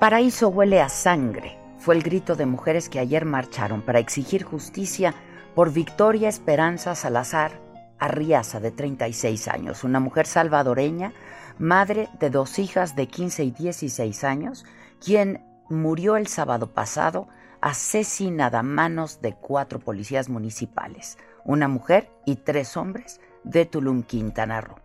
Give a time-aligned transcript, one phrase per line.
[0.00, 5.14] Paraíso huele a sangre, fue el grito de mujeres que ayer marcharon para exigir justicia
[5.54, 7.60] por Victoria Esperanza Salazar
[7.98, 11.12] Arriaza, de 36 años, una mujer salvadoreña,
[11.58, 14.64] madre de dos hijas de 15 y 16 años,
[15.04, 17.28] quien murió el sábado pasado
[17.60, 24.62] asesinada a manos de cuatro policías municipales, una mujer y tres hombres de Tulum, Quintana
[24.62, 24.76] Roo.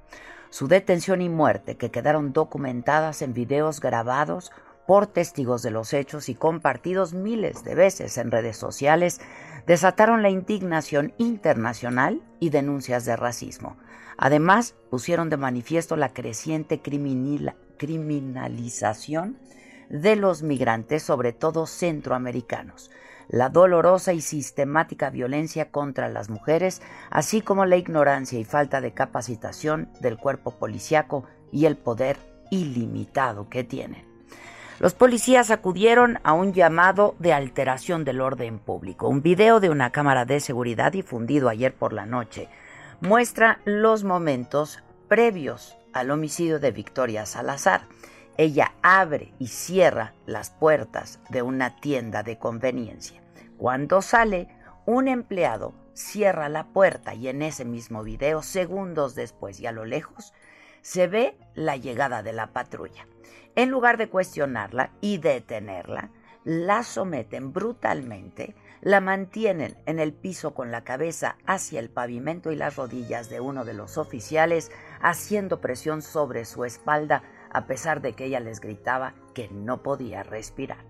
[0.50, 4.52] Su detención y muerte, que quedaron documentadas en videos grabados
[4.88, 9.20] por testigos de los hechos y compartidos miles de veces en redes sociales,
[9.66, 13.78] desataron la indignación internacional y denuncias de racismo.
[14.18, 16.82] Además, pusieron de manifiesto la creciente
[17.78, 19.38] criminalización
[19.90, 22.92] de los migrantes, sobre todo centroamericanos,
[23.28, 28.94] la dolorosa y sistemática violencia contra las mujeres, así como la ignorancia y falta de
[28.94, 32.18] capacitación del cuerpo policiaco y el poder
[32.52, 34.05] ilimitado que tienen.
[34.80, 39.08] Los policías acudieron a un llamado de alteración del orden público.
[39.08, 42.50] Un video de una cámara de seguridad difundido ayer por la noche
[43.00, 47.88] muestra los momentos previos al homicidio de Victoria Salazar.
[48.38, 53.22] Ella abre y cierra las puertas de una tienda de conveniencia.
[53.58, 54.50] Cuando sale,
[54.86, 59.86] un empleado cierra la puerta y en ese mismo video, segundos después y a lo
[59.86, 60.34] lejos,
[60.82, 63.08] se ve la llegada de la patrulla.
[63.56, 66.10] En lugar de cuestionarla y detenerla,
[66.44, 72.56] la someten brutalmente, la mantienen en el piso con la cabeza hacia el pavimento y
[72.56, 74.72] las rodillas de uno de los oficiales,
[75.02, 80.24] haciendo presión sobre su espalda a pesar de que ella les gritaba que no podía
[80.24, 80.86] respirar.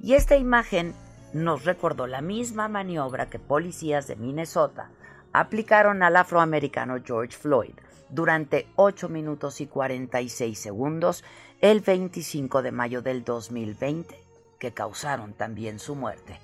[0.00, 0.94] Y esta imagen
[1.32, 4.90] nos recordó la misma maniobra que policías de Minnesota
[5.32, 7.74] aplicaron al afroamericano George Floyd
[8.14, 11.24] durante 8 minutos y 46 segundos
[11.60, 14.18] el 25 de mayo del 2020,
[14.58, 16.38] que causaron también su muerte,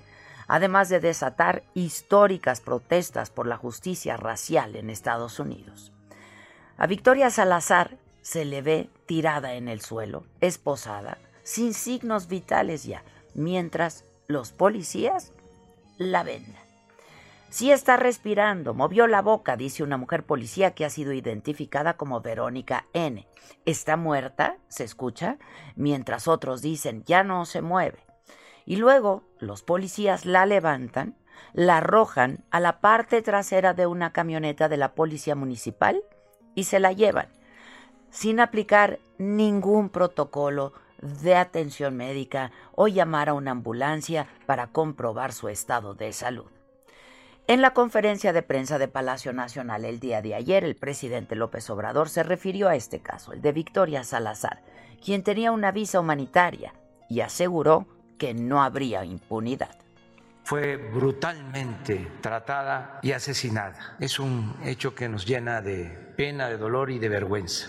[0.47, 5.91] además de desatar históricas protestas por la justicia racial en Estados Unidos.
[6.77, 13.03] A Victoria Salazar se le ve tirada en el suelo, esposada, sin signos vitales ya,
[13.33, 15.31] mientras los policías
[15.97, 16.60] la ven.
[17.51, 22.21] Sí está respirando, movió la boca, dice una mujer policía que ha sido identificada como
[22.21, 23.27] Verónica N.
[23.65, 25.37] Está muerta, se escucha,
[25.75, 28.05] mientras otros dicen ya no se mueve.
[28.65, 31.17] Y luego los policías la levantan,
[31.51, 36.01] la arrojan a la parte trasera de una camioneta de la policía municipal
[36.55, 37.27] y se la llevan,
[38.11, 45.49] sin aplicar ningún protocolo de atención médica o llamar a una ambulancia para comprobar su
[45.49, 46.49] estado de salud.
[47.51, 51.69] En la conferencia de prensa de Palacio Nacional el día de ayer, el presidente López
[51.69, 54.61] Obrador se refirió a este caso, el de Victoria Salazar,
[55.03, 56.73] quien tenía una visa humanitaria,
[57.09, 57.87] y aseguró
[58.17, 59.75] que no habría impunidad.
[60.45, 63.97] Fue brutalmente tratada y asesinada.
[63.99, 67.67] Es un hecho que nos llena de pena, de dolor y de vergüenza.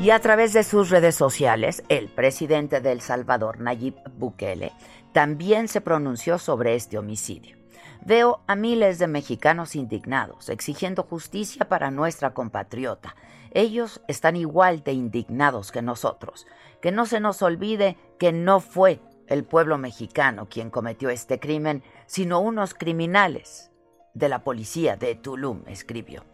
[0.00, 4.72] Y a través de sus redes sociales, el presidente de El Salvador, Nayib Bukele,
[5.14, 7.56] también se pronunció sobre este homicidio.
[8.04, 13.14] Veo a miles de mexicanos indignados, exigiendo justicia para nuestra compatriota.
[13.52, 16.48] Ellos están igual de indignados que nosotros.
[16.82, 21.84] Que no se nos olvide que no fue el pueblo mexicano quien cometió este crimen,
[22.06, 23.70] sino unos criminales
[24.14, 26.24] de la policía de Tulum, escribió.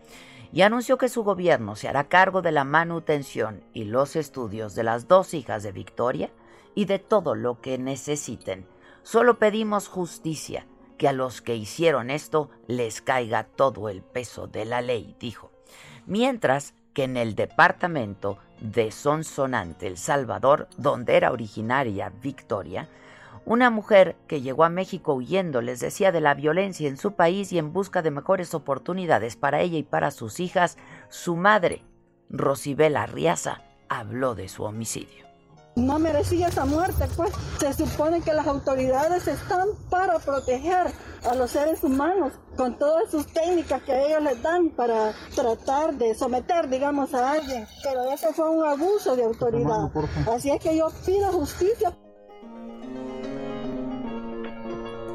[0.55, 4.85] Y anunció que su gobierno se hará cargo de la manutención y los estudios de
[4.85, 6.31] las dos hijas de Victoria
[6.75, 8.67] y de todo lo que necesiten.
[9.03, 10.67] Solo pedimos justicia,
[10.99, 15.51] que a los que hicieron esto les caiga todo el peso de la ley, dijo.
[16.07, 22.89] Mientras que en el departamento de Sonsonante, El Salvador, donde era originaria Victoria,
[23.47, 27.53] una mujer que llegó a México huyendo les decía de la violencia en su país
[27.53, 30.77] y en busca de mejores oportunidades para ella y para sus hijas,
[31.09, 31.83] su madre,
[32.29, 35.30] Rosibela Riaza, habló de su homicidio.
[35.81, 40.93] No merecía esa muerte, pues se supone que las autoridades están para proteger
[41.29, 46.15] a los seres humanos con todas sus técnicas que ellos les dan para tratar de
[46.15, 47.67] someter, digamos, a alguien.
[47.83, 49.91] Pero eso fue un abuso de autoridad.
[50.31, 51.97] Así es que yo pido justicia.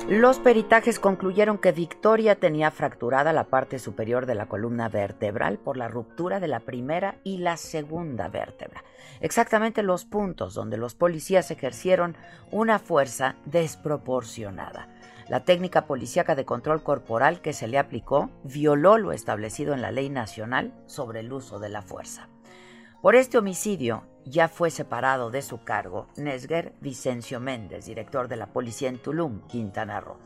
[0.07, 5.78] Los peritajes concluyeron que Victoria tenía fracturada la parte superior de la columna vertebral por
[5.78, 8.84] la ruptura de la primera y la segunda vértebra,
[9.19, 12.16] exactamente los puntos donde los policías ejercieron
[12.52, 14.90] una fuerza desproporcionada.
[15.28, 19.90] La técnica policíaca de control corporal que se le aplicó violó lo establecido en la
[19.90, 22.30] ley nacional sobre el uso de la fuerza.
[23.06, 28.48] Por este homicidio ya fue separado de su cargo Nesger Vicencio Méndez, director de la
[28.48, 30.18] policía en Tulum, Quintana Roo.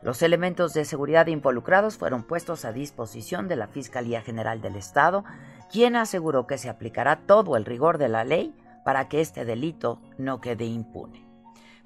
[0.00, 5.26] Los elementos de seguridad involucrados fueron puestos a disposición de la Fiscalía General del Estado,
[5.70, 10.00] quien aseguró que se aplicará todo el rigor de la ley para que este delito
[10.16, 11.28] no quede impune.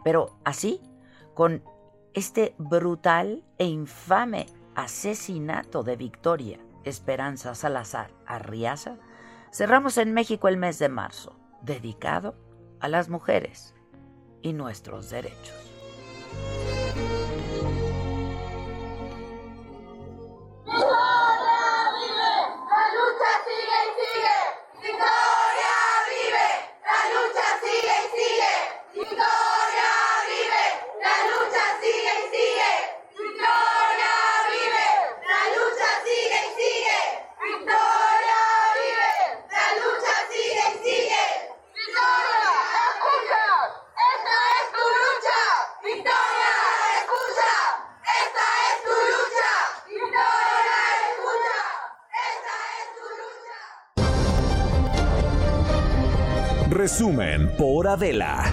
[0.05, 0.81] Pero así,
[1.35, 1.65] con
[2.15, 4.47] este brutal e infame
[4.77, 8.97] asesinato de Victoria Esperanza Salazar Arriaza,
[9.53, 12.37] Cerramos en México el mes de marzo, dedicado
[12.81, 13.75] a las mujeres
[14.43, 15.55] y nuestros derechos.
[56.87, 58.45] Resumen por Adela.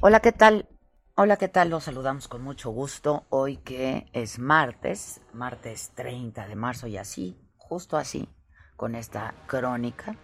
[0.00, 0.68] Hola, ¿qué tal?
[1.14, 1.70] Hola, ¿qué tal?
[1.70, 7.40] Los saludamos con mucho gusto hoy que es martes, martes 30 de marzo y así,
[7.56, 8.28] justo así,
[8.76, 10.14] con esta crónica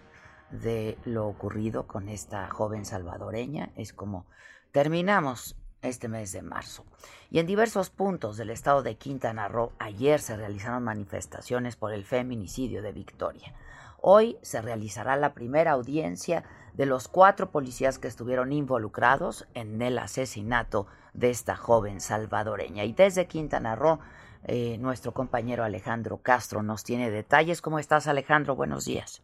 [0.51, 3.71] de lo ocurrido con esta joven salvadoreña.
[3.75, 4.27] Es como
[4.71, 6.85] terminamos este mes de marzo.
[7.29, 12.05] Y en diversos puntos del estado de Quintana Roo ayer se realizaron manifestaciones por el
[12.05, 13.53] feminicidio de Victoria.
[14.01, 16.43] Hoy se realizará la primera audiencia
[16.73, 22.83] de los cuatro policías que estuvieron involucrados en el asesinato de esta joven salvadoreña.
[22.83, 23.99] Y desde Quintana Roo,
[24.45, 27.61] eh, nuestro compañero Alejandro Castro nos tiene detalles.
[27.61, 28.55] ¿Cómo estás, Alejandro?
[28.55, 29.21] Buenos días.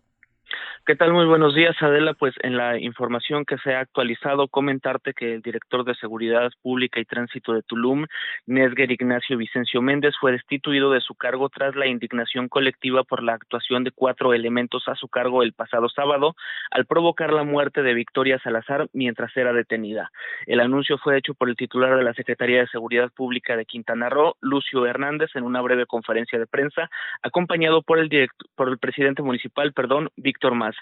[0.86, 1.14] ¿Qué tal?
[1.14, 2.16] Muy buenos días, Adela.
[2.16, 7.00] Pues en la información que se ha actualizado, comentarte que el director de Seguridad Pública
[7.00, 8.08] y Tránsito de Tulum,
[8.48, 13.34] Nesger Ignacio Vicencio Méndez, fue destituido de su cargo tras la indignación colectiva por la
[13.34, 16.36] actuación de cuatro elementos a su cargo el pasado sábado,
[16.72, 20.12] al provocar la muerte de Victoria Salazar mientras era detenida.
[20.48, 24.10] El anuncio fue hecho por el titular de la Secretaría de Seguridad Pública de Quintana
[24.10, 26.90] Roo, Lucio Hernández, en una breve conferencia de prensa,
[27.22, 28.10] acompañado por el,
[28.56, 30.10] por el presidente municipal, perdón,
[30.42, 30.76] Más.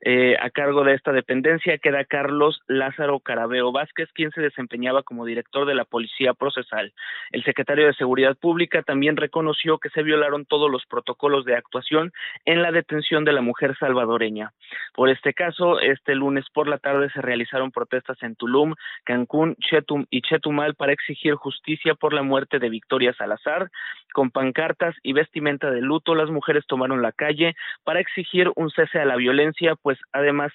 [0.00, 5.24] Eh, a cargo de esta dependencia queda Carlos Lázaro Carabeo Vázquez, quien se desempeñaba como
[5.24, 6.92] director de la Policía Procesal.
[7.30, 12.12] El secretario de Seguridad Pública también reconoció que se violaron todos los protocolos de actuación
[12.44, 14.52] en la detención de la mujer salvadoreña.
[14.94, 20.06] Por este caso, este lunes por la tarde se realizaron protestas en Tulum, Cancún, Chetum
[20.10, 23.70] y Chetumal para exigir justicia por la muerte de Victoria Salazar.
[24.14, 29.00] Con pancartas y vestimenta de luto, las mujeres tomaron la calle para exigir un cese
[29.00, 30.52] a la violencia pues además,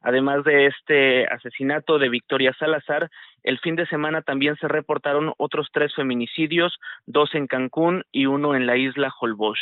[0.00, 3.10] además de este asesinato de Victoria Salazar,
[3.42, 8.54] el fin de semana también se reportaron otros tres feminicidios, dos en Cancún y uno
[8.54, 9.58] en la isla Holbox.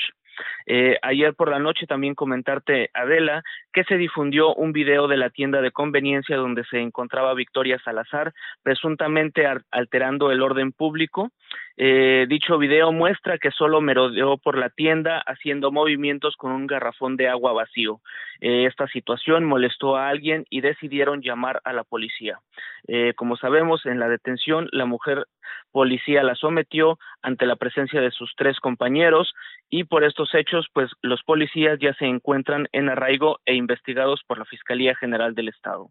[0.66, 5.30] Eh, ayer por la noche también comentarte, Adela, que se difundió un video de la
[5.30, 11.30] tienda de conveniencia donde se encontraba Victoria Salazar, presuntamente alterando el orden público.
[11.80, 17.16] Eh, dicho video muestra que solo merodeó por la tienda haciendo movimientos con un garrafón
[17.16, 18.00] de agua vacío.
[18.40, 22.40] Eh, esta situación molestó a alguien y decidieron llamar a la policía.
[22.88, 25.26] Eh, como sabemos, en la detención la mujer
[25.70, 29.32] policía la sometió ante la presencia de sus tres compañeros
[29.70, 34.38] y por estos hechos, pues los policías ya se encuentran en arraigo e investigados por
[34.38, 35.90] la Fiscalía General del Estado.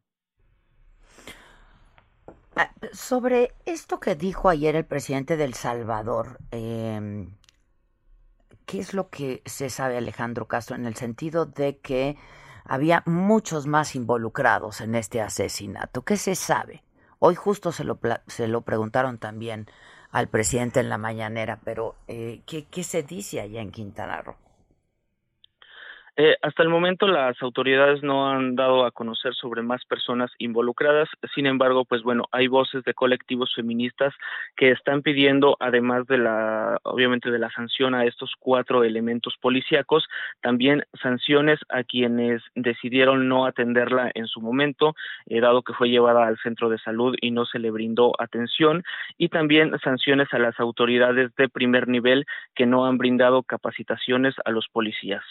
[2.58, 7.36] Ah, sobre esto que dijo ayer el presidente del Salvador, em,
[8.66, 12.18] ¿qué es lo que se sabe Alejandro Castro en el sentido de que
[12.66, 16.04] había muchos más involucrados en este asesinato?
[16.04, 16.84] ¿Qué se sabe?
[17.20, 19.68] Hoy justo se lo, se lo preguntaron también
[20.12, 24.36] al presidente en la mañanera, pero eh, ¿qué, ¿qué se dice allá en Quintana Roo?
[26.20, 31.08] Eh, hasta el momento las autoridades no han dado a conocer sobre más personas involucradas.
[31.36, 34.16] Sin embargo, pues bueno, hay voces de colectivos feministas
[34.56, 40.08] que están pidiendo, además de la, obviamente de la sanción a estos cuatro elementos policíacos,
[40.42, 44.96] también sanciones a quienes decidieron no atenderla en su momento,
[45.28, 48.82] eh, dado que fue llevada al centro de salud y no se le brindó atención,
[49.20, 54.50] y también sanciones a las autoridades de primer nivel que no han brindado capacitaciones a
[54.50, 55.24] los policías.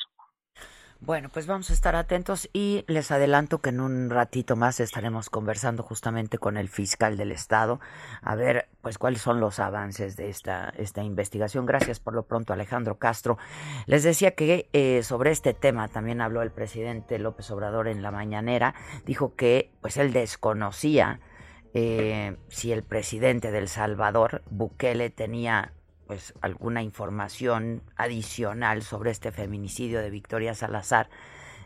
[1.01, 5.29] Bueno, pues vamos a estar atentos y les adelanto que en un ratito más estaremos
[5.29, 7.81] conversando justamente con el fiscal del estado
[8.23, 11.67] a ver pues cuáles son los avances de esta, esta investigación.
[11.67, 13.37] Gracias por lo pronto Alejandro Castro.
[13.85, 18.11] Les decía que eh, sobre este tema también habló el presidente López Obrador en la
[18.11, 18.75] mañanera.
[19.05, 21.21] Dijo que pues él desconocía
[21.75, 25.73] eh, si el presidente del Salvador, Bukele, tenía
[26.07, 31.09] pues alguna información adicional sobre este feminicidio de Victoria Salazar,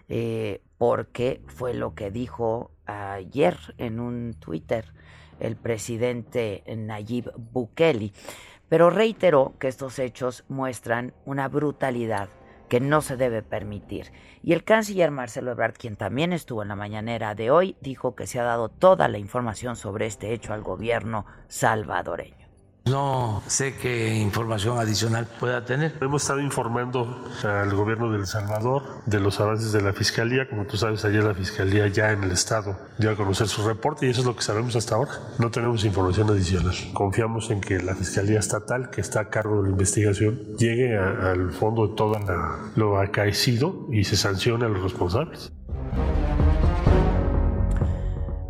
[0.09, 4.93] eh, porque fue lo que dijo ayer en un Twitter
[5.39, 8.13] el presidente Nayib Bukele.
[8.69, 12.29] Pero reiteró que estos hechos muestran una brutalidad
[12.69, 14.13] que no se debe permitir.
[14.45, 18.29] Y el canciller Marcelo Ebrard, quien también estuvo en la mañanera de hoy, dijo que
[18.29, 22.40] se ha dado toda la información sobre este hecho al gobierno salvadoreño.
[22.87, 25.97] No sé qué información adicional pueda tener.
[26.01, 30.49] Hemos estado informando al gobierno de El Salvador de los avances de la fiscalía.
[30.49, 34.07] Como tú sabes, ayer la fiscalía ya en el estado dio a conocer su reporte
[34.07, 35.13] y eso es lo que sabemos hasta ahora.
[35.39, 36.75] No tenemos información adicional.
[36.95, 41.53] Confiamos en que la fiscalía estatal, que está a cargo de la investigación, llegue al
[41.53, 42.19] fondo de todo
[42.77, 45.53] lo acaecido y se sancione a los responsables.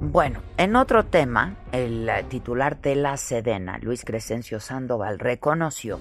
[0.03, 6.01] Bueno, en otro tema, el eh, titular de la Sedena, Luis Crescencio Sandoval, reconoció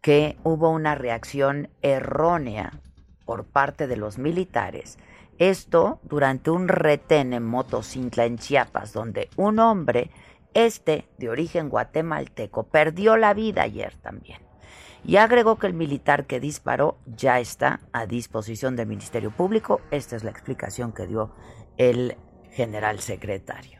[0.00, 2.80] que hubo una reacción errónea
[3.24, 4.98] por parte de los militares.
[5.38, 10.10] Esto durante un retén en Motocintla en Chiapas, donde un hombre,
[10.52, 14.40] este de origen guatemalteco, perdió la vida ayer también.
[15.04, 19.80] Y agregó que el militar que disparó ya está a disposición del Ministerio Público.
[19.92, 21.30] Esta es la explicación que dio
[21.76, 22.16] el
[22.58, 23.77] general secretario.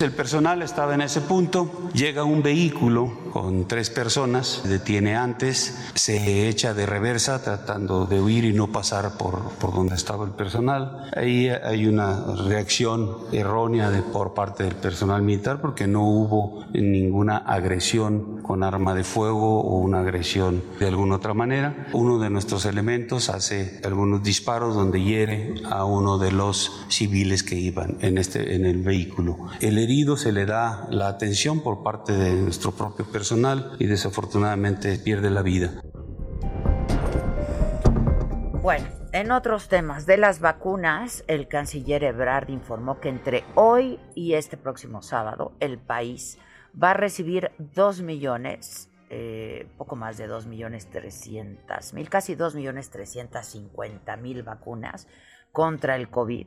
[0.00, 6.48] El personal estaba en ese punto, llega un vehículo con tres personas, detiene antes, se
[6.48, 11.10] echa de reversa tratando de huir y no pasar por, por donde estaba el personal.
[11.16, 17.38] Ahí hay una reacción errónea de, por parte del personal militar porque no hubo ninguna
[17.38, 21.88] agresión con arma de fuego o una agresión de alguna otra manera.
[21.92, 27.56] Uno de nuestros elementos hace algunos disparos donde hiere a uno de los civiles que
[27.56, 29.38] iban en, este, en el vehículo.
[29.60, 29.87] El
[30.18, 35.40] se le da la atención por parte de nuestro propio personal y desafortunadamente pierde la
[35.40, 35.80] vida.
[38.60, 44.34] Bueno, en otros temas de las vacunas, el canciller Ebrard informó que entre hoy y
[44.34, 46.38] este próximo sábado el país
[46.80, 52.54] va a recibir 2 millones, eh, poco más de 2 millones 300 mil, casi 2
[52.56, 55.06] millones 350 mil vacunas
[55.50, 56.46] contra el COVID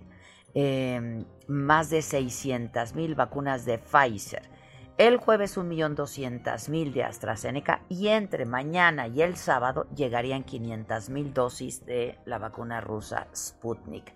[0.54, 4.50] Em, más de 600 mil vacunas de Pfizer.
[4.98, 12.20] El jueves 1.200.000 de AstraZeneca y entre mañana y el sábado llegarían 500.000 dosis de
[12.26, 14.14] la vacuna rusa Sputnik.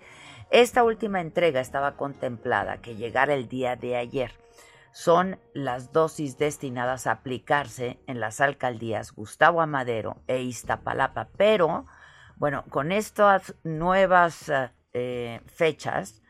[0.51, 4.31] Esta última entrega estaba contemplada que llegara el día de ayer.
[4.91, 11.85] Son las dosis destinadas a aplicarse en las alcaldías Gustavo Amadero e Iztapalapa, pero
[12.35, 14.51] bueno, con estas nuevas
[14.93, 16.21] eh, fechas,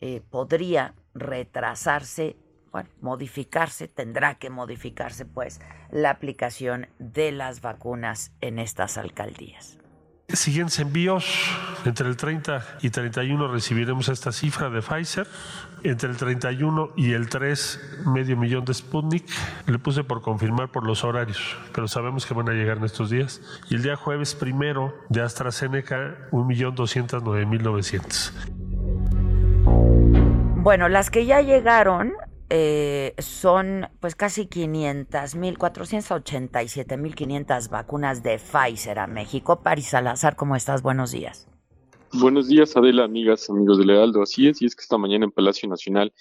[0.00, 2.36] eh, podría retrasarse,
[2.72, 9.76] bueno, modificarse, tendrá que modificarse pues la aplicación de las vacunas en estas alcaldías.
[10.32, 11.26] Siguientes envíos,
[11.84, 15.26] entre el 30 y 31 recibiremos esta cifra de Pfizer,
[15.82, 19.24] entre el 31 y el 3 medio millón de Sputnik,
[19.66, 23.10] le puse por confirmar por los horarios, pero sabemos que van a llegar en estos
[23.10, 23.40] días,
[23.70, 28.59] y el día jueves primero de AstraZeneca 1.209.900.
[30.62, 32.12] Bueno, las que ya llegaron
[32.50, 39.62] eh, son pues casi 500 mil, 487 mil 500 vacunas de Pfizer a México.
[39.62, 40.82] Paris Salazar, ¿cómo estás?
[40.82, 41.48] Buenos días.
[42.12, 44.20] Buenos días, Adela, amigas, amigos de Lealdo.
[44.20, 46.12] Así es, y es que esta mañana en Palacio Nacional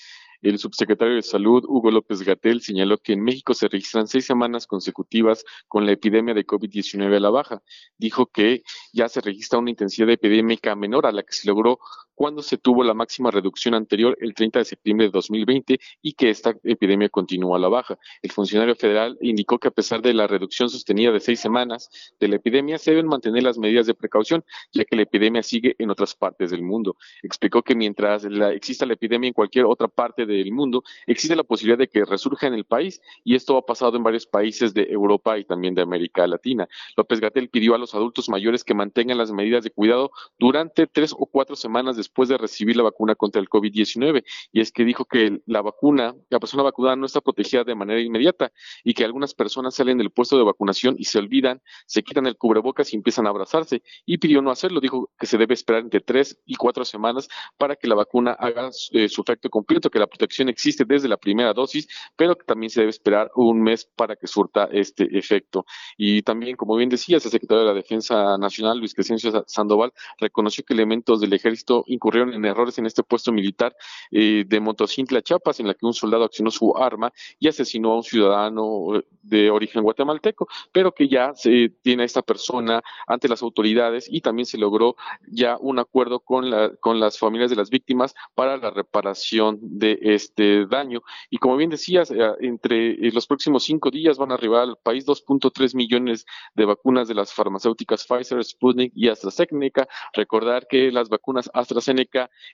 [0.41, 4.67] el subsecretario de Salud, Hugo López Gatel, señaló que en México se registran seis semanas
[4.67, 7.61] consecutivas con la epidemia de COVID-19 a la baja.
[7.97, 11.79] Dijo que ya se registra una intensidad epidémica menor a la que se logró
[12.19, 16.29] cuando se tuvo la máxima reducción anterior el 30 de septiembre de 2020 y que
[16.29, 17.97] esta epidemia continúa a la baja.
[18.21, 22.27] El funcionario federal indicó que a pesar de la reducción sostenida de seis semanas de
[22.27, 25.91] la epidemia, se deben mantener las medidas de precaución, ya que la epidemia sigue en
[25.91, 26.97] otras partes del mundo.
[27.23, 31.77] Explicó que mientras exista la epidemia en cualquier otra parte del mundo, existe la posibilidad
[31.77, 35.37] de que resurja en el país y esto ha pasado en varios países de Europa
[35.37, 36.67] y también de América Latina.
[36.97, 41.13] López Gatel pidió a los adultos mayores que mantengan las medidas de cuidado durante tres
[41.17, 44.23] o cuatro semanas después después de recibir la vacuna contra el COVID-19.
[44.51, 48.01] Y es que dijo que la vacuna, la persona vacunada no está protegida de manera
[48.01, 48.51] inmediata
[48.83, 52.35] y que algunas personas salen del puesto de vacunación y se olvidan, se quitan el
[52.35, 53.83] cubrebocas y empiezan a abrazarse.
[54.05, 54.81] Y pidió no hacerlo.
[54.81, 58.71] Dijo que se debe esperar entre tres y cuatro semanas para que la vacuna haga
[58.91, 62.71] eh, su efecto completo, que la protección existe desde la primera dosis, pero que también
[62.71, 65.65] se debe esperar un mes para que surta este efecto.
[65.97, 70.63] Y también, como bien decía, el secretario de la Defensa Nacional, Luis Crescencio Sandoval, reconoció
[70.63, 73.75] que elementos del ejército incurrieron en errores en este puesto militar
[74.09, 77.97] eh, de Motocintla, Chiapas, en la que un soldado accionó su arma y asesinó a
[77.97, 83.27] un ciudadano eh, de origen guatemalteco, pero que ya se tiene a esta persona ante
[83.27, 84.95] las autoridades y también se logró
[85.27, 89.99] ya un acuerdo con, la, con las familias de las víctimas para la reparación de
[90.01, 91.01] este daño.
[91.29, 95.05] Y como bien decías, eh, entre los próximos cinco días van a arribar al país
[95.05, 96.25] 2.3 millones
[96.55, 99.87] de vacunas de las farmacéuticas Pfizer, Sputnik y AstraZeneca.
[100.13, 101.88] Recordar que las vacunas AstraZeneca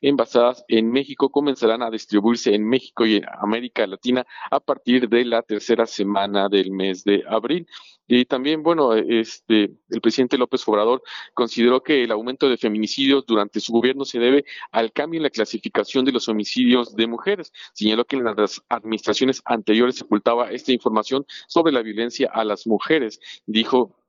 [0.01, 5.25] envasadas en México comenzarán a distribuirse en México y en América Latina a partir de
[5.25, 7.67] la tercera semana del mes de abril.
[8.07, 11.01] Y también, bueno, este, el presidente López Obrador
[11.33, 15.31] consideró que el aumento de feminicidios durante su gobierno se debe al cambio en la
[15.31, 17.51] clasificación de los homicidios de mujeres.
[17.73, 22.67] Señaló que en las administraciones anteriores se ocultaba esta información sobre la violencia a las
[22.67, 23.19] mujeres.
[23.47, 24.04] Dijo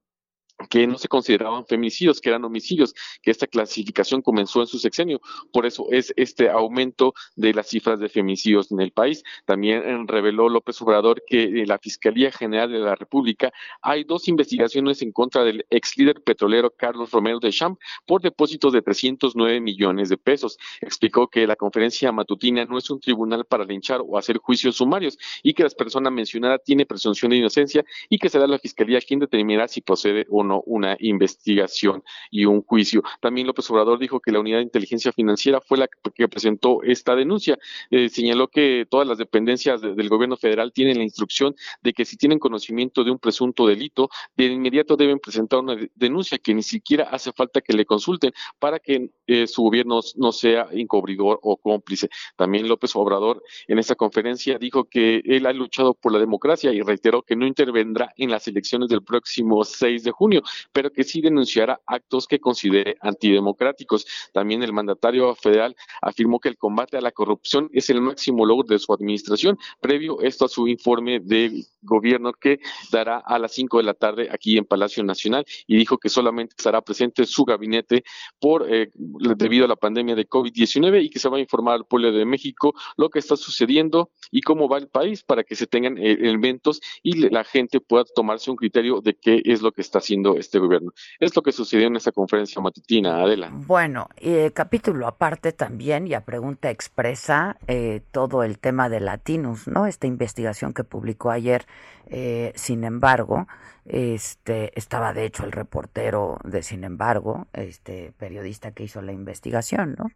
[0.70, 5.20] que no se consideraban feminicidios, que eran homicidios, que esta clasificación comenzó en su sexenio.
[5.52, 9.22] Por eso es este aumento de las cifras de feminicidios en el país.
[9.44, 14.28] También eh, reveló López Obrador que en la Fiscalía General de la República hay dos
[14.28, 19.60] investigaciones en contra del ex líder petrolero Carlos Romero de Champ por depósitos de 309
[19.60, 20.58] millones de pesos.
[20.80, 25.18] Explicó que la conferencia matutina no es un tribunal para linchar o hacer juicios sumarios
[25.42, 29.20] y que la persona mencionada tiene presunción de inocencia y que será la Fiscalía quien
[29.20, 33.02] determinará si procede o no una investigación y un juicio.
[33.20, 37.14] También López Obrador dijo que la unidad de inteligencia financiera fue la que presentó esta
[37.14, 37.58] denuncia.
[37.90, 42.16] Eh, señaló que todas las dependencias del gobierno federal tienen la instrucción de que si
[42.16, 47.04] tienen conocimiento de un presunto delito, de inmediato deben presentar una denuncia que ni siquiera
[47.04, 52.08] hace falta que le consulten para que eh, su gobierno no sea encubridor o cómplice.
[52.36, 56.80] También López Obrador en esta conferencia dijo que él ha luchado por la democracia y
[56.80, 60.35] reiteró que no intervendrá en las elecciones del próximo 6 de junio
[60.72, 64.06] pero que sí denunciará actos que considere antidemocráticos.
[64.32, 68.66] También el mandatario federal afirmó que el combate a la corrupción es el máximo logro
[68.68, 73.78] de su administración, previo esto a su informe de gobierno que dará a las 5
[73.78, 78.04] de la tarde aquí en Palacio Nacional y dijo que solamente estará presente su gabinete
[78.40, 81.84] por eh, debido a la pandemia de COVID-19 y que se va a informar al
[81.86, 85.66] pueblo de México lo que está sucediendo y cómo va el país para que se
[85.66, 89.80] tengan eh, elementos y la gente pueda tomarse un criterio de qué es lo que
[89.80, 90.92] está haciendo este gobierno.
[91.20, 93.50] Es lo que sucedió en esa conferencia matutina, Adela.
[93.52, 99.68] Bueno, y capítulo aparte también, y a pregunta expresa, eh, todo el tema de Latinus,
[99.68, 99.86] ¿no?
[99.86, 101.66] Esta investigación que publicó ayer,
[102.06, 103.46] eh, sin embargo,
[103.84, 109.94] este estaba de hecho el reportero de Sin embargo, este periodista que hizo la investigación,
[109.96, 110.10] ¿no?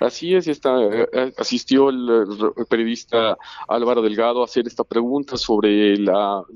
[0.00, 2.26] Así es, está, eh, eh, asistió el,
[2.68, 3.36] periodista
[3.68, 6.10] Álvaro Delgado a hacer esta pregunta sobre el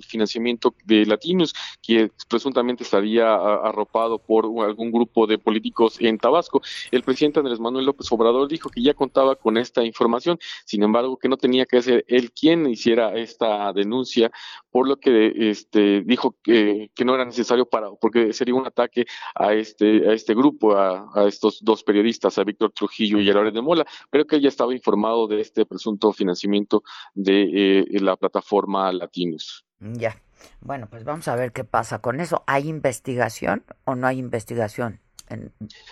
[0.06, 6.62] financiamiento de Latinos, que presuntamente estaría arropado por algún grupo de políticos en Tabasco.
[6.90, 11.16] El presidente Andrés Manuel López Obrador dijo que ya contaba con esta información, sin embargo
[11.16, 14.30] que no tenía que ser él quien hiciera esta denuncia,
[14.70, 19.54] por lo que este, dijo que, no era necesario para, porque sería un ataque a
[19.54, 23.86] este, a este grupo, a, a estos dos periodistas, a Víctor Trujillo y de Mola,
[24.10, 26.82] pero que ya estaba informado de este presunto financiamiento
[27.14, 29.64] de eh, la plataforma Latinos.
[29.80, 30.20] Ya.
[30.60, 32.44] Bueno, pues vamos a ver qué pasa con eso.
[32.46, 35.00] ¿Hay investigación o no hay investigación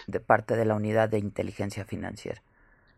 [0.07, 2.43] de parte de la unidad de inteligencia financiera?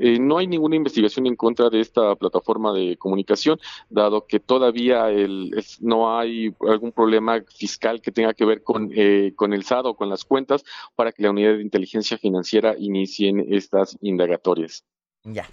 [0.00, 3.60] Eh, no hay ninguna investigación en contra de esta plataforma de comunicación,
[3.90, 9.34] dado que todavía el, no hay algún problema fiscal que tenga que ver con, eh,
[9.36, 10.64] con el SAD o con las cuentas
[10.96, 14.84] para que la unidad de inteligencia financiera inicien estas indagatorias.
[15.24, 15.46] Ya.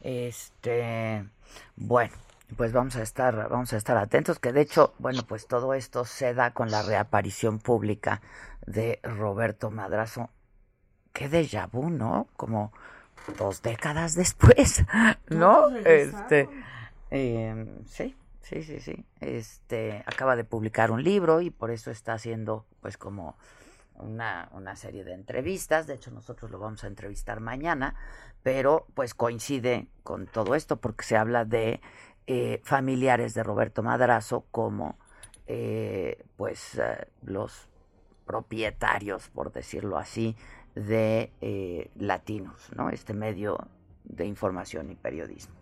[0.00, 1.24] Este,
[1.74, 2.14] bueno,
[2.56, 6.04] pues vamos a estar vamos a estar atentos que de hecho bueno pues todo esto
[6.04, 8.22] se da con la reaparición pública
[8.66, 10.30] de Roberto Madrazo
[11.12, 12.72] qué déjà vu no como
[13.36, 14.84] dos décadas después,
[15.28, 15.68] ¿no?
[15.76, 16.48] Este,
[17.10, 19.04] em, sí, sí, sí, sí.
[19.20, 23.36] Este, acaba de publicar un libro y por eso está haciendo, pues, como
[23.94, 25.86] una, una serie de entrevistas.
[25.86, 27.94] De hecho, nosotros lo vamos a entrevistar mañana,
[28.42, 31.80] pero pues coincide con todo esto porque se habla de
[32.26, 34.98] eh, familiares de Roberto Madrazo como,
[35.46, 37.68] eh, pues, eh, los
[38.26, 40.36] propietarios, por decirlo así,
[40.86, 42.90] de eh, Latinos, ¿no?
[42.90, 43.58] Este medio
[44.04, 45.54] de información y periodismo.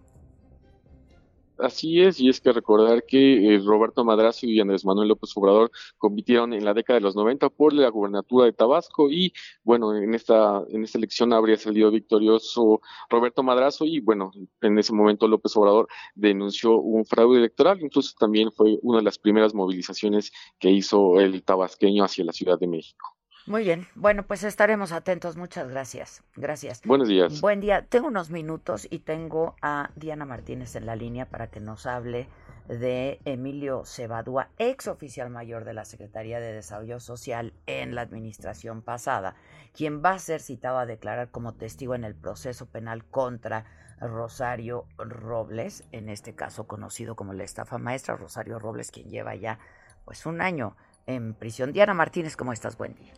[1.58, 5.70] Así es, y es que recordar que eh, Roberto Madrazo y Andrés Manuel López Obrador
[5.96, 9.32] compitieron en la década de los 90 por la gubernatura de Tabasco y
[9.64, 14.92] bueno, en esta en esta elección habría salido victorioso Roberto Madrazo y bueno, en ese
[14.92, 20.32] momento López Obrador denunció un fraude electoral, incluso también fue una de las primeras movilizaciones
[20.58, 23.15] que hizo el tabasqueño hacia la Ciudad de México.
[23.46, 23.86] Muy bien.
[23.94, 25.36] Bueno, pues estaremos atentos.
[25.36, 26.24] Muchas gracias.
[26.34, 26.82] Gracias.
[26.84, 27.40] Buenos días.
[27.40, 27.86] Buen día.
[27.86, 32.28] Tengo unos minutos y tengo a Diana Martínez en la línea para que nos hable
[32.66, 38.82] de Emilio Cebadúa, ex oficial mayor de la Secretaría de Desarrollo Social en la administración
[38.82, 39.36] pasada,
[39.72, 43.66] quien va a ser citado a declarar como testigo en el proceso penal contra
[44.00, 49.60] Rosario Robles, en este caso conocido como la estafa maestra Rosario Robles, quien lleva ya
[50.04, 51.72] pues un año en prisión.
[51.72, 52.76] Diana Martínez, ¿cómo estás?
[52.76, 53.12] Buen día.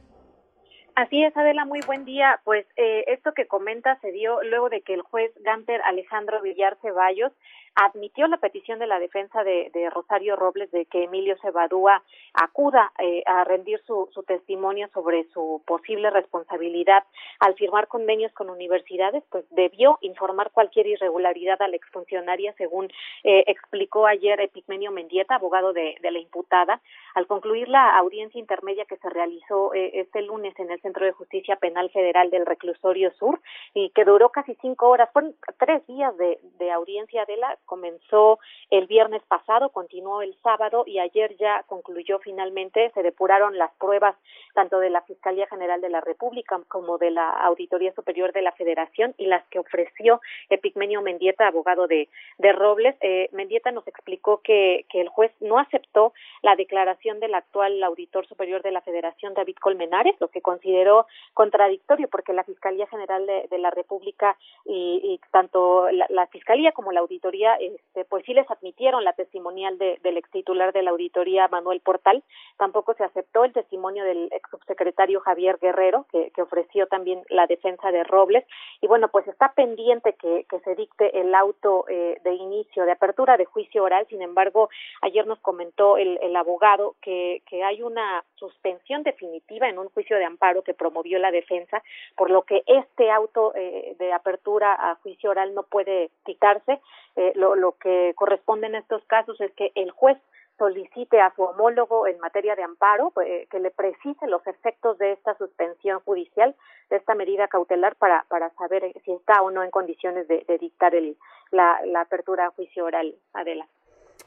[0.99, 2.41] Así es, Adela, muy buen día.
[2.43, 6.77] Pues eh, esto que comenta se dio luego de que el juez Ganter Alejandro Villar
[6.83, 7.31] Ceballos
[7.79, 12.03] admitió la petición de la defensa de, Rosario Robles de que Emilio Cebadúa
[12.35, 17.05] acuda eh, a rendir su, testimonio sobre su posible responsabilidad.
[17.39, 22.87] Al firmar convenios con universidades, pues debió informar cualquier irregularidad a la exfuncionaria, según
[23.23, 26.81] eh, explicó ayer Epigmenio Mendieta, abogado de, la imputada,
[27.15, 31.13] al concluir la audiencia intermedia que se realizó eh, este lunes en el Centro de
[31.13, 33.41] Justicia Penal Federal del Reclusorio Sur
[33.73, 38.41] y que duró casi cinco horas, fueron tres días de, de audiencia de la comenzó
[38.71, 44.17] el viernes pasado, continuó el sábado y ayer ya concluyó finalmente, se depuraron las pruebas
[44.55, 48.53] tanto de la Fiscalía General de la República como de la Auditoría Superior de la
[48.53, 52.97] Federación y las que ofreció Epigmenio Mendieta, abogado de, de Robles.
[53.01, 58.27] Eh, Mendieta nos explicó que, que el juez no aceptó la declaración del actual auditor
[58.27, 63.59] superior de la Federación, David Colmenares, lo que consideró contradictorio porque la Fiscalía General de,
[63.59, 69.05] la República y, tanto la, la Fiscalía como la Auditoría este, pues sí les admitieron
[69.05, 72.23] la testimonial de, del ex titular de la auditoría Manuel Portal,
[72.57, 77.91] tampoco se aceptó el testimonio del ex subsecretario Javier Guerrero, que, ofreció también la defensa
[77.91, 78.45] de Robles,
[78.81, 83.37] y bueno, pues está pendiente que, se dicte el auto eh, de inicio, de apertura
[83.37, 84.71] de juicio oral, sin embargo,
[85.03, 90.17] ayer nos comentó el, el abogado que, que hay una suspensión definitiva en un juicio
[90.17, 91.83] de amparo que promovió la defensa,
[92.17, 96.81] por lo que este auto eh, de apertura a juicio oral no puede dictarse.
[97.17, 100.19] Eh, lo, lo que corresponde en estos casos es que el juez
[100.59, 105.13] solicite a su homólogo en materia de amparo eh, que le precise los efectos de
[105.13, 106.57] esta suspensión judicial,
[106.91, 110.95] de esta medida cautelar para, para saber si está o no en condiciones de, dictar
[110.95, 111.17] el,
[111.53, 113.15] la, la apertura a juicio oral.
[113.33, 113.67] Adela.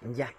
[0.01, 0.29] Ya.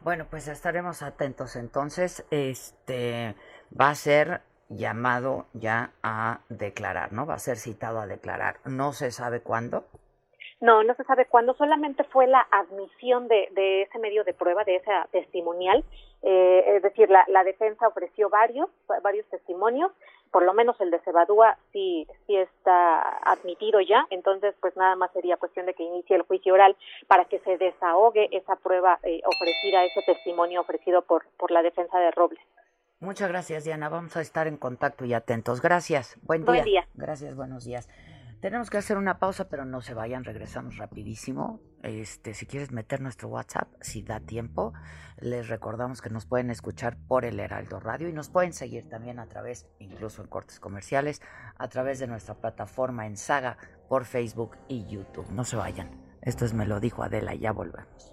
[0.00, 1.54] Bueno, pues estaremos atentos.
[1.54, 3.36] Entonces, este
[3.78, 4.40] va a ser
[4.70, 7.26] llamado ya a declarar, ¿no?
[7.26, 8.56] Va a ser citado a declarar.
[8.64, 9.84] No se sabe cuándo.
[10.62, 14.64] No, no se sabe cuándo, solamente fue la admisión de, de ese medio de prueba,
[14.64, 15.84] de esa testimonial,
[16.22, 18.70] eh, es decir, la, la defensa ofreció varios,
[19.02, 19.92] varios testimonios
[20.32, 25.12] por lo menos el de Cebadúa sí, sí está admitido ya, entonces pues nada más
[25.12, 26.74] sería cuestión de que inicie el juicio oral
[27.06, 31.98] para que se desahogue esa prueba eh, ofrecida, ese testimonio ofrecido por, por la defensa
[31.98, 32.42] de Robles.
[32.98, 33.88] Muchas gracias, Diana.
[33.88, 35.60] Vamos a estar en contacto y atentos.
[35.60, 36.16] Gracias.
[36.22, 36.46] Buen día.
[36.46, 36.88] Buen día.
[36.94, 37.88] Gracias, buenos días.
[38.42, 41.60] Tenemos que hacer una pausa, pero no se vayan, regresamos rapidísimo.
[41.84, 44.72] Este, si quieres meter nuestro WhatsApp, si da tiempo,
[45.20, 49.20] les recordamos que nos pueden escuchar por el Heraldo Radio y nos pueden seguir también
[49.20, 51.22] a través, incluso en cortes comerciales,
[51.56, 55.30] a través de nuestra plataforma en Saga por Facebook y YouTube.
[55.30, 56.02] No se vayan.
[56.20, 58.12] Esto es Me lo dijo Adela, ya volvemos.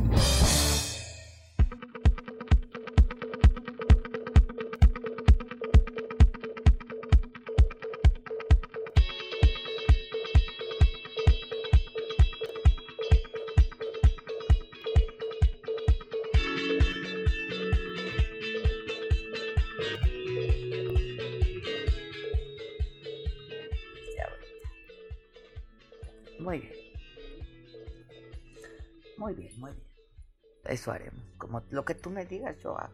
[31.71, 32.93] Lo que tú me digas, yo hago.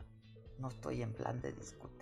[0.60, 1.98] No estoy en plan de discutir.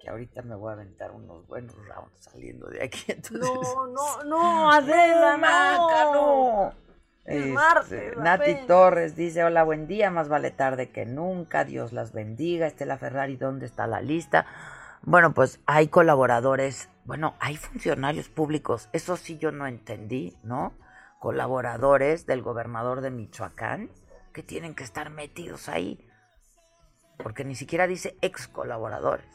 [0.00, 3.04] Que ahorita me voy a aventar unos buenos rounds saliendo de aquí.
[3.08, 3.40] Entonces...
[3.40, 5.38] No, no, no, Adela, no.
[5.38, 6.72] Maca, no.
[7.24, 8.66] Es Este, martes, Nati apenas.
[8.66, 12.66] Torres dice, hola, buen día, más vale tarde que nunca, Dios las bendiga.
[12.66, 14.46] Estela Ferrari, ¿dónde está la lista?
[15.02, 20.72] Bueno, pues hay colaboradores, bueno, hay funcionarios públicos, eso sí yo no entendí, ¿no?
[21.18, 23.90] Colaboradores del gobernador de Michoacán
[24.38, 25.98] que tienen que estar metidos ahí,
[27.16, 29.26] porque ni siquiera dice ex colaboradores,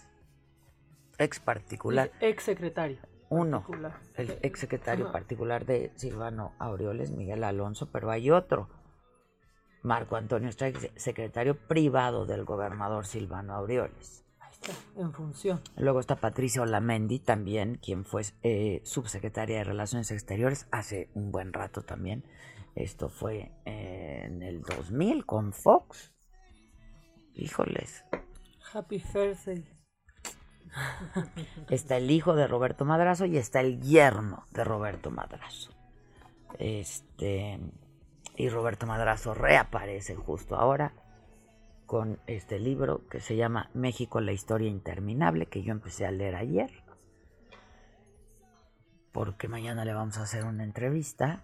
[1.17, 2.09] ex particular.
[2.21, 2.99] Ex secretario.
[3.27, 3.99] Uno, particular.
[4.15, 5.11] el ex secretario Ajá.
[5.11, 8.69] particular de Silvano Aureoles, Miguel Alonso, pero hay otro.
[9.81, 14.23] Marco Antonio Strike, secretario privado del gobernador Silvano Aureoles.
[14.39, 15.59] Ahí está, en función.
[15.75, 21.51] Luego está Patricia Olamendi también, quien fue eh, subsecretaria de Relaciones Exteriores hace un buen
[21.51, 22.23] rato también.
[22.75, 26.13] Esto fue en el 2000 con Fox.
[27.36, 28.05] Híjoles.
[28.73, 29.63] Happy Thursday.
[31.69, 35.71] Está el hijo de Roberto Madrazo y está el yerno de Roberto Madrazo.
[36.57, 37.59] Este
[38.36, 40.93] y Roberto Madrazo reaparece justo ahora
[41.86, 46.36] con este libro que se llama México la historia interminable que yo empecé a leer
[46.36, 46.71] ayer.
[49.12, 51.43] Porque mañana le vamos a hacer una entrevista.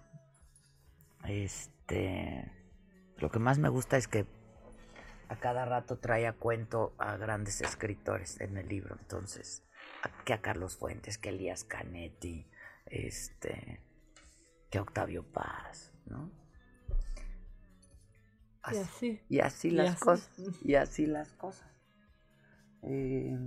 [1.26, 2.52] Este
[3.18, 4.26] lo que más me gusta es que
[5.28, 8.96] a cada rato trae a cuento a grandes escritores en el libro.
[9.00, 9.64] Entonces,
[10.04, 12.50] a- que a Carlos Fuentes, que Elías Canetti,
[12.86, 13.84] este,
[14.72, 16.32] que a Octavio Paz, ¿no?
[18.72, 19.22] Y así.
[19.30, 20.06] Y así Y las así.
[20.06, 20.30] cosas.
[20.64, 21.68] Y así las cosas.
[22.84, 23.38] Eh,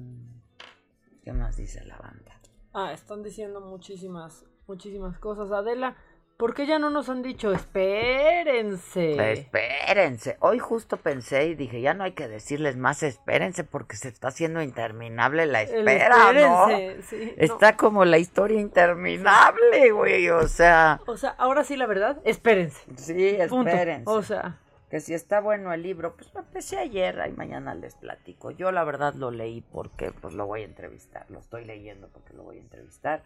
[1.24, 2.38] ¿Qué más dice la banda?
[2.74, 5.50] Ah, están diciendo muchísimas, muchísimas cosas.
[5.50, 5.96] Adela,
[6.42, 9.32] ¿por qué ya no nos han dicho espérense?
[9.32, 10.36] Espérense.
[10.40, 14.26] Hoy justo pensé y dije, ya no hay que decirles más espérense porque se está
[14.26, 16.68] haciendo interminable la El espera, ¿no?
[16.68, 17.44] espérense, sí, no.
[17.44, 21.00] Está como la historia interminable, güey, o sea...
[21.06, 22.80] O sea, ahora sí la verdad, espérense.
[22.96, 23.70] Sí, Punto.
[23.70, 24.10] espérense.
[24.10, 24.58] O sea,
[24.90, 28.50] Que si está bueno el libro, pues lo empecé ayer, y mañana les platico.
[28.50, 32.34] Yo la verdad lo leí porque pues lo voy a entrevistar, lo estoy leyendo porque
[32.34, 33.22] lo voy a entrevistar.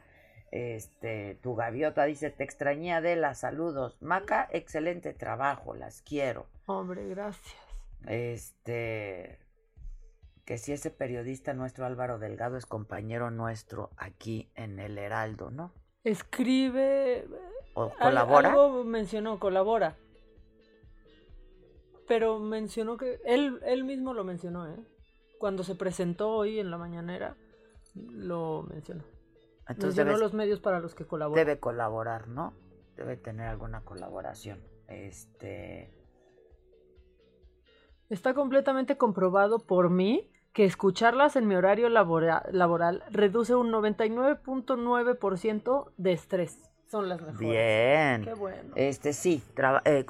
[0.56, 3.98] Este, tu gaviota dice, te extrañé Adela, saludos.
[4.00, 6.46] Maca, excelente trabajo, las quiero.
[6.64, 7.54] hombre, gracias.
[8.06, 9.38] Este,
[10.46, 15.74] que si ese periodista nuestro Álvaro Delgado es compañero nuestro aquí en el Heraldo, ¿no?
[16.04, 17.26] Escribe.
[17.74, 18.48] ¿O colabora?
[18.48, 19.98] Algo mencionó, colabora.
[22.08, 23.20] Pero mencionó que.
[23.26, 24.78] Él, él mismo lo mencionó, ¿eh?
[25.38, 27.36] Cuando se presentó hoy en la mañanera,
[27.94, 29.15] lo mencionó.
[29.68, 31.38] Entonces debes- los medios para los que colabora.
[31.38, 32.52] Debe colaborar, ¿no?
[32.96, 34.60] Debe tener alguna colaboración.
[34.88, 35.92] Este,
[38.08, 46.12] Está completamente comprobado por mí que escucharlas en mi horario laboral reduce un 99.9% de
[46.12, 46.70] estrés.
[46.86, 47.40] Son las mejores.
[47.40, 48.22] Bien.
[48.24, 48.72] Qué bueno.
[48.76, 49.42] Este sí,
[49.84, 50.06] eh,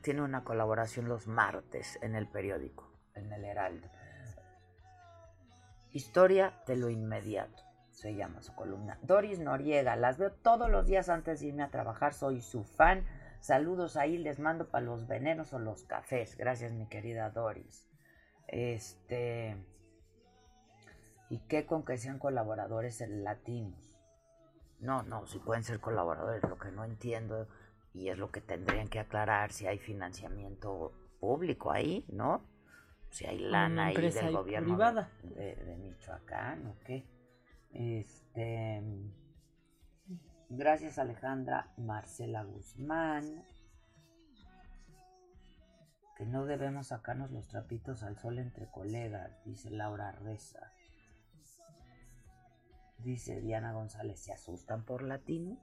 [0.00, 3.88] tiene una colaboración los martes en el periódico, en el Heraldo.
[5.90, 7.62] Historia de lo inmediato,
[7.94, 8.98] se llama su columna.
[9.02, 13.06] Doris Noriega, las veo todos los días antes de irme a trabajar, soy su fan.
[13.40, 16.36] Saludos ahí, les mando para los venenos o los cafés.
[16.36, 17.88] Gracias, mi querida Doris.
[18.48, 19.56] Este.
[21.30, 23.98] ¿Y qué con que sean colaboradores latinos?
[24.80, 27.48] No, no, si pueden ser colaboradores, lo que no entiendo
[27.94, 32.42] y es lo que tendrían que aclarar si hay financiamiento público ahí, ¿no?
[33.08, 34.76] Si hay lana ahí del gobierno
[35.22, 37.06] De, de, Michoacán o qué.
[37.74, 38.82] Este.
[40.48, 43.44] Gracias Alejandra Marcela Guzmán.
[46.16, 50.72] Que no debemos sacarnos los trapitos al sol entre colegas, dice Laura Reza.
[52.98, 55.58] Dice Diana González, ¿se asustan por latino?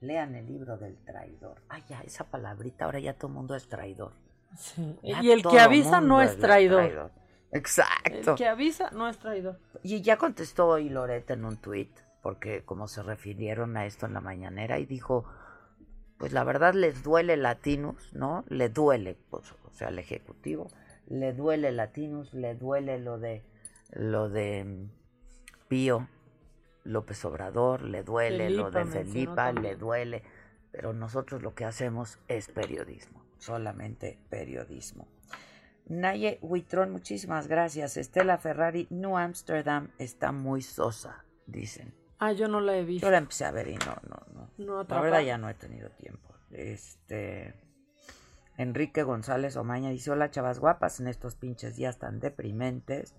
[0.00, 1.62] Lean el libro del traidor.
[1.70, 4.12] Ay, ya, esa palabrita, ahora ya todo el mundo es traidor.
[5.02, 7.10] y el que avisa no es traidor.
[7.52, 8.32] Exacto.
[8.32, 9.58] El que avisa no es traidor.
[9.82, 11.90] Y ya contestó hoy Loreta en un tuit,
[12.22, 15.24] porque como se refirieron a esto en la mañanera, y dijo,
[16.18, 18.44] pues la verdad les duele Latinos, ¿no?
[18.48, 20.68] Le duele, pues, o sea, al Ejecutivo,
[21.06, 23.42] le duele Latinos, le duele lo de,
[23.92, 26.08] lo de mm, Pío,
[26.84, 30.22] López Obrador, le duele lo de Felipa, le duele,
[30.72, 35.06] pero nosotros lo que hacemos es periodismo, solamente periodismo.
[35.88, 37.96] Naye Huitrón, muchísimas gracias.
[37.96, 41.94] Estela Ferrari, New Amsterdam está muy sosa, dicen.
[42.18, 43.06] Ah, yo no la he visto.
[43.06, 44.50] Yo la empecé a ver y no, no, no.
[44.58, 46.34] no la verdad ya no he tenido tiempo.
[46.50, 47.54] Este.
[48.56, 53.14] Enrique González Omaña dice: Hola, chavas guapas, en estos pinches días tan deprimentes.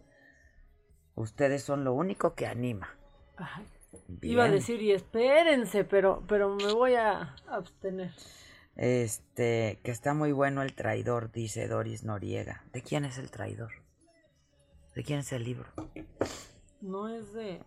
[1.15, 2.95] Ustedes son lo único que anima.
[4.21, 8.11] Iba a decir, y espérense, pero, pero me voy a abstener.
[8.79, 12.63] Este, que está muy bueno el traidor, dice Doris Noriega.
[12.71, 13.71] ¿De quién es el traidor?
[14.95, 15.67] ¿De quién es el libro?
[16.79, 17.61] No es de.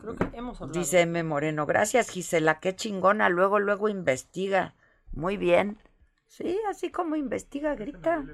[0.00, 0.80] Creo que hemos hablado.
[0.80, 1.22] Dice M.
[1.24, 1.66] Moreno.
[1.66, 2.58] Gracias, Gisela.
[2.58, 3.28] Qué chingona.
[3.28, 4.74] Luego, luego investiga.
[5.12, 5.78] Muy bien.
[6.26, 8.24] Sí, así como investiga, grita.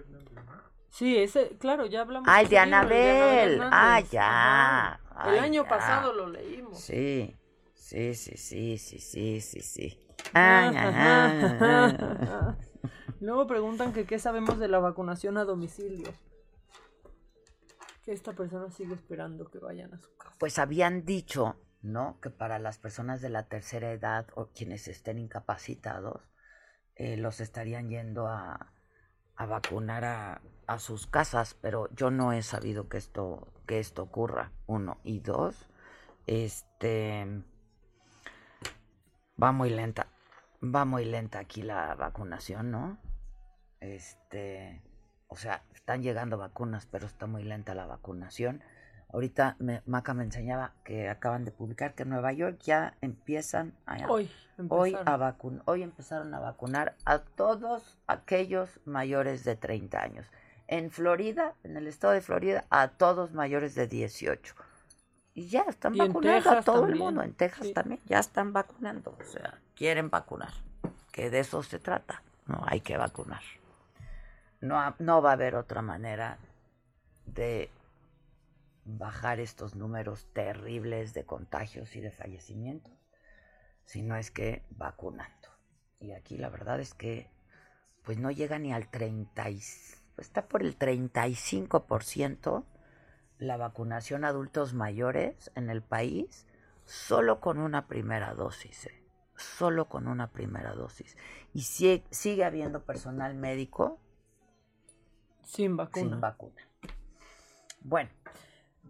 [0.90, 2.28] Sí, ese, claro, ya hablamos.
[2.30, 3.60] Ah, de Anabel.
[3.64, 5.00] Ah, ya.
[5.26, 6.78] El año pasado lo leímos.
[6.78, 7.36] Sí,
[7.82, 9.98] sí, sí, sí, sí, sí, sí, sí.
[13.20, 16.12] Luego preguntan que qué sabemos de la vacunación a domicilio.
[18.04, 20.34] Que esta persona sigue esperando que vayan a su casa.
[20.38, 22.18] Pues habían dicho, ¿no?
[22.20, 26.22] Que para las personas de la tercera edad o quienes estén incapacitados,
[26.94, 28.72] eh, los estarían yendo a,
[29.36, 34.02] a vacunar a, a sus casas, pero yo no he sabido que esto, que esto
[34.02, 35.00] ocurra, uno.
[35.04, 35.68] Y dos,
[36.26, 37.42] este
[39.42, 40.06] va muy lenta,
[40.62, 42.98] va muy lenta aquí la vacunación, ¿no?
[43.80, 44.80] Este,
[45.26, 48.62] o sea, están llegando vacunas, pero está muy lenta la vacunación.
[49.12, 53.74] Ahorita me, Maca me enseñaba que acaban de publicar que en Nueva York ya empiezan
[53.84, 54.30] a, hoy,
[54.68, 60.30] hoy, a vacunar, hoy empezaron a vacunar a todos aquellos mayores de 30 años.
[60.68, 64.54] En Florida, en el estado de Florida, a todos mayores de 18.
[65.34, 67.22] Y ya están vacunando a todo el mundo.
[67.22, 69.16] En Texas también ya están vacunando.
[69.18, 70.52] O sea, quieren vacunar.
[71.10, 72.22] Que de eso se trata.
[72.46, 73.42] No hay que vacunar.
[74.60, 76.38] No, no va a haber otra manera
[77.26, 77.70] de
[78.84, 82.92] bajar estos números terribles de contagios y de fallecimientos,
[83.84, 85.48] si no es que vacunando.
[86.00, 87.30] Y aquí la verdad es que
[88.02, 89.48] pues no llega ni al 30,
[90.18, 92.64] está por el 35%
[93.42, 96.46] la vacunación a adultos mayores en el país
[96.84, 99.02] solo con una primera dosis, ¿eh?
[99.36, 101.16] solo con una primera dosis.
[101.52, 103.98] Y sigue, sigue habiendo personal médico
[105.44, 106.10] sin vacuna.
[106.10, 106.62] Sin vacuna.
[107.80, 108.10] Bueno,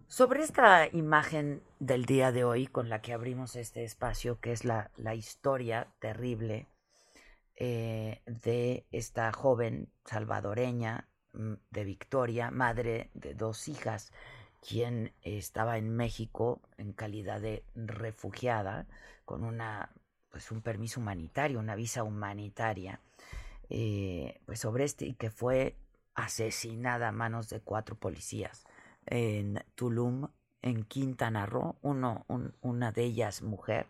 [0.06, 4.64] sobre esta imagen del día de hoy con la que abrimos este espacio, que es
[4.66, 6.68] la, historia terrible
[7.56, 14.12] eh, de esta joven salvadoreña mm, de Victoria, madre de dos hijas,
[14.66, 18.86] quien estaba en México en calidad de refugiada,
[19.24, 19.90] con una,
[20.30, 23.00] pues un permiso humanitario, una visa humanitaria,
[23.70, 25.76] eh, pues sobre este, y que fue
[26.14, 28.64] asesinada a manos de cuatro policías
[29.06, 30.28] en Tulum,
[30.62, 33.86] en Quintana Roo, una de ellas mujer.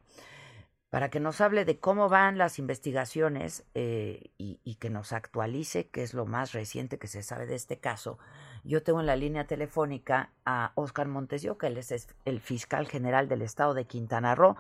[0.93, 6.03] Para que nos hable de cómo van las investigaciones eh, y, que nos actualice qué
[6.03, 8.19] es lo más reciente que se sabe de este caso.
[8.63, 13.27] Yo tengo en la línea telefónica a Oscar Montesio, que él es el fiscal general
[13.27, 14.57] del estado de Quintana Roo,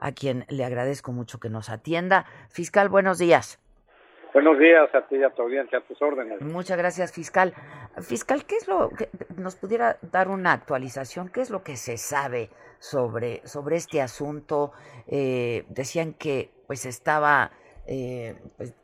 [0.00, 2.24] a quien le agradezco mucho que nos atienda.
[2.48, 3.60] Fiscal, buenos días.
[4.32, 6.40] Buenos días a ti y a tu audiencia, a tus órdenes.
[6.40, 7.52] Muchas gracias, fiscal.
[8.00, 11.28] Fiscal, ¿qué es lo que nos pudiera dar una actualización?
[11.28, 12.48] ¿Qué es lo que se sabe
[12.84, 14.72] sobre, sobre este asunto.
[15.06, 17.50] Eh, decían que pues estaba
[17.86, 18.74] eh, pues,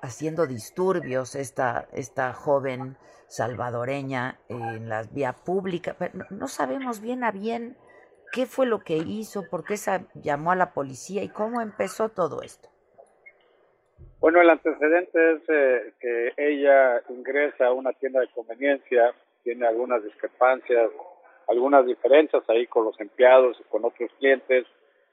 [0.00, 2.96] haciendo disturbios esta, esta joven
[3.28, 5.96] salvadoreña en la vía pública.
[5.98, 7.76] Pero no, sabemos bien a bien
[8.32, 12.08] qué fue lo que hizo, por qué se llamó a la policía y cómo empezó
[12.08, 12.70] todo esto.
[14.18, 20.02] Bueno, el antecedente es eh, que ella ingresa a una tienda de conveniencia, tiene algunas
[20.02, 20.90] discrepancias
[21.48, 24.66] algunas diferencias ahí con los empleados y con otros clientes.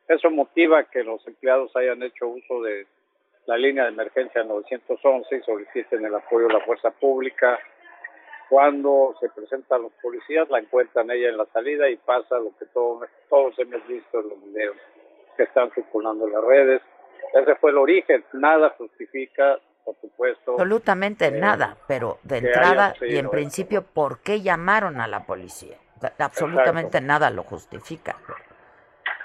[0.08, 2.88] Eso motiva que los empleados hayan hecho uso de
[3.46, 7.60] la línea de emergencia 911 y soliciten el apoyo de la fuerza pública.
[8.50, 12.66] Cuando se presentan los policías, la encuentran ella en la salida y pasa lo que
[12.68, 14.78] todos, todos hemos visto en los videos
[15.36, 16.82] que están circulando en las redes.
[17.34, 18.24] Ese fue el origen.
[18.34, 20.52] Nada justifica, por supuesto.
[20.52, 25.78] Absolutamente eh, nada, pero de entrada y en principio, ¿por qué llamaron a la policía?
[26.18, 28.18] Absolutamente nada lo justifica.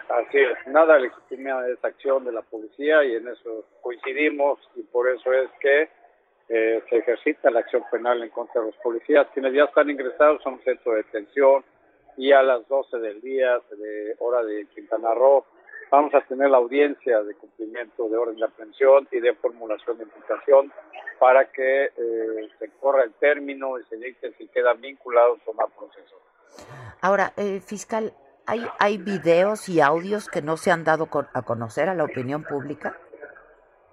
[0.08, 5.08] Así es, nada legitima esa acción de la policía y en eso coincidimos y por
[5.08, 5.90] eso es que
[6.48, 10.44] eh, se ejercita la acción penal en contra de los policías, quienes ya están ingresados
[10.46, 11.62] a un centro de detención
[12.16, 15.44] y a las 12 del día de hora de Quintana Roo
[15.90, 20.04] vamos a tener la audiencia de cumplimiento de orden de aprehensión y de formulación de
[20.04, 20.72] imputación
[21.18, 25.68] para que eh, se corra el término y se dicte si quedan vinculados o no
[25.68, 26.16] proceso.
[27.00, 28.12] Ahora, eh, fiscal,
[28.46, 32.42] ¿hay, ¿hay videos y audios que no se han dado a conocer a la opinión
[32.44, 32.96] pública?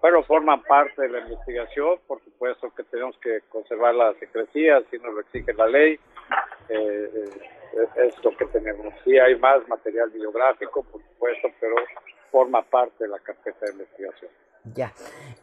[0.02, 5.00] Bueno, forman parte de la investigación, por supuesto que tenemos que conservar la secrecía, si
[5.00, 6.00] nos lo exige la ley,
[6.70, 8.94] eh, eh, es lo que tenemos.
[9.04, 11.76] Sí hay más material bibliográfico, por supuesto, pero
[12.32, 14.32] forma parte de la carpeta de investigación.
[14.74, 14.94] Ya.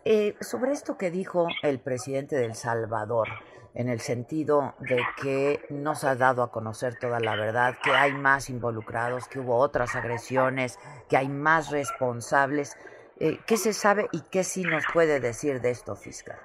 [0.04, 3.28] Eh, sobre esto que dijo el presidente del Salvador,
[3.74, 7.90] en el sentido de que no se ha dado a conocer toda la verdad, que
[7.90, 12.76] hay más involucrados, que hubo otras agresiones, que hay más responsables.
[13.18, 16.38] Eh, ¿Qué se sabe y qué sí nos puede decir de esto, fiscal?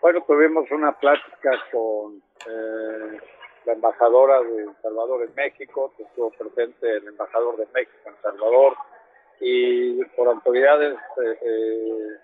[0.00, 3.20] Bueno, tuvimos una plática con eh,
[3.66, 8.22] la embajadora de El Salvador en México, que estuvo presente el embajador de México en
[8.22, 8.74] Salvador,
[9.40, 10.96] y por autoridades
[11.42, 12.18] eh,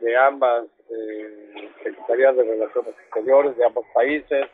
[0.00, 4.46] de ambas eh, Secretarías de Relaciones Exteriores de ambos países.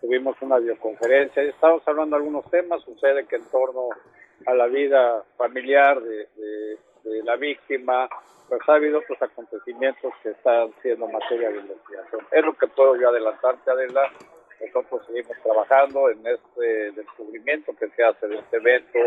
[0.00, 2.82] Tuvimos una videoconferencia y estamos hablando de algunos temas.
[2.82, 3.88] Sucede que en torno
[4.46, 6.78] a la vida familiar de,
[7.24, 8.08] la víctima,
[8.48, 12.20] pues ha habido otros acontecimientos que están siendo materia de investigación.
[12.30, 14.10] Es lo que puedo yo adelantarte, Adela.
[14.60, 18.98] Nosotros seguimos trabajando en este descubrimiento que se hace de este evento,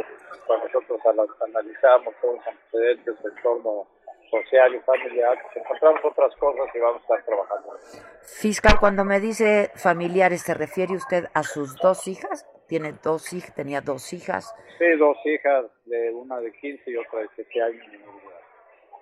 [0.46, 1.02] cuando nosotros
[1.42, 3.88] analizamos todos los antecedentes en torno
[4.30, 7.78] social y familiar, pues encontramos otras cosas y vamos a estar trabajando.
[8.22, 12.46] Fiscal, cuando me dice familiares, ¿se refiere usted a sus dos hijas?
[12.68, 13.56] ¿Tiene dos hijas?
[13.56, 14.54] ¿Tenía dos hijas?
[14.78, 17.86] Sí, dos hijas, de una de 15 y otra de 7 años.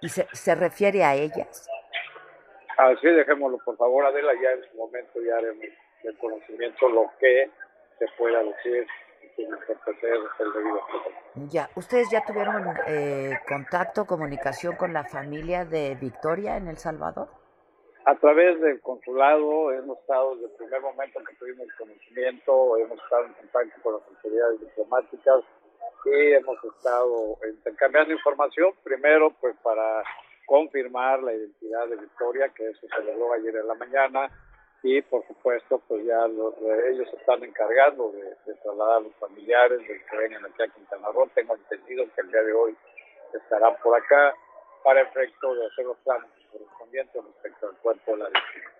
[0.01, 1.69] ¿Y se, se refiere a ellas?
[2.77, 5.65] Así dejémoslo, por favor, Adela, ya en su momento ya haremos
[6.07, 7.49] el conocimiento lo que
[7.99, 8.87] se pueda decir
[11.49, 17.29] ya, ¿ustedes ya tuvieron eh, contacto, comunicación con la familia de Victoria en El Salvador?
[18.05, 23.25] A través del consulado hemos estado desde el primer momento que tuvimos conocimiento, hemos estado
[23.25, 25.43] en contacto con las autoridades diplomáticas
[26.05, 30.03] y hemos estado intercambiando información, primero pues para
[30.45, 34.31] confirmar la identidad de Victoria, que eso se logró ayer en la mañana,
[34.87, 36.53] y por supuesto pues ya los,
[36.91, 41.29] ellos están encargando de, trasladar a los familiares de que vengan aquí a Quintana Roo.
[41.35, 42.75] Tengo entendido que el día de hoy
[43.33, 44.33] estarán por acá
[44.83, 48.71] para efecto de hacer los planes correspondientes respecto al cuerpo de la víctima.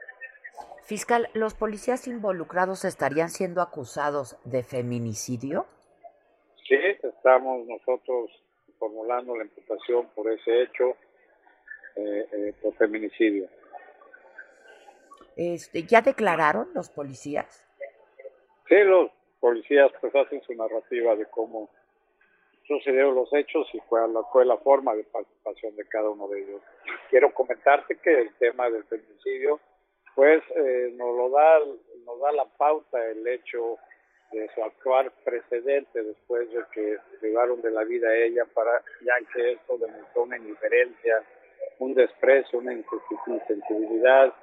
[0.84, 5.66] Fiscal, ¿los policías involucrados estarían siendo acusados de feminicidio?
[6.68, 8.32] Sí, estamos nosotros
[8.80, 10.96] formulando la imputación por ese hecho,
[11.98, 13.50] eh, eh, por feminicidio.
[15.38, 17.64] Este, ¿Ya declararon los policías?
[18.68, 21.70] Sí, los policías pues hacen su narrativa de cómo
[22.68, 26.62] sucedieron los hechos y cuál fue la forma de participación de cada uno de ellos.
[27.12, 29.60] Quiero comentarte que el tema del feminicidio
[30.16, 31.60] pues eh, nos lo da
[32.04, 33.78] nos da la pauta el hecho
[34.32, 39.14] de su actual precedente después de que privaron de la vida a ella para ya
[39.32, 41.24] que esto demostró una indiferencia,
[41.80, 44.34] un desprecio, una insensibilidad,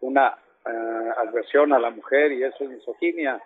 [0.00, 3.40] una eh, adversión a la mujer y eso es misoginia.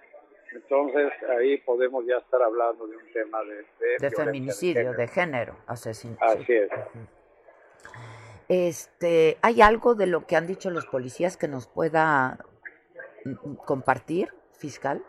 [0.53, 3.65] Entonces ahí podemos ya estar hablando de un tema de,
[4.01, 6.25] de, feminicidio, de género, asesinato.
[6.25, 6.71] Así es.
[8.49, 12.39] Este, ¿hay algo de lo que han dicho los policías que nos pueda
[13.25, 15.05] mm, mm, compartir, fiscal?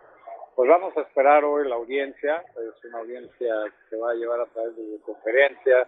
[0.55, 3.55] Pues vamos a esperar hoy la audiencia, es una audiencia
[3.89, 5.87] que va a llevar a través de conferencia,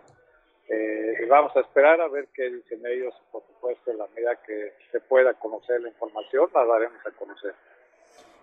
[0.70, 4.36] eh, y vamos a esperar a ver qué dicen ellos, por supuesto, en la medida
[4.46, 7.54] que se pueda conocer la información, la daremos a conocer.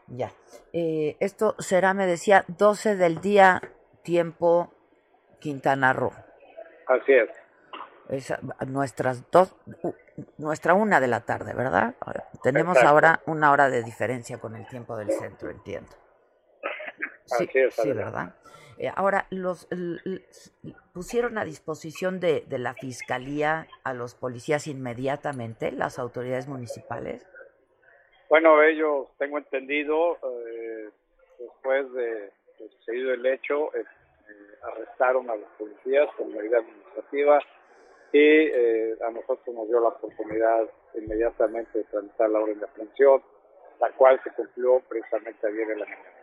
[0.09, 0.33] Ya.
[0.73, 3.63] Eh, esto será, me decía, 12 del día,
[4.03, 4.73] tiempo
[5.39, 6.13] Quintana Roo.
[6.87, 7.31] Así es.
[8.09, 8.35] es
[8.67, 9.57] nuestras dos,
[10.37, 11.95] nuestra una de la tarde, ¿verdad?
[12.43, 15.93] Tenemos ahora una hora de diferencia con el tiempo del centro, entiendo.
[17.25, 18.35] Sí, Así es, sí ¿verdad?
[18.81, 19.69] Eh, ahora, los
[20.95, 27.29] pusieron a disposición de, de, la fiscalía a los policías inmediatamente, las autoridades municipales.
[28.31, 30.89] Bueno, ellos, tengo entendido, eh,
[31.39, 33.85] después de, sucedido el hecho, eh,
[34.63, 37.39] arrestaron a los policías con medida administrativa
[38.13, 38.51] y
[39.03, 43.23] a nosotros nos dio la oportunidad inmediatamente de tramitar la orden de aprehensión,
[43.79, 46.20] la cual se cumplió precisamente ayer en la mañana.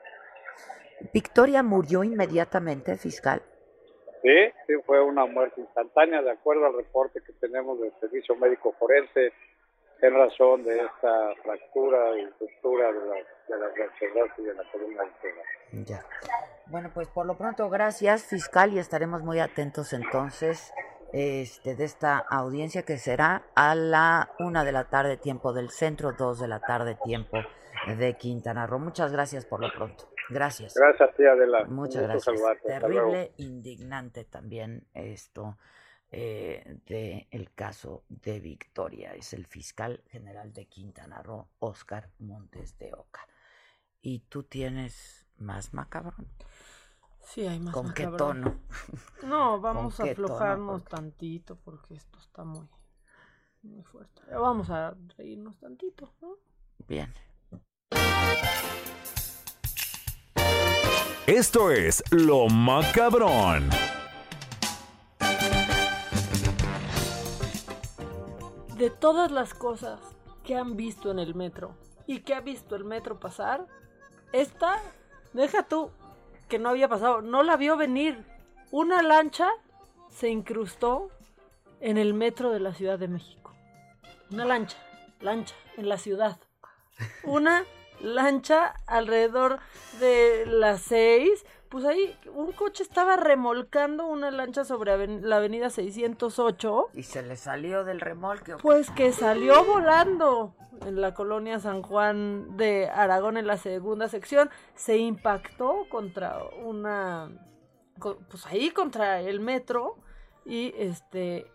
[1.14, 3.42] ¿Victoria murió inmediatamente, fiscal?
[4.22, 8.74] Sí, sí, fue una muerte instantánea, de acuerdo al reporte que tenemos del Servicio Médico
[8.80, 9.32] Forense,
[10.02, 15.04] en razón de esta fractura y ruptura de, la, de las y de la columna
[15.04, 15.46] vertebral.
[15.86, 16.06] Ya.
[16.68, 20.74] Bueno, pues por lo pronto, gracias, fiscal, y estaremos muy atentos entonces
[21.14, 26.12] este, de esta audiencia que será a la una de la tarde, tiempo del centro,
[26.12, 27.38] dos de la tarde, tiempo
[27.98, 28.80] de Quintana Roo.
[28.80, 30.10] Muchas gracias por lo pronto.
[30.30, 30.74] Gracias.
[30.76, 31.66] Gracias, tía Adela.
[31.66, 32.36] Muchas gracias.
[32.64, 35.58] Terrible, indignante también esto
[36.10, 39.14] eh, de el caso de Victoria.
[39.14, 43.28] Es el fiscal general de Quintana Roo, Oscar Montes de Oca.
[44.02, 46.28] ¿Y tú tienes más macabrón?
[47.20, 48.62] Sí, hay más ¿Con qué tono?
[49.24, 52.70] No, vamos a aflojarnos tantito porque esto está muy,
[53.64, 54.22] muy fuerte.
[54.32, 56.38] Vamos a reírnos tantito, ¿no?
[56.88, 57.14] Bien.
[61.28, 63.70] Esto es Lo Macabrón.
[68.78, 70.00] De todas las cosas
[70.46, 71.76] que han visto en el metro
[72.06, 73.68] y que ha visto el metro pasar,
[74.32, 74.82] esta,
[75.34, 75.92] deja tú
[76.48, 78.24] que no había pasado, no la vio venir.
[78.72, 79.50] Una lancha
[80.10, 81.10] se incrustó
[81.82, 83.54] en el metro de la Ciudad de México.
[84.32, 84.78] Una lancha,
[85.20, 86.40] lancha, en la ciudad.
[87.26, 87.66] Una
[88.02, 89.60] lancha alrededor
[90.00, 91.46] de las seis.
[91.70, 96.90] Pues ahí un coche estaba remolcando una lancha sobre la avenida 608.
[96.94, 98.56] Y se le salió del remolque.
[98.62, 104.50] Pues que salió volando en la colonia San Juan de Aragón en la segunda sección.
[104.76, 107.30] Se impactó contra una...
[108.30, 109.98] Pues ahí contra el metro.
[110.46, 111.52] Y este...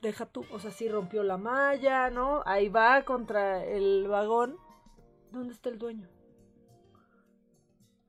[0.00, 2.42] Deja tú, o sea, sí rompió la malla, ¿no?
[2.44, 4.56] Ahí va contra el vagón
[5.32, 6.08] ¿Dónde está el dueño?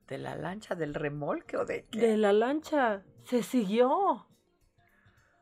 [0.06, 1.98] ¿De la lancha, del remolque o de qué?
[1.98, 3.02] De la lancha.
[3.24, 4.26] Se siguió.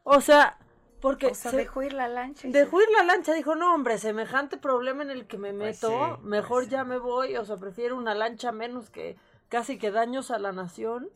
[0.04, 0.58] O sea,
[1.00, 1.26] porque...
[1.26, 2.46] O sea, dejó ir la lancha.
[2.48, 3.34] Dejó ir la lancha.
[3.34, 6.16] Dijo, no, hombre, semejante problema en el que me pues meto.
[6.16, 7.36] Pues mejor ya me voy.
[7.36, 9.16] O sea, prefiero una lancha menos que
[9.48, 11.10] casi que daños a la nación.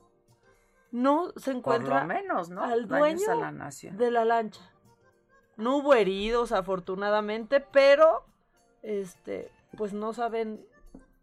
[0.91, 2.01] No se encuentra...
[2.01, 2.65] Por lo menos, ¿no?
[2.65, 3.97] Al dueño a la nación.
[3.97, 4.73] de la lancha.
[5.57, 8.27] No hubo heridos, afortunadamente, pero...
[8.83, 10.67] Este, pues no saben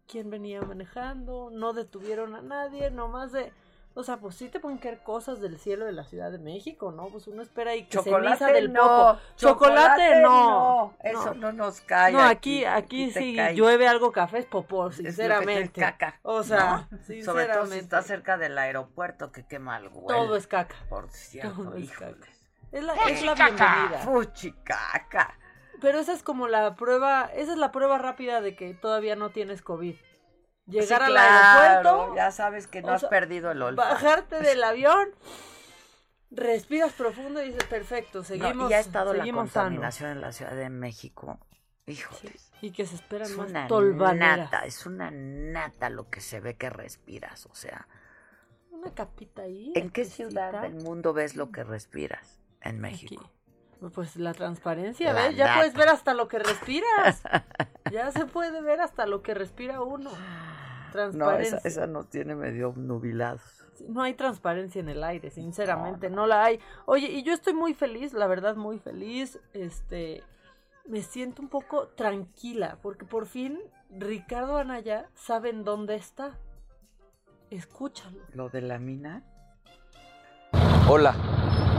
[0.06, 3.52] quién venía manejando, no detuvieron a nadie, nomás de...
[3.96, 6.90] O sea, pues sí te pueden caer cosas del cielo de la Ciudad de México,
[6.90, 7.06] ¿no?
[7.06, 9.20] Pues uno espera y que chocolate ceniza del no.
[9.36, 12.12] Chocolate, no, Eso no, nos cae.
[12.12, 15.80] No, aquí, aquí, sí llueve algo café es popó, sinceramente.
[15.80, 16.18] Es caca.
[16.22, 17.24] O sea, sinceramente.
[17.24, 20.08] Sobre todo si está cerca del aeropuerto, que mal huele.
[20.08, 20.74] Todo es caca.
[20.88, 22.26] Por cierto, Todo es caca.
[22.72, 23.98] Es la, es la bienvenida.
[24.02, 25.38] Fuchicaca.
[25.84, 29.28] Pero esa es como la prueba, esa es la prueba rápida de que todavía no
[29.28, 29.94] tienes COVID.
[30.64, 32.16] Llegar al aeropuerto.
[32.16, 33.90] Ya sabes que no has perdido el olfato.
[33.90, 35.10] Bajarte del avión,
[36.30, 38.56] respiras profundo y dices, perfecto, seguimos.
[38.56, 41.38] No, y ha estado la contaminación en la Ciudad de México.
[41.86, 42.32] Híjole.
[42.62, 44.36] y que se esperan es más una tolvanera.
[44.38, 47.86] nata, es una nata lo que se ve que respiras, o sea.
[48.70, 49.70] Una capita ahí.
[49.74, 52.40] ¿En qué ciudad del mundo ves lo que respiras?
[52.62, 53.33] En México.
[53.92, 55.36] Pues la transparencia, ¿ves?
[55.36, 57.22] Ya puedes ver hasta lo que respiras.
[57.90, 60.10] ya se puede ver hasta lo que respira uno.
[60.92, 61.58] transparencia.
[61.58, 63.42] esa, esa nos tiene medio nubilados.
[63.88, 66.60] No hay transparencia en el aire, sinceramente, no, la hay.
[66.86, 69.40] Oye, y yo estoy muy feliz, la verdad, muy feliz.
[69.52, 70.22] Este,
[70.86, 73.58] me siento un poco tranquila, porque por fin
[73.90, 76.38] Ricardo Anaya sabe en dónde está.
[77.50, 78.20] Escúchalo.
[78.32, 79.22] ¿Lo de la mina?
[80.88, 81.14] Hola,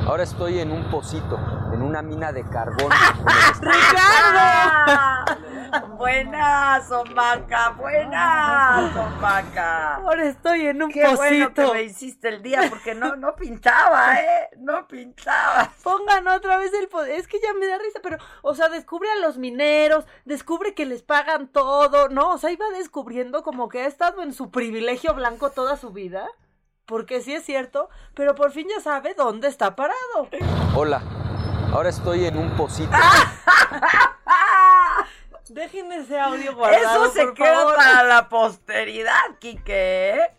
[0.05, 1.39] ahora estoy en un pocito,
[1.73, 2.89] en una mina de carbón.
[3.61, 5.35] ¡Ricardo!
[5.97, 9.95] Buenas, Omaca, buenas, Omaca.
[9.95, 11.17] Ahora estoy en un Qué pocito.
[11.17, 14.49] bueno que me hiciste el día porque no, no pintaba, ¿eh?
[14.57, 15.71] No pintaba.
[15.83, 17.19] Pongan otra vez el poder.
[17.19, 20.85] Es que ya me da risa, pero, o sea, descubre a los mineros, descubre que
[20.85, 22.31] les pagan todo, ¿no?
[22.31, 26.27] O sea, iba descubriendo como que ha estado en su privilegio blanco toda su vida.
[26.85, 30.29] Porque sí es cierto, pero por fin ya sabe dónde está parado.
[30.75, 31.01] Hola,
[31.73, 32.91] ahora estoy en un pocito.
[35.49, 37.05] Dejen ese audio guardado.
[37.05, 37.75] Eso se por queda favor.
[37.75, 40.09] para la posteridad, Quique.
[40.11, 40.35] ¿eh?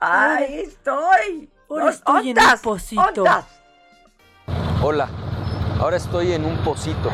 [0.00, 1.50] Ahí estoy.
[1.70, 3.02] Ahora estoy en un pocito.
[3.22, 3.46] ¿ondas?
[4.82, 5.08] Hola,
[5.80, 7.10] ahora estoy en un pocito.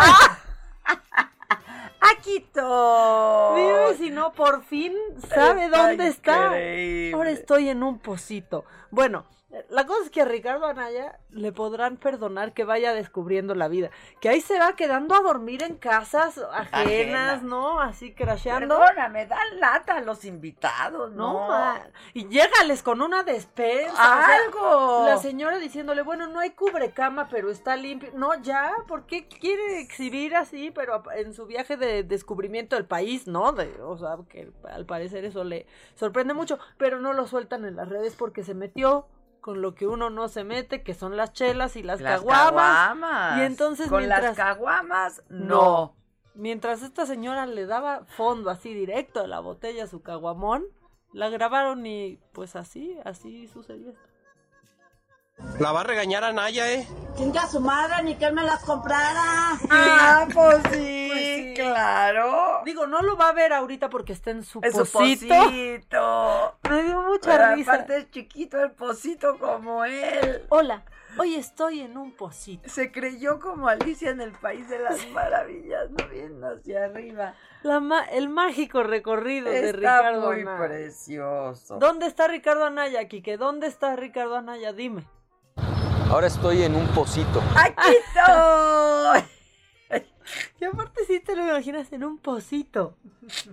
[2.01, 3.61] Aquí estoy.
[3.63, 4.95] Dime si no, por fin
[5.29, 6.47] sabe Está dónde está.
[6.47, 7.13] increíble.
[7.15, 8.65] Ahora estoy en un pocito.
[8.91, 9.27] Bueno,
[9.69, 13.91] la cosa es que a Ricardo Anaya le podrán perdonar que vaya descubriendo la vida.
[14.21, 17.41] Que ahí se va quedando a dormir en casas ajenas, Ajena.
[17.43, 17.81] ¿no?
[17.81, 18.79] Así crasheando.
[18.79, 21.49] Perdóname, dan lata a los invitados, No,
[22.15, 23.93] y llégales con una despensa.
[23.93, 25.05] o sea, Algo.
[25.07, 28.11] la señora diciéndole, bueno, no hay cubrecama, pero está limpio.
[28.15, 30.71] No, ya, ¿por qué quiere exhibir así?
[30.71, 33.51] Pero en su viaje de descubrimiento del país, ¿no?
[33.53, 37.75] De, o sea, que al parecer eso le sorprende mucho, pero no lo sueltan en
[37.75, 39.07] las redes porque se metió
[39.41, 42.53] con lo que uno no se mete, que son las chelas y las, Las caguamas.
[42.53, 43.39] caguamas.
[43.39, 44.23] Y entonces Con mientras...
[44.23, 45.47] las caguamas, No.
[45.47, 45.97] no.
[46.35, 50.65] Mientras esta señora le daba fondo así directo a la botella a su caguamón,
[51.13, 54.10] la grabaron y pues así, así sucedió esto.
[55.59, 56.87] La va a regañar a Naya, ¿eh?
[57.17, 59.59] Chinga su madre, ni que él me las comprara.
[59.69, 61.55] Ah, pues sí, Pues sí.
[61.55, 62.63] claro.
[62.65, 65.35] Digo, no lo va a ver ahorita porque está en su Es su pocito.
[65.35, 66.55] pocito.
[66.71, 67.73] Me dio mucha Pero risa.
[67.75, 70.47] aparte es chiquito el pocito como él.
[70.49, 70.83] Hola,
[71.19, 72.67] hoy estoy en un pocito.
[72.71, 77.35] Se creyó como Alicia en el País de las Maravillas, no viendo hacia arriba.
[77.65, 80.59] La ma- el mágico recorrido de Está Ricardo muy Anaya.
[80.69, 81.79] precioso.
[81.79, 83.37] ¿Dónde está Ricardo Anaya, Quique?
[83.37, 84.73] ¿Dónde está Ricardo Anaya?
[84.73, 85.05] Dime.
[86.11, 87.41] Ahora estoy en un pocito.
[87.55, 89.23] ¡Aquí estoy!
[90.61, 92.97] Y aparte sí te lo imaginas en un pocito.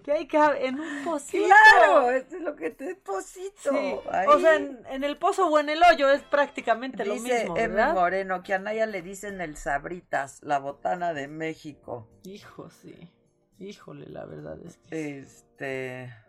[0.03, 1.45] Que hay que en un pocito.
[1.45, 3.72] Claro, esto es lo que te es pocito.
[3.72, 3.95] Sí.
[4.28, 7.53] O sea, en, en el pozo o en el hoyo es prácticamente lo Dice mismo.
[7.53, 7.93] ¿verdad?
[7.93, 12.10] Moreno que a Naya le dicen el Sabritas, la botana de México.
[12.24, 13.14] Hijo, sí.
[13.60, 15.20] Híjole, la verdad es que...
[15.20, 16.27] Este.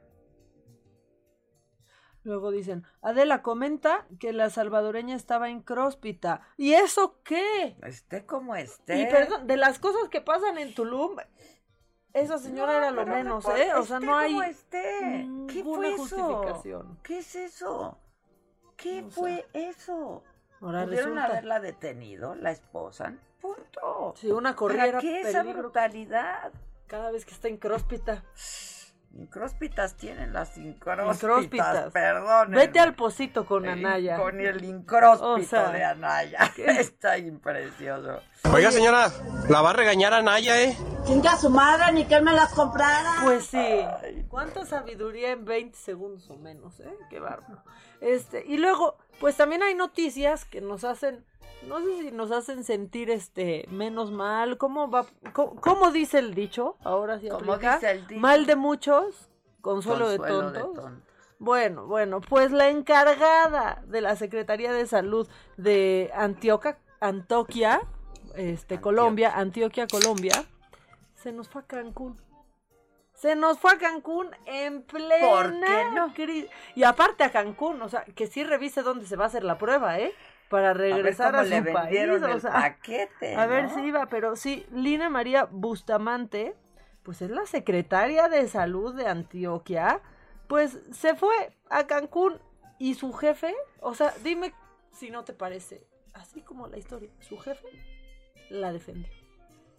[2.24, 6.42] Luego dicen, Adela comenta que la salvadoreña estaba incróspita.
[6.56, 7.76] ¿Y eso qué?
[7.82, 9.00] Esté como esté.
[9.00, 11.16] Y perdón, de las cosas que pasan en Tulum,
[12.12, 13.72] esa señora No, era lo menos, ¿eh?
[13.74, 15.26] O sea, no hay como esté.
[15.48, 15.98] ¿Qué fue eso?
[16.02, 16.98] justificación.
[17.02, 17.98] ¿Qué es eso?
[18.76, 20.22] ¿Qué O sea, fue eso?
[20.60, 23.20] Ahora Pudieron resulta- haberla detenido, la esposan.
[23.40, 24.14] Punto.
[24.16, 26.52] Si una ¿Para corriera qué esa brutalidad?
[26.88, 28.24] cada vez que está incróspita.
[29.14, 31.16] Incróspitas tienen las incróspitas.
[31.16, 31.92] Incróspitas.
[31.92, 32.50] Perdón.
[32.52, 34.16] Vete al pocito con Anaya.
[34.16, 36.52] Con el incróspito O sea, de Anaya.
[36.56, 38.20] Está imprecioso.
[38.52, 39.10] Oiga, señora,
[39.48, 40.76] la va a regañar a Naya, ¿eh?
[41.04, 43.16] Chinga su madre, ni que él me las comprara.
[43.24, 43.80] Pues sí.
[44.28, 46.96] ¿Cuánta sabiduría en 20 segundos o menos, eh?
[47.10, 47.62] Qué bárbaro.
[48.00, 51.24] Este, y luego, pues también hay noticias que nos hacen,
[51.66, 54.58] no sé si nos hacen sentir este menos mal.
[54.58, 55.06] ¿Cómo va?
[55.32, 56.76] ¿Cómo, cómo dice el dicho?
[56.84, 57.74] Ahora sí ¿Cómo aplica.
[57.74, 58.20] dice el dicho?
[58.20, 59.28] Mal de muchos,
[59.60, 60.84] consuelo, de Consuelo de tontos.
[60.84, 61.08] tontos.
[61.38, 67.80] Bueno, bueno, pues la encargada de la Secretaría de Salud de Antioquia, Antoquia,
[68.34, 70.32] este, Colombia, Antioquia, Colombia,
[71.14, 72.20] se nos fue a Cancún.
[73.14, 76.12] Se nos fue a Cancún en plena ¿Por qué no?
[76.74, 79.58] Y aparte a Cancún, o sea, que sí revise dónde se va a hacer la
[79.58, 80.14] prueba, ¿eh?
[80.48, 81.74] Para regresar a, cómo su le país.
[81.90, 83.74] vendieron o el sea, paquete, A ver ¿no?
[83.74, 86.54] si iba, pero sí, Lina María Bustamante,
[87.02, 90.00] pues es la secretaria de salud de Antioquia,
[90.46, 91.34] pues se fue
[91.70, 92.40] a Cancún
[92.78, 94.52] y su jefe, o sea, dime
[94.92, 97.66] si no te parece, así como la historia, su jefe
[98.50, 99.12] la defendió.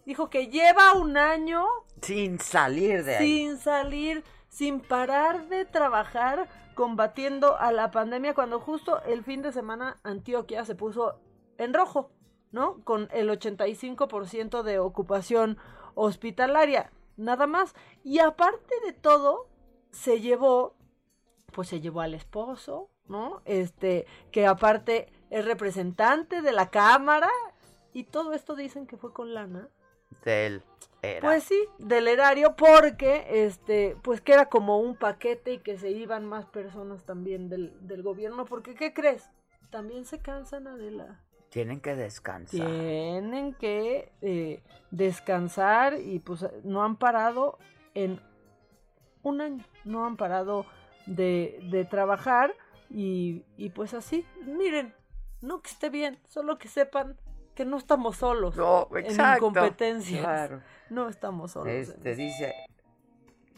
[0.06, 1.66] Dijo que lleva un año
[2.02, 3.26] Sin salir de ahí.
[3.26, 6.48] sin salir, sin parar de trabajar
[6.80, 11.20] combatiendo a la pandemia cuando justo el fin de semana Antioquia se puso
[11.58, 12.10] en rojo,
[12.52, 12.82] ¿no?
[12.84, 15.58] Con el 85% de ocupación
[15.94, 17.74] hospitalaria, nada más.
[18.02, 19.46] Y aparte de todo,
[19.90, 20.74] se llevó
[21.52, 23.42] pues se llevó al esposo, ¿no?
[23.44, 27.28] Este, que aparte es representante de la Cámara
[27.92, 29.68] y todo esto dicen que fue con lana.
[30.24, 30.62] Del
[31.02, 31.28] era.
[31.28, 35.90] Pues sí, del erario, porque este, pues que era como un paquete y que se
[35.90, 39.30] iban más personas también del, del gobierno, porque ¿qué crees?
[39.70, 41.20] También se cansan, Adela.
[41.50, 42.66] Tienen que descansar.
[42.66, 47.58] Tienen que eh, descansar y pues no han parado
[47.94, 48.20] en
[49.22, 50.64] un año, no han parado
[51.06, 52.54] de, de trabajar
[52.88, 54.94] y, y pues así, miren,
[55.40, 57.16] no que esté bien, solo que sepan
[57.60, 60.22] que no estamos solos No, en exacto, incompetencias.
[60.22, 60.62] claro.
[60.88, 61.68] No estamos solos.
[61.68, 62.54] en Este dice.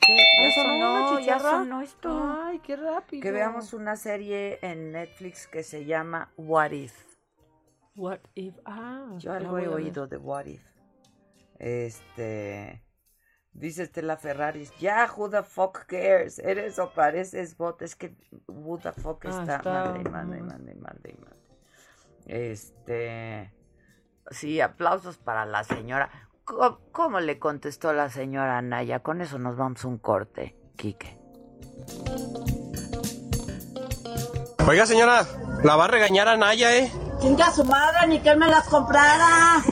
[0.09, 1.51] ¿Ya Ya sonó una sonó, ya chicharra?
[1.51, 2.35] sonó esto.
[2.45, 3.23] Ay, qué rápido.
[3.23, 6.93] Que veamos una serie en Netflix que se llama What If.
[7.95, 8.57] What if?
[8.65, 10.65] Ah, Yo algo he oído de What If.
[11.61, 12.83] Este.
[13.53, 16.39] Dice Estela Ferraris, ya, who the fuck cares?
[16.41, 17.83] Eres o pareces bot.
[17.83, 18.17] Es que
[18.49, 21.37] who the fuck Ah, está, está mande, mande, muy- mande, mande, mande.
[22.27, 23.53] Este.
[24.31, 26.11] Sí, aplausos para la señora.
[26.45, 29.01] ¿Cómo, cómo le contestó la señora Naya?
[29.01, 31.19] Con eso nos vamos a un corte, Quique.
[34.67, 35.25] Oiga, señora,
[35.65, 36.91] la va a regañar a Naya, ¿eh?
[37.21, 39.63] Chinga su madre, ni que él me las comprara.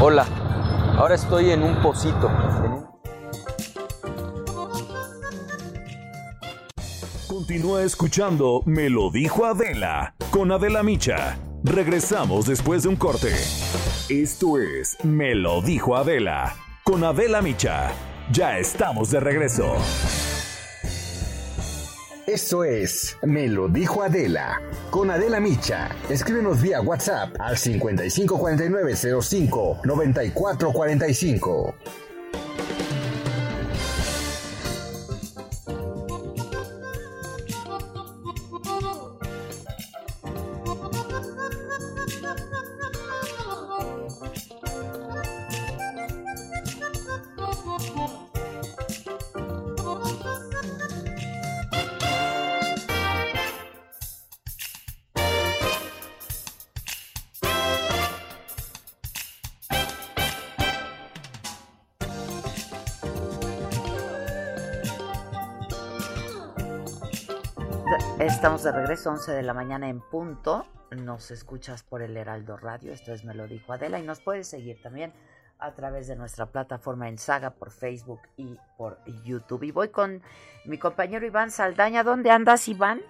[0.00, 0.24] Hola,
[0.96, 2.28] ahora estoy en un pocito.
[2.64, 2.87] en un-
[7.48, 11.38] Continúa escuchando Me lo dijo Adela con Adela Micha.
[11.64, 13.32] Regresamos después de un corte.
[14.10, 17.90] Esto es Me lo dijo Adela con Adela Micha.
[18.30, 19.76] Ya estamos de regreso.
[22.26, 24.60] Esto es Me lo dijo Adela.
[24.90, 25.88] Con Adela Micha.
[26.10, 31.74] Escríbenos vía WhatsApp al 554905 9445.
[68.68, 70.66] De regreso, 11 de la mañana en punto.
[70.90, 72.92] Nos escuchas por el Heraldo Radio.
[72.92, 73.98] Esto es Me lo dijo Adela.
[73.98, 75.14] Y nos puedes seguir también
[75.58, 79.62] a través de nuestra plataforma en Saga por Facebook y por YouTube.
[79.62, 80.22] Y voy con
[80.66, 82.04] mi compañero Iván Saldaña.
[82.04, 83.00] ¿Dónde andas, Iván?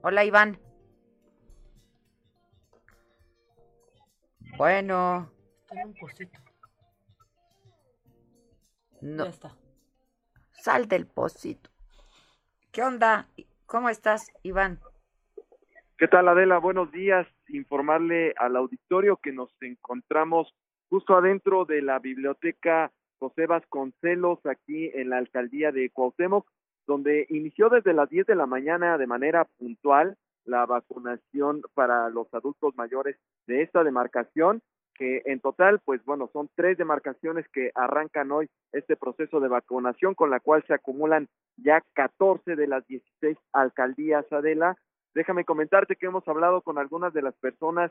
[0.00, 0.58] Hola, Iván.
[4.56, 5.30] Bueno,
[9.02, 9.24] no.
[9.24, 9.54] Ya está.
[10.52, 11.69] Sal del pocito.
[12.72, 13.26] ¿Qué onda?
[13.66, 14.78] ¿Cómo estás, Iván?
[15.98, 16.58] ¿Qué tal Adela?
[16.58, 17.26] Buenos días.
[17.48, 20.54] Informarle al auditorio que nos encontramos
[20.88, 26.48] justo adentro de la biblioteca José Vasconcelos aquí en la alcaldía de Cuauhtémoc,
[26.86, 32.32] donde inició desde las 10 de la mañana de manera puntual la vacunación para los
[32.32, 33.16] adultos mayores
[33.48, 34.62] de esta demarcación,
[35.00, 40.14] que en total, pues bueno, son tres demarcaciones que arrancan hoy este proceso de vacunación,
[40.14, 41.26] con la cual se acumulan
[41.56, 44.76] ya 14 de las 16 alcaldías, Adela.
[45.14, 47.90] Déjame comentarte que hemos hablado con algunas de las personas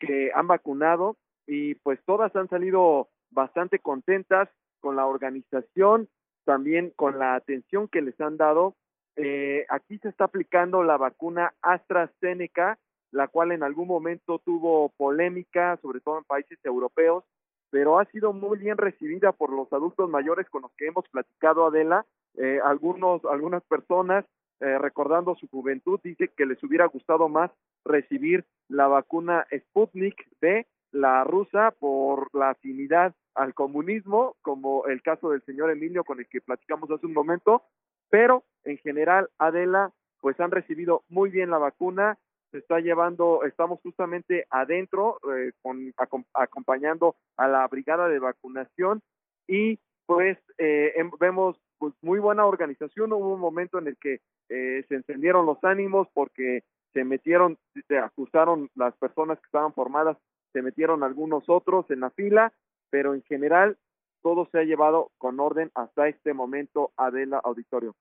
[0.00, 4.48] que han vacunado y pues todas han salido bastante contentas
[4.80, 6.08] con la organización,
[6.44, 8.74] también con la atención que les han dado.
[9.14, 12.80] Eh, aquí se está aplicando la vacuna AstraZeneca,
[13.10, 17.24] la cual en algún momento tuvo polémica, sobre todo en países europeos,
[17.70, 21.66] pero ha sido muy bien recibida por los adultos mayores con los que hemos platicado,
[21.66, 22.06] Adela.
[22.36, 24.24] Eh, algunos, algunas personas,
[24.60, 27.50] eh, recordando su juventud, dice que les hubiera gustado más
[27.84, 35.30] recibir la vacuna Sputnik B, la rusa, por la afinidad al comunismo, como el caso
[35.30, 37.62] del señor Emilio con el que platicamos hace un momento,
[38.10, 42.18] pero en general, Adela, pues han recibido muy bien la vacuna,
[42.50, 49.02] se está llevando, estamos justamente adentro, eh, con, acom- acompañando a la brigada de vacunación
[49.46, 54.20] y pues eh, em- vemos pues muy buena organización, hubo un momento en el que
[54.48, 60.16] eh, se encendieron los ánimos porque se metieron, se acusaron las personas que estaban formadas,
[60.52, 62.52] se metieron algunos otros en la fila,
[62.90, 63.76] pero en general
[64.22, 67.94] todo se ha llevado con orden hasta este momento, Adela Auditorio.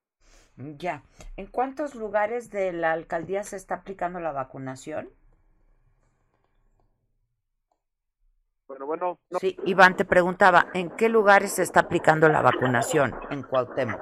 [0.57, 1.03] Ya.
[1.35, 5.09] ¿En cuántos lugares de la alcaldía se está aplicando la vacunación?
[8.67, 9.19] Bueno, bueno.
[9.39, 14.01] Sí, Iván te preguntaba, ¿en qué lugares se está aplicando la vacunación en Cuauhtémoc?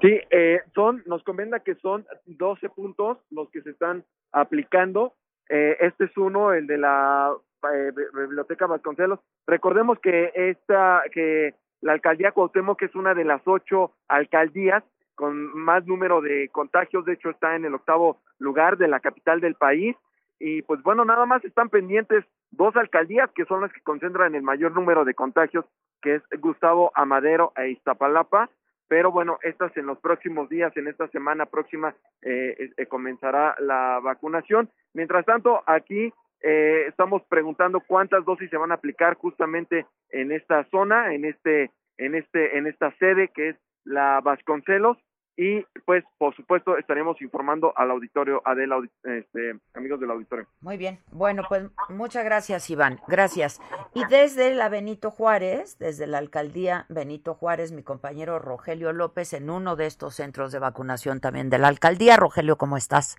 [0.00, 5.14] Sí, eh, son, nos comenta que son 12 puntos los que se están aplicando.
[5.48, 7.32] Eh, este es uno, el de la
[7.72, 9.20] eh, Biblioteca Vasconcelos.
[9.46, 14.82] Recordemos que esta, que la alcaldía Cuauhtémoc es una de las ocho alcaldías
[15.14, 19.40] con más número de contagios, de hecho está en el octavo lugar de la capital
[19.40, 19.96] del país.
[20.38, 24.42] Y pues bueno, nada más están pendientes dos alcaldías que son las que concentran el
[24.42, 25.66] mayor número de contagios,
[26.00, 28.48] que es Gustavo Amadero e Iztapalapa
[28.90, 34.00] pero bueno, estas en los próximos días, en esta semana próxima, eh, eh, comenzará la
[34.02, 34.68] vacunación.
[34.94, 40.64] Mientras tanto, aquí eh, estamos preguntando cuántas dosis se van a aplicar justamente en esta
[40.72, 43.56] zona, en este, en este, en esta sede que es
[43.90, 44.96] la Vasconcelos,
[45.36, 50.46] y pues por supuesto estaremos informando al auditorio, Adela, este, amigos del auditorio.
[50.60, 53.58] Muy bien, bueno pues muchas gracias Iván, gracias.
[53.94, 59.48] Y desde la Benito Juárez, desde la alcaldía Benito Juárez, mi compañero Rogelio López en
[59.48, 62.16] uno de estos centros de vacunación también de la alcaldía.
[62.16, 63.16] Rogelio, ¿cómo estás?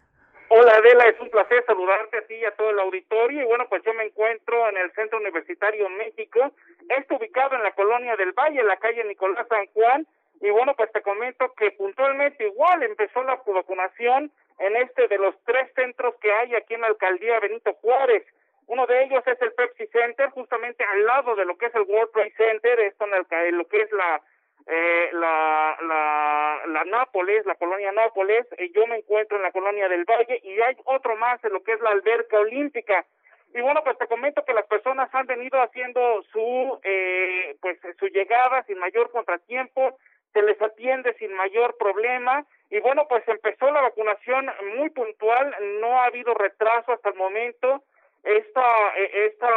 [0.49, 3.41] Hola Adela, es un placer saludarte a ti y a todo el auditorio.
[3.41, 6.51] Y bueno, pues yo me encuentro en el Centro Universitario México.
[6.87, 10.05] Está ubicado en la colonia del Valle, en la calle Nicolás San Juan
[10.41, 15.35] y bueno, pues te comento que puntualmente igual empezó la vacunación en este de los
[15.45, 18.25] tres centros que hay aquí en la alcaldía Benito Juárez.
[18.65, 21.83] Uno de ellos es el Pepsi Center, justamente al lado de lo que es el
[21.83, 24.21] World Trade Center, esto en, lo que es la,
[24.65, 28.47] eh, la, la, la Nápoles, la colonia Nápoles.
[28.57, 31.61] Eh, yo me encuentro en la colonia del Valle y hay otro más en lo
[31.61, 33.05] que es la alberca olímpica.
[33.53, 38.07] Y bueno, pues te comento que las personas han venido haciendo su, eh, pues su
[38.07, 39.97] llegada sin mayor contratiempo
[40.33, 45.99] se les atiende sin mayor problema y bueno, pues empezó la vacunación muy puntual, no
[45.99, 47.83] ha habido retraso hasta el momento.
[48.23, 49.49] Esta, eh, esta,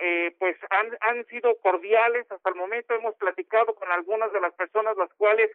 [0.00, 2.94] eh, pues han, han sido cordiales hasta el momento.
[2.94, 5.50] Hemos platicado con algunas de las personas las cuales,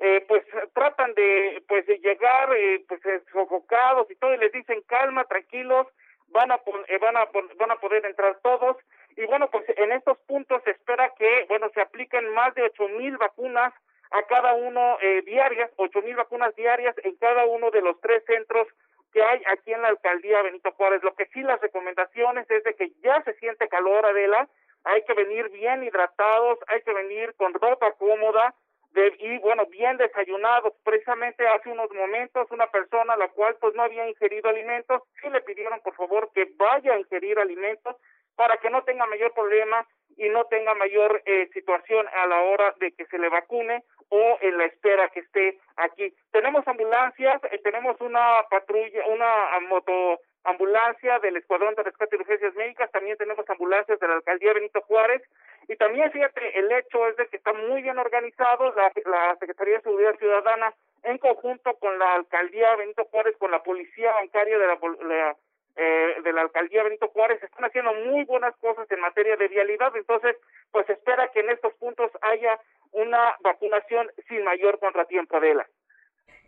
[0.00, 0.42] eh, pues
[0.72, 3.00] tratan de, pues de llegar, eh, pues
[3.30, 5.86] sofocados y todo y les dicen calma, tranquilos,
[6.28, 8.78] van a, eh, van a, van a poder entrar todos.
[9.16, 12.88] Y bueno, pues en estos puntos se espera que, bueno, se apliquen más de ocho
[12.88, 13.72] mil vacunas
[14.10, 18.24] a cada uno eh, diarias, ocho mil vacunas diarias en cada uno de los tres
[18.26, 18.66] centros
[19.12, 21.02] que hay aquí en la alcaldía Benito Juárez.
[21.02, 24.48] Lo que sí las recomendaciones es de que ya se siente calor, Adela,
[24.84, 28.54] hay que venir bien hidratados, hay que venir con ropa cómoda
[28.92, 30.72] de, y bueno, bien desayunados.
[30.84, 35.28] Precisamente hace unos momentos una persona a la cual pues no había ingerido alimentos, sí
[35.30, 37.96] le pidieron por favor que vaya a ingerir alimentos
[38.36, 39.86] para que no tenga mayor problema
[40.16, 44.38] y no tenga mayor eh, situación a la hora de que se le vacune o
[44.40, 46.12] en la espera que esté aquí.
[46.32, 52.54] Tenemos ambulancias, eh, tenemos una patrulla, una moto ambulancia del Escuadrón de Rescate y Urgencias
[52.54, 55.22] Médicas, también tenemos ambulancias de la Alcaldía Benito Juárez
[55.68, 59.76] y también fíjate, el hecho es de que está muy bien organizado la, la Secretaría
[59.76, 64.66] de Seguridad Ciudadana en conjunto con la Alcaldía Benito Juárez, con la Policía Bancaria de
[64.66, 65.36] la, la
[65.80, 69.94] eh, de la alcaldía Benito Juárez están haciendo muy buenas cosas en materia de vialidad,
[69.94, 70.36] entonces
[70.72, 72.58] pues espera que en estos puntos haya
[72.90, 75.68] una vacunación sin mayor contratiempo de la.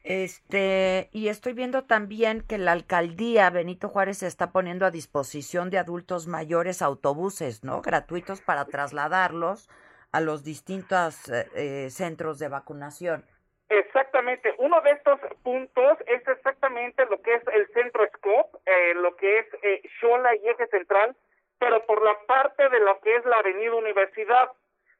[0.02, 5.70] Este, y estoy viendo también que la alcaldía Benito Juárez se está poniendo a disposición
[5.70, 7.82] de adultos mayores autobuses, ¿no?
[7.82, 9.68] Gratuitos para trasladarlos
[10.10, 13.24] a los distintos eh, eh centros de vacunación.
[13.70, 19.14] Exactamente, uno de estos puntos es exactamente lo que es el centro SCOP, eh, lo
[19.14, 21.14] que es eh, y Eje Central,
[21.60, 24.50] pero por la parte de lo que es la Avenida Universidad.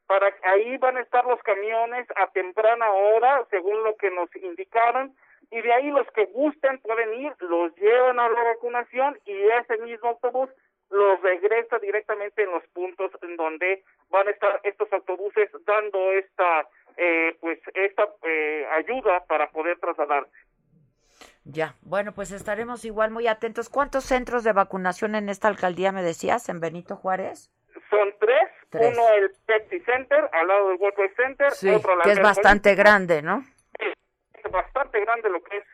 [0.06, 5.16] Para ahí van a estar los camiones a temprana hora, según lo que nos indicaron,
[5.50, 9.78] y de ahí los que gusten pueden ir, los llevan a la vacunación y ese
[9.78, 10.48] mismo autobús
[10.90, 16.68] los regresa directamente en los puntos en donde van a estar estos autobuses dando esta
[16.96, 20.36] eh, pues esta eh, ayuda para poder trasladarse.
[21.44, 23.70] Ya, bueno, pues estaremos igual muy atentos.
[23.70, 27.50] ¿Cuántos centros de vacunación en esta alcaldía me decías, en Benito Juárez?
[27.88, 28.50] Son tres.
[28.72, 31.50] Uno el Pepsi Center, al lado del World Trade Center.
[31.52, 31.70] Sí,
[32.04, 33.44] que es bastante grande, ¿no?
[33.78, 35.64] Es bastante grande lo que es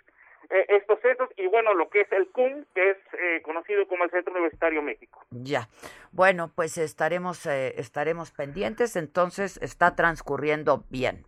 [0.50, 4.04] eh, estos centros y bueno, lo que es el CUM, que es eh, conocido como
[4.04, 5.24] el Centro Universitario México.
[5.30, 5.68] Ya,
[6.12, 11.24] bueno, pues estaremos, eh, estaremos pendientes, entonces está transcurriendo bien.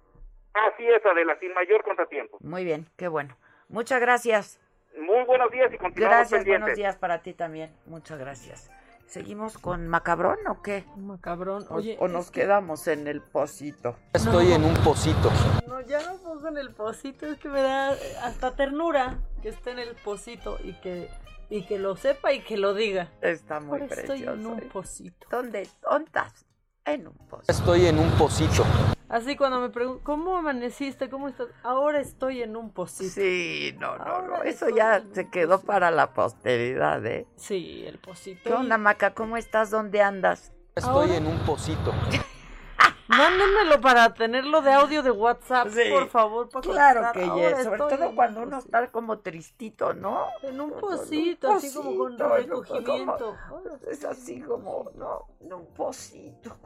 [0.54, 2.38] Así es, Adela, sin mayor contratiempo.
[2.40, 3.36] Muy bien, qué bueno.
[3.68, 4.60] Muchas gracias.
[4.96, 7.70] Muy buenos días y continuamos Gracias, buenos días para ti también.
[7.86, 8.70] Muchas gracias.
[9.08, 10.84] ¿Seguimos con Macabrón o qué?
[10.96, 11.96] Macabrón, oye.
[11.98, 13.96] O, nos quedamos en el pocito.
[14.12, 15.30] Estoy en un pocito.
[15.66, 19.70] No, ya no pongo en el pocito, es que me da hasta ternura que esté
[19.70, 21.08] en el pocito y que
[21.48, 23.10] y que lo sepa y que lo diga.
[23.22, 24.12] Está muy Ahora precioso.
[24.12, 24.68] Estoy en un ¿eh?
[24.70, 25.26] pocito.
[25.30, 26.44] ¿Dónde, dónde estás?
[26.84, 27.50] En un pocito.
[27.50, 28.62] Estoy en un pocito.
[29.08, 31.08] Así cuando me preguntan, ¿cómo amaneciste?
[31.08, 31.48] ¿Cómo estás?
[31.62, 33.10] Ahora estoy en un pocito.
[33.10, 34.42] Sí, no, no, no.
[34.42, 37.26] Eso ya se quedó para la posteridad, ¿eh?
[37.36, 38.42] Sí, el pocito.
[38.44, 39.14] ¿Qué onda, Maca?
[39.14, 39.70] ¿Cómo estás?
[39.70, 40.52] ¿Dónde andas?
[40.74, 41.92] Estoy Ahora- en un pocito.
[43.08, 45.90] Mándenmelo para tenerlo de audio de WhatsApp, Sí.
[45.90, 46.48] por favor.
[46.50, 47.12] para Claro contestar.
[47.14, 50.26] que Ahora yes, sobre todo cuando un uno está como tristito, ¿no?
[50.42, 53.34] En un pocito, un así como con recogimiento.
[53.48, 55.26] como- Es así como, ¿no?
[55.40, 56.56] En un pocito.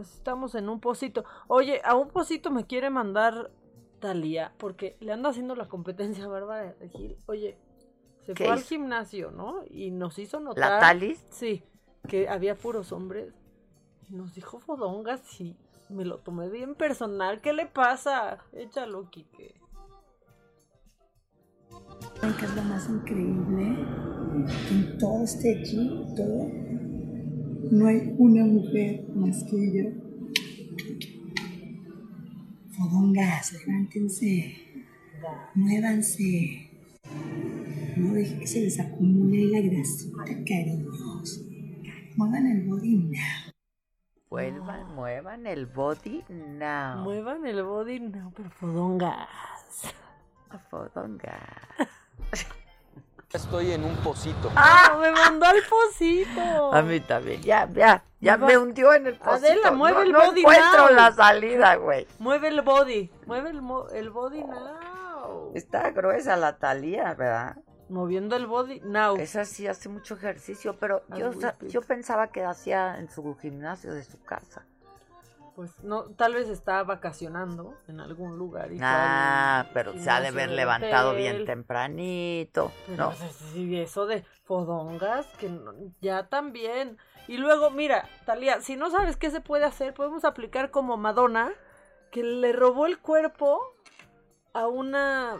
[0.00, 1.24] Estamos en un pocito.
[1.48, 3.50] Oye, a un pocito me quiere mandar
[4.00, 7.18] Talía, porque le anda haciendo la competencia a Bárbara de Gil.
[7.26, 7.58] Oye,
[8.24, 9.62] se ¿Qué fue al gimnasio, ¿no?
[9.68, 10.70] Y nos hizo notar.
[10.70, 11.22] ¿La Talis?
[11.28, 11.62] Sí,
[12.08, 13.34] que había puros hombres.
[14.08, 15.54] Y nos dijo fodongas y
[15.90, 17.40] me lo tomé bien personal.
[17.40, 18.38] ¿Qué le pasa?
[18.52, 19.54] Échalo, Quique.
[22.20, 23.76] ¿Saben qué es lo más increíble?
[24.68, 26.50] Que en todo este equipo,
[27.70, 29.90] no hay una mujer más que yo.
[32.70, 34.54] Fodongas, levántense,
[35.54, 36.70] muévanse.
[37.96, 41.42] No dejen que se les acumule la grasita, cariños.
[42.16, 43.49] Muevan el body now.
[44.30, 46.98] Vuelvan, muevan el body now.
[46.98, 49.26] Muevan el body, no, pero fodongas.
[50.70, 51.36] Fodonga.
[53.32, 54.50] Estoy en un pocito.
[54.56, 54.96] ¡Ah!
[55.00, 56.72] Me mandó al pocito.
[56.72, 57.42] A mí también.
[57.42, 59.46] Ya, ya, ya Me me hundió en el pocito.
[59.52, 60.94] Adela, mueve no, el no body encuentro now.
[60.96, 62.06] la salida, güey.
[62.20, 63.10] Mueve el body.
[63.26, 65.52] Mueve el, mo- el body now.
[65.54, 67.56] Está gruesa la Talía, ¿verdad?
[67.90, 69.16] Moviendo el body now.
[69.16, 71.32] Esa sí hace mucho ejercicio, pero yo,
[71.68, 74.64] yo pensaba que hacía en su gimnasio de su casa.
[75.56, 78.72] Pues no, tal vez está vacacionando en algún lugar.
[78.72, 81.22] y Ah, pero se ha de haber levantado hotel.
[81.22, 83.10] bien tempranito, ¿no?
[83.10, 86.96] pues, sí, eso de fodongas, que no- ya también.
[87.28, 91.50] Y luego, mira, Talía, si no sabes qué se puede hacer, podemos aplicar como Madonna,
[92.12, 93.60] que le robó el cuerpo
[94.54, 95.36] a una,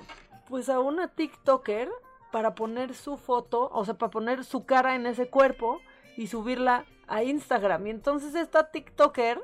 [0.48, 1.88] pues a una TikToker
[2.30, 5.80] para poner su foto, o sea, para poner su cara en ese cuerpo
[6.16, 7.86] y subirla a Instagram.
[7.86, 9.40] Y entonces esta TikToker,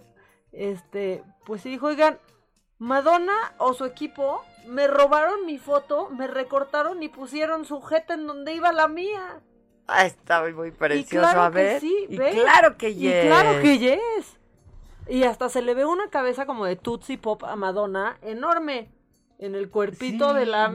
[0.53, 2.19] este, pues sí dijo, oigan,
[2.79, 8.27] Madonna o su equipo me robaron mi foto, me recortaron y pusieron su jeta en
[8.27, 9.41] donde iba la mía.
[9.89, 11.75] Ah, está muy Y precioso, claro a ver.
[11.75, 13.25] que sí, y claro que Y yes.
[13.27, 14.39] claro que yes.
[15.09, 18.91] Y hasta se le ve una cabeza como de Tootsie Pop a Madonna enorme
[19.39, 20.75] en el cuerpito Sí, de la no.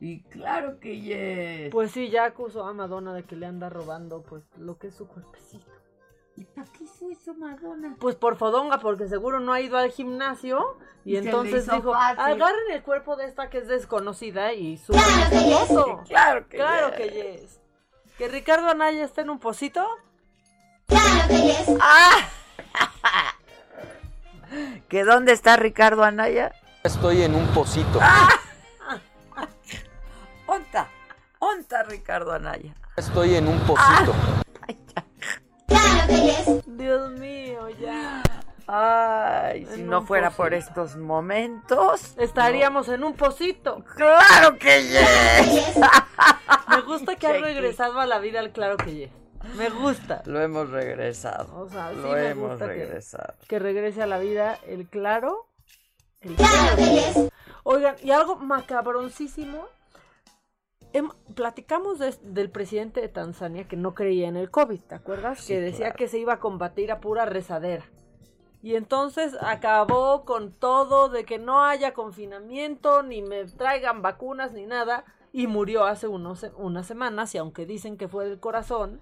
[0.00, 1.70] Y claro que yes.
[1.70, 4.94] Pues sí, ya acusó a Madonna de que le anda robando pues lo que es
[4.94, 5.70] su cuerpecito.
[6.36, 7.96] ¿Y para qué hizo eso Madonna?
[8.00, 10.78] Pues por fodonga, porque seguro no ha ido al gimnasio.
[11.04, 12.18] Y, entonces dijo, fácil.
[12.18, 15.68] agarren el cuerpo de esta que es desconocida y suban esa yes.
[15.68, 16.02] foto.
[16.08, 16.96] Claro que Claro yes.
[16.96, 17.60] que yes.
[18.16, 19.86] ¿Que Ricardo Anaya está en un pocito?
[21.80, 22.28] ¡Ah!
[24.88, 26.52] ¿Que dónde está Ricardo Anaya?
[26.84, 28.00] Estoy en un pocito.
[30.50, 30.88] ¡Onta!
[31.38, 32.74] ¡Onta Ricardo Anaya!
[32.96, 34.12] Estoy en un pocito.
[36.66, 38.20] Dios mío, ya.
[38.66, 42.14] Ay, si no fuera por estos momentos.
[42.18, 43.84] Estaríamos en un pocito.
[43.94, 45.76] ¡Claro que yes!
[46.68, 49.10] Me gusta que ha regresado a la vida el claro que yes.
[49.56, 50.22] Me gusta.
[50.26, 51.60] Lo hemos regresado.
[51.60, 53.34] O sea, sí Lo me hemos gusta que- regresado.
[53.46, 55.46] Que regrese a la vida el claro.
[56.20, 57.30] El claro que yes.
[57.62, 59.68] Oigan, y algo macabroncísimo.
[60.92, 65.40] Em- platicamos de- del presidente de Tanzania que no creía en el COVID, ¿te acuerdas?
[65.40, 65.96] Sí, que decía claro.
[65.96, 67.84] que se iba a combatir a pura rezadera.
[68.62, 74.66] Y entonces acabó con todo de que no haya confinamiento, ni me traigan vacunas, ni
[74.66, 75.04] nada.
[75.32, 79.00] Y murió hace unos, unas semanas, y aunque dicen que fue del corazón,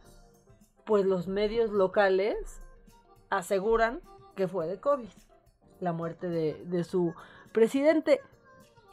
[0.84, 2.60] pues los medios locales
[3.30, 4.00] aseguran
[4.36, 5.08] que fue de COVID,
[5.80, 7.14] la muerte de, de su
[7.52, 8.20] presidente.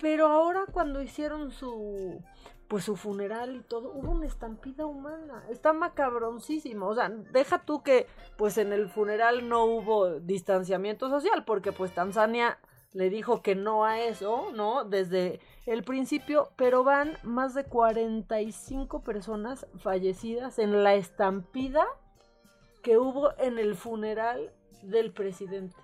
[0.02, 2.22] Pero ahora cuando hicieron su
[2.68, 5.44] pues su funeral y todo, hubo una estampida humana.
[5.50, 6.88] Está macabroncísimo.
[6.88, 8.08] O sea, deja tú que
[8.38, 12.58] pues en el funeral no hubo distanciamiento social, porque pues Tanzania
[12.94, 14.86] le dijo que no a eso, ¿no?
[14.86, 21.86] Desde el principio, pero van más de 45 personas fallecidas en la estampida
[22.82, 25.76] que hubo en el funeral del presidente.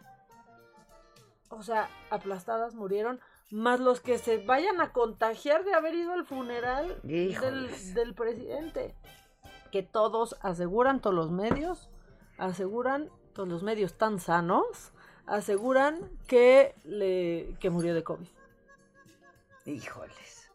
[1.49, 3.19] O sea, aplastadas murieron,
[3.51, 8.95] más los que se vayan a contagiar de haber ido al funeral del, presidente.
[9.71, 11.89] Que todos aseguran, todos los medios,
[12.37, 14.93] aseguran, todos los medios tan sanos,
[15.25, 18.27] aseguran que, le, que murió de COVID.
[19.65, 20.51] Híjoles.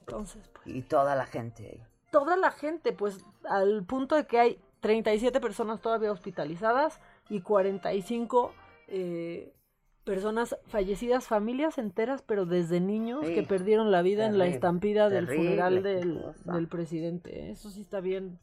[0.00, 1.86] Entonces, pues, Y toda la gente ahí.
[2.10, 8.54] toda la gente, pues al punto de que hay 37 personas todavía hospitalizadas y 45
[8.88, 9.55] eh,
[10.06, 13.34] personas fallecidas, familias enteras, pero desde niños Sí.
[13.34, 17.50] que perdieron la vida en la estampida del terrible funeral del, presidente.
[17.50, 18.38] Eso sí está bien,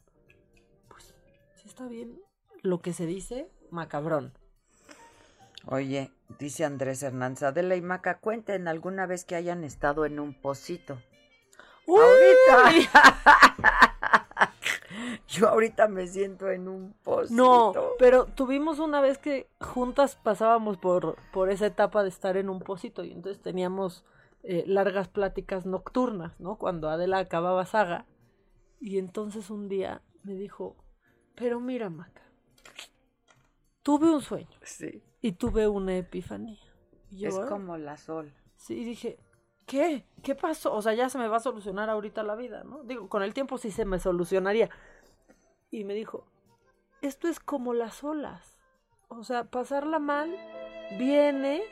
[0.88, 1.14] pues
[1.54, 2.20] sí está bien
[2.60, 4.34] lo que se dice, macabrón.
[5.66, 10.34] Oye, dice Andrés Hernández, Adela y Maca, cuenten alguna vez que hayan estado en un
[10.34, 10.98] pocito.
[11.88, 12.90] Ahorita.
[15.28, 17.34] Yo ahorita me siento en un pocito.
[17.34, 22.50] No, pero tuvimos una vez que juntas pasábamos por, por esa etapa de estar en
[22.50, 24.04] un pocito y entonces teníamos
[24.42, 26.56] eh, largas pláticas nocturnas, ¿no?
[26.56, 28.06] Cuando Adela acababa saga.
[28.80, 30.76] Y entonces un día me dijo,
[31.34, 32.22] pero mira, Maca,
[33.82, 34.58] tuve un sueño.
[34.62, 35.02] Sí.
[35.22, 36.60] Y tuve una epifanía.
[37.10, 38.34] Yo, es como la sol.
[38.56, 39.18] Sí, y dije,
[39.66, 40.04] ¿qué?
[40.22, 40.74] ¿Qué pasó?
[40.74, 42.82] O sea, ya se me va a solucionar ahorita la vida, ¿no?
[42.84, 44.68] Digo, con el tiempo sí se me solucionaría.
[45.74, 46.24] Y me dijo,
[47.02, 48.58] esto es como las olas.
[49.08, 50.30] O sea, pasarla mal,
[50.98, 51.62] viene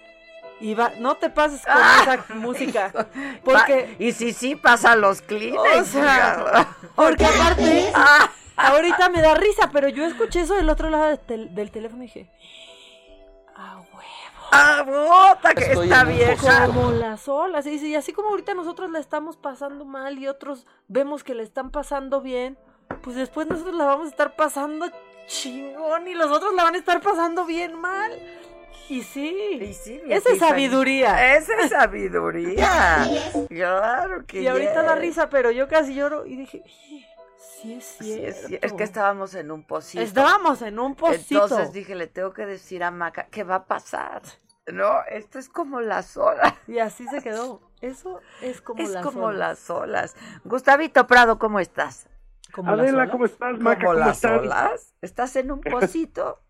[0.61, 0.91] y va.
[0.99, 2.93] No te pases con esa música.
[3.45, 3.95] Porque.
[4.01, 5.81] y si sí, pasa los Kleenex.
[5.81, 7.93] O sea, porque aparte,
[8.57, 12.03] ahorita me da risa, pero yo escuché eso del otro lado del, tel- del teléfono
[12.03, 12.31] y dije,
[14.55, 16.67] ¡Ah, bota, que Estoy está vieja!
[16.67, 17.65] Como las olas.
[17.67, 21.43] Y, y así como ahorita nosotros la estamos pasando mal y otros vemos que le
[21.43, 22.59] están pasando bien,
[23.03, 24.87] pues después nosotros la vamos a estar pasando
[25.27, 28.13] chingón y los otros la van a estar pasando bien mal.
[28.89, 29.59] Y sí,
[30.05, 31.37] mi esa es sabiduría.
[31.37, 33.09] Esa es sabiduría.
[33.49, 35.01] claro que Y ahorita da yes.
[35.01, 36.63] risa, pero yo casi lloro y dije,
[37.39, 38.27] sí es Sí, cierto.
[38.29, 40.03] es, cier- es que estábamos en un pocito.
[40.03, 41.45] Estábamos en un pocito.
[41.45, 44.23] Entonces dije, le tengo que decir a Maca, ¿qué va a pasar?
[44.67, 46.53] No, esto es como las olas.
[46.67, 47.61] Y así se quedó.
[47.81, 49.39] Eso es como es las como olas.
[49.39, 50.17] las olas.
[50.45, 52.07] Gustavito Prado, ¿cómo estás?
[52.53, 53.11] ¿Como Adela, las olas?
[53.11, 53.87] ¿cómo estás, ¿Como Maca?
[53.87, 54.41] ¿Cómo las estás?
[54.41, 54.95] olas?
[55.03, 56.41] ¿Estás en un pocito?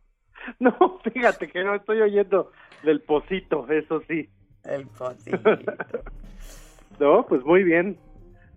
[0.59, 2.51] No, fíjate que no estoy oyendo
[2.83, 4.29] del pocito, eso sí.
[4.65, 5.39] El pocito.
[7.01, 7.97] no, pues muy bien.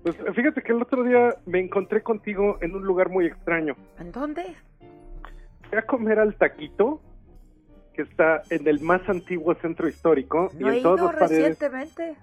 [0.03, 3.75] Pues fíjate que el otro día me encontré contigo en un lugar muy extraño.
[3.99, 4.55] ¿En dónde?
[5.69, 7.01] Fui a comer al taquito,
[7.93, 10.51] que está en el más antiguo centro histórico.
[10.59, 11.59] No y he en todas ido las paredes.
[11.59, 12.15] recientemente.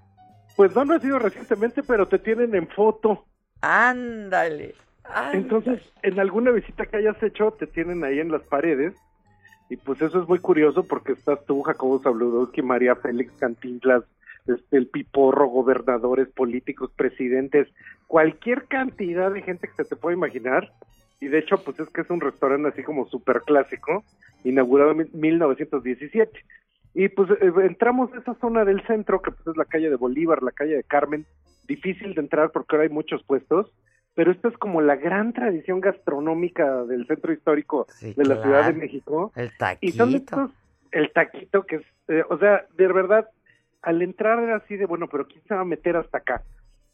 [0.57, 3.25] Pues no, no he sido recientemente, pero te tienen en foto.
[3.61, 4.75] Ándale.
[5.33, 8.95] Entonces, en alguna visita que hayas hecho, te tienen ahí en las paredes.
[9.69, 14.05] Y pues eso es muy curioso porque estás tú, Jacobo Zabludowski, María Félix Cantinflas,
[14.47, 17.69] este, el Piporro, gobernadores, políticos, presidentes,
[18.07, 20.73] cualquier cantidad de gente que se te pueda imaginar.
[21.21, 24.05] Y de hecho, pues es que es un restaurante así como súper clásico,
[24.45, 26.45] inaugurado en 1917.
[26.95, 29.97] Y pues eh, entramos a esa zona del centro, que pues es la calle de
[29.97, 31.25] Bolívar, la calle de Carmen,
[31.67, 33.73] difícil de entrar porque ahora hay muchos puestos,
[34.15, 38.43] pero esta es como la gran tradición gastronómica del centro histórico Sí, de la claro.
[38.43, 39.33] Ciudad de México.
[39.37, 39.51] El
[39.81, 40.17] Y son taquito.
[40.43, 40.51] estos,
[40.91, 43.29] el taquito que es, eh, o sea, de verdad,
[43.83, 46.43] al entrar era así de, bueno, pero ¿quién se va a meter hasta acá?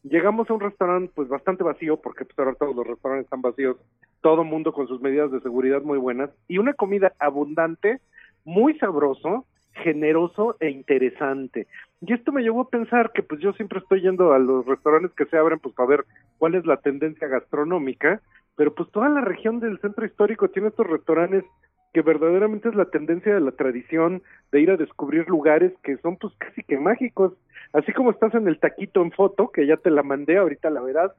[0.05, 3.77] Llegamos a un restaurante pues bastante vacío, porque pues ahora todos los restaurantes están vacíos,
[4.21, 8.01] todo mundo con sus medidas de seguridad muy buenas, y una comida abundante,
[8.45, 9.45] muy sabroso,
[9.83, 11.67] generoso e interesante.
[12.01, 15.13] Y esto me llevó a pensar que pues yo siempre estoy yendo a los restaurantes
[15.13, 16.05] que se abren pues para ver
[16.39, 18.21] cuál es la tendencia gastronómica,
[18.57, 21.45] pero pues toda la región del centro histórico tiene estos restaurantes
[21.93, 24.23] que verdaderamente es la tendencia de la tradición
[24.53, 27.33] de ir a descubrir lugares que son pues casi que mágicos,
[27.73, 30.83] así como estás en el taquito en foto, que ya te la mandé, ahorita la
[30.83, 31.13] verás,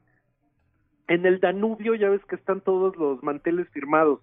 [1.08, 4.22] en el Danubio ya ves que están todos los manteles firmados,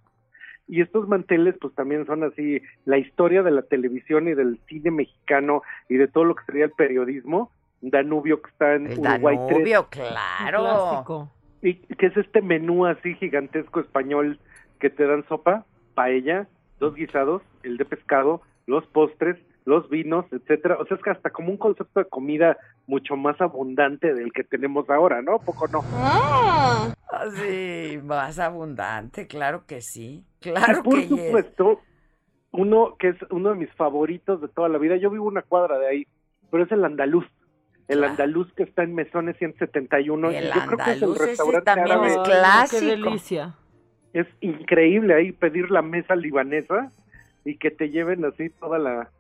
[0.69, 4.91] y estos manteles pues también son así la historia de la televisión y del cine
[4.91, 7.51] mexicano y de todo lo que sería el periodismo,
[7.81, 9.49] Danubio que está en El Uruguay 3.
[9.51, 10.61] Danubio, claro.
[10.61, 11.31] Clásico.
[11.63, 14.39] Y que es este menú así gigantesco español
[14.81, 15.65] que te dan sopa,
[15.95, 16.49] paella,
[16.79, 20.77] dos guisados, el de pescado, los postres, los vinos, etcétera.
[20.79, 22.57] O sea, es que hasta como un concepto de comida
[22.87, 25.39] mucho más abundante del que tenemos ahora, ¿no?
[25.41, 25.81] ¿Poco no?
[25.95, 26.95] Ah,
[27.37, 30.25] sí, más abundante, claro que sí.
[30.41, 31.81] Claro y por que supuesto,
[32.53, 35.79] uno que es uno de mis favoritos de toda la vida, yo vivo una cuadra
[35.79, 36.07] de ahí,
[36.51, 37.27] pero es el andaluz.
[37.89, 38.11] El Claro.
[38.13, 40.33] andaluz que está en Mesones 171.
[40.33, 42.09] y El yo creo que es el andaluz ese restaurante también árabe.
[42.09, 42.81] es clásico.
[42.81, 43.55] Qué delicia.
[44.13, 46.91] es increíble ahí pedir la mesa libanesa
[47.45, 49.11] y que te lleven así toda la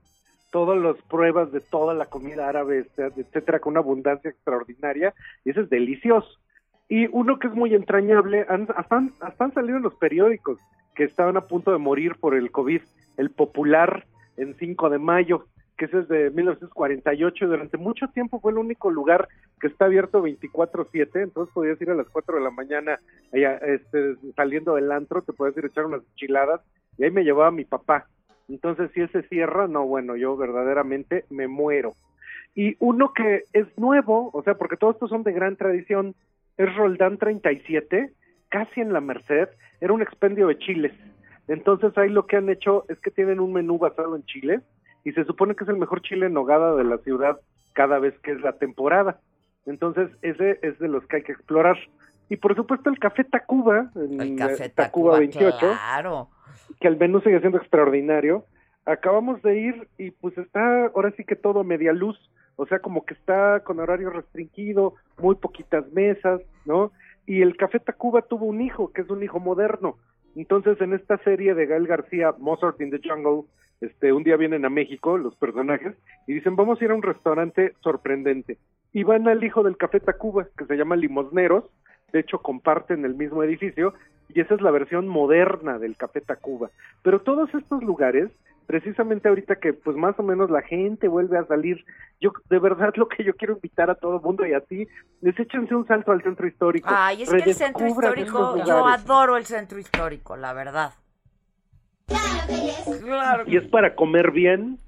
[0.50, 5.12] todas las pruebas de toda la comida árabe, este, etcétera, con una abundancia extraordinaria,
[5.44, 6.28] y eso es delicioso.
[6.88, 10.58] Y uno que es muy entrañable, han, hasta, han, salido en los periódicos
[10.94, 12.80] que estaban a punto de morir por el COVID,
[13.16, 14.06] el popular
[14.36, 15.46] en 5 de mayo,
[15.76, 19.28] que es de 1948 y durante mucho tiempo fue el único lugar
[19.60, 22.98] que está abierto 24/7, entonces podías ir a las 4 de la mañana
[23.32, 26.60] allá, este, saliendo del antro, te podías ir a echar unas chiladas
[26.96, 28.06] y ahí me llevaba mi papá.
[28.48, 31.94] Entonces si ese cierra, no, bueno, yo verdaderamente me muero.
[32.54, 36.14] Y uno que es nuevo, o sea, porque todos estos son de gran tradición,
[36.56, 38.12] es Roldán 37,
[38.48, 39.48] casi en la Merced,
[39.80, 40.92] era un expendio de chiles.
[41.48, 44.62] Entonces ahí lo que han hecho es que tienen un menú basado en chiles
[45.04, 47.38] y se supone que es el mejor chile en nogada de la ciudad
[47.72, 49.20] cada vez que es la temporada.
[49.64, 51.76] Entonces ese es de los que hay que explorar.
[52.28, 56.28] Y por supuesto el Café Tacuba, en El Café eh, Tacuba, 28, claro.
[56.80, 58.44] que el menú sigue siendo extraordinario.
[58.84, 62.18] Acabamos de ir y pues está ahora sí que todo media luz,
[62.56, 66.92] o sea, como que está con horario restringido, muy poquitas mesas, ¿no?
[67.26, 69.96] Y el Café Tacuba tuvo un hijo, que es un hijo moderno.
[70.34, 73.48] Entonces, en esta serie de Gael García, Mozart in the Jungle,
[73.80, 75.94] este, un día vienen a México los personajes
[76.26, 78.58] y dicen, vamos a ir a un restaurante sorprendente.
[78.92, 81.64] Y van al hijo del Café Tacuba, que se llama Limosneros,
[82.12, 83.94] de hecho comparten el mismo edificio,
[84.34, 86.70] y esa es la versión moderna del Café Tacuba.
[87.02, 88.30] Pero todos estos lugares,
[88.66, 91.84] precisamente ahorita que pues más o menos la gente vuelve a salir,
[92.20, 94.86] yo de verdad lo que yo quiero invitar a todo el mundo y a ti,
[95.22, 96.88] es échense un salto al centro histórico.
[96.90, 100.92] Ay, es que el centro histórico, yo adoro el centro histórico, la verdad.
[102.06, 103.44] Claro.
[103.46, 104.78] Y es para comer bien,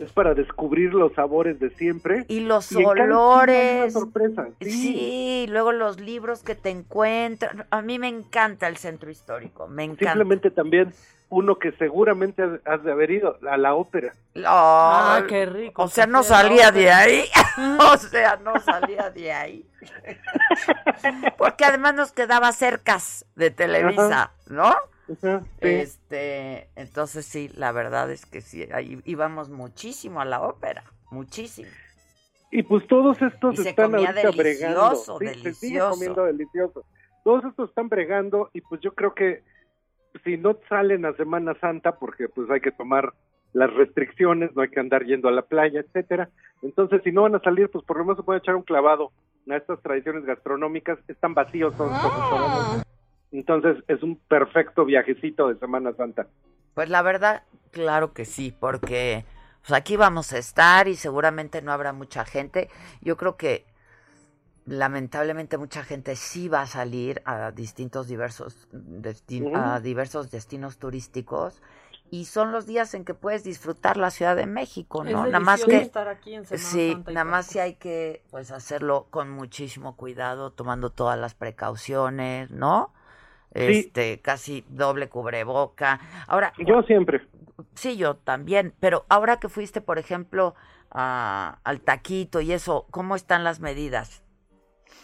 [0.00, 2.24] es para descubrir los sabores de siempre.
[2.28, 3.92] Y los una olores.
[3.92, 4.48] sorpresa.
[4.60, 5.46] Sí.
[5.48, 7.66] luego los libros que te encuentran.
[7.70, 10.06] A mí me encanta el centro histórico, me encanta.
[10.12, 10.92] Simplemente también
[11.28, 14.12] uno que seguramente has- de haber ido, a la ópera.
[14.44, 15.82] Ah, qué rico.
[15.84, 17.24] O sea, no salía de ahí.
[17.78, 19.66] o sea, no salía de ahí.
[21.38, 24.32] Porque además nos quedaba cercas de Televisa, Ajá.
[24.48, 24.74] ¿no?
[25.20, 25.28] Sí.
[25.60, 31.68] Este, entonces sí, la verdad es que sí, ahí íbamos muchísimo a la ópera, muchísimo.
[32.50, 34.32] Y pues todos estos Y se están bregando.
[34.32, 36.84] delicioso, se sigue comiendo delicioso.
[37.24, 39.42] Todos estos están bregando y pues yo creo que
[40.24, 43.12] si no salen a Semana Santa, porque pues hay que tomar
[43.52, 46.30] las restricciones, no hay que andar yendo a la playa, etcétera.
[46.62, 49.12] Entonces, si no van a salir, pues por lo menos se puede echar un clavado
[49.48, 50.98] a estas tradiciones gastronómicas.
[51.08, 52.91] Están vacíos todos estos restaurantes.
[53.32, 56.26] Entonces, es un perfecto viajecito de Semana Santa.
[56.74, 59.24] Pues la verdad, claro que sí, porque
[59.60, 62.68] pues aquí vamos a estar y seguramente no habrá mucha gente.
[63.00, 63.64] Yo creo que
[64.64, 71.60] lamentablemente mucha gente sí va a salir a distintos diversos desti- a diversos destinos turísticos
[72.10, 75.26] y son los días en que puedes disfrutar la Ciudad de México, Es ¿no?
[75.26, 78.52] Nada más que estar aquí en Semana sí, Santa nada más sí hay que pues
[78.52, 82.92] hacerlo con muchísimo cuidado, tomando todas las precauciones, ¿no?
[83.54, 83.60] Sí.
[83.60, 86.00] Este, casi doble cubreboca.
[86.26, 87.20] Ahora, Yo siempre.
[87.74, 90.54] Sí, yo también, pero ahora que fuiste, por ejemplo,
[90.90, 94.22] a- al taquito y eso, ¿cómo están las medidas?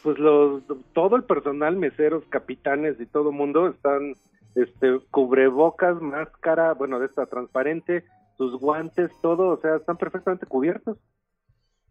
[0.02, 0.62] pues los
[0.92, 4.14] todo el personal, meseros, capitanes y todo mundo están
[4.54, 8.04] este cubrebocas, máscara, bueno, de esta transparente,
[8.36, 10.98] sus guantes, todo, o sea, están perfectamente cubiertos.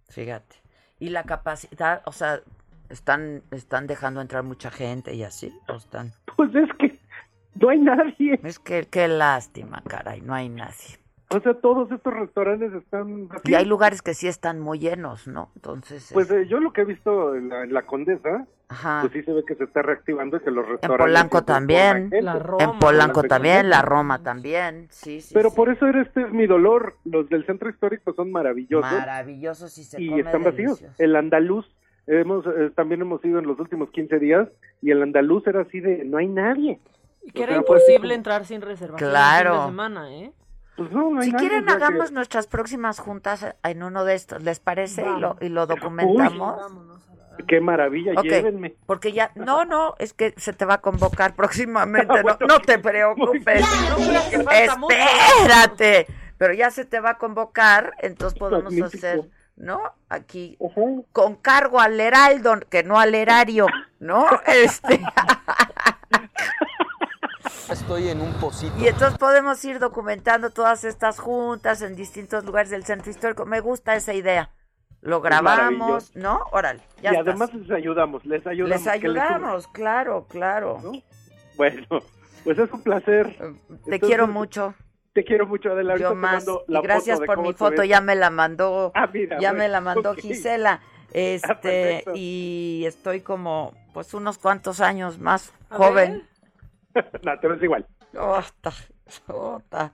[0.10, 0.56] Fíjate.
[1.00, 2.42] Y la capacidad, o sea,
[2.90, 6.12] están están dejando entrar mucha gente y así, o están.
[6.38, 6.96] Pues es que
[7.60, 8.40] no hay nadie.
[8.44, 11.00] Es que qué lástima, caray, no hay nadie.
[11.30, 13.28] O sea, todos estos restaurantes están.
[13.44, 15.50] Y hay lugares que sí están muy llenos, ¿no?
[15.56, 19.00] Entonces, Pues eh, yo lo que he visto en la, en la Condesa, Ajá.
[19.02, 21.06] pues sí se ve que se está reactivando y que los en restaurantes...
[21.06, 22.64] Polanco se también, transforman gente.
[22.64, 23.82] en Polanco Las también, la.
[23.82, 25.34] Roma también, sí, sí.
[25.34, 25.56] Pero sí.
[25.58, 26.96] por eso era este es mi dolor.
[27.04, 28.90] Los del centro histórico son maravillosos.
[28.90, 30.82] Maravillosos y se y come están vacíos.
[30.98, 31.66] El andaluz,
[32.08, 34.48] hemos eh, también hemos ido en los últimos 15 días
[34.82, 36.80] y el andaluz era así de no hay nadie.
[37.24, 39.50] Y que O era sea, imposible entrar sin reservación Claro.
[39.50, 40.32] el fin de semana, ¿eh?
[40.78, 44.14] Pues no, no hay Si nadie, quieren, que- hagamos nuestras próximas juntas en uno de
[44.16, 45.02] estos, ¿les parece?
[45.18, 45.68] Y lo, y lo Uy.
[45.68, 46.56] documentamos.
[47.48, 48.76] Qué maravilla, Ok, llévenme.
[48.88, 52.80] Porque ya, no, no, es que se te va a convocar próximamente, no, no te
[52.80, 53.64] preocupes.
[54.42, 56.08] Espérate,
[56.38, 58.98] pero ya se te va a convocar, entonces podemos Magnífico.
[58.98, 59.22] hacer,
[59.58, 59.82] ¿no?
[60.08, 60.58] Aquí,
[61.12, 63.68] con cargo al heraldo, que no al erario,
[64.00, 64.26] ¿no?
[64.46, 65.02] Este,
[67.70, 68.74] Estoy en un pocito.
[68.80, 73.46] y entonces podemos ir documentando todas estas juntas en distintos lugares del centro histórico.
[73.46, 74.52] Me gusta esa idea.
[75.02, 76.16] Lo grabamos.
[76.16, 76.40] ¿no?
[76.52, 77.28] Órale, ya y estás.
[77.28, 78.80] además les ayudamos, les ayudamos.
[78.86, 80.80] Les ayudamos, claro, claro.
[81.58, 81.86] Bueno,
[82.44, 83.36] pues es un placer.
[83.38, 84.74] Te Entonces, quiero mucho.
[85.18, 85.94] Te quiero mucho, Adela.
[85.94, 86.46] Ahorita Yo te más.
[86.46, 88.92] mando Y la gracias foto por mi foto, ya me la mandó.
[88.94, 90.20] Ah, mira, ya me la mandó ok.
[90.20, 90.80] Gisela.
[91.12, 91.48] Este,
[92.04, 92.12] perfecto.
[92.14, 96.22] y estoy como, pues, unos cuantos años más A joven.
[97.24, 97.88] no, te ves igual.
[98.16, 98.72] Ota,
[99.28, 99.92] ota.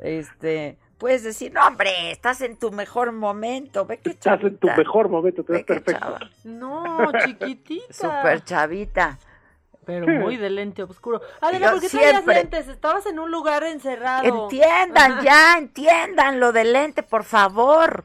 [0.00, 4.66] Este, puedes decir, no, hombre, estás en tu mejor momento, ve que Estás en tu
[4.76, 6.00] mejor momento, te ves qué perfecto.
[6.00, 6.18] chava.
[6.44, 7.90] No, chiquitita.
[7.94, 9.18] Súper chavita.
[9.84, 11.20] Pero muy de lente oscuro.
[11.40, 12.68] Adela, ¿por qué traías lentes?
[12.68, 14.44] Estabas en un lugar encerrado.
[14.44, 18.04] Entiendan ya, entiendan lo del lente, por favor.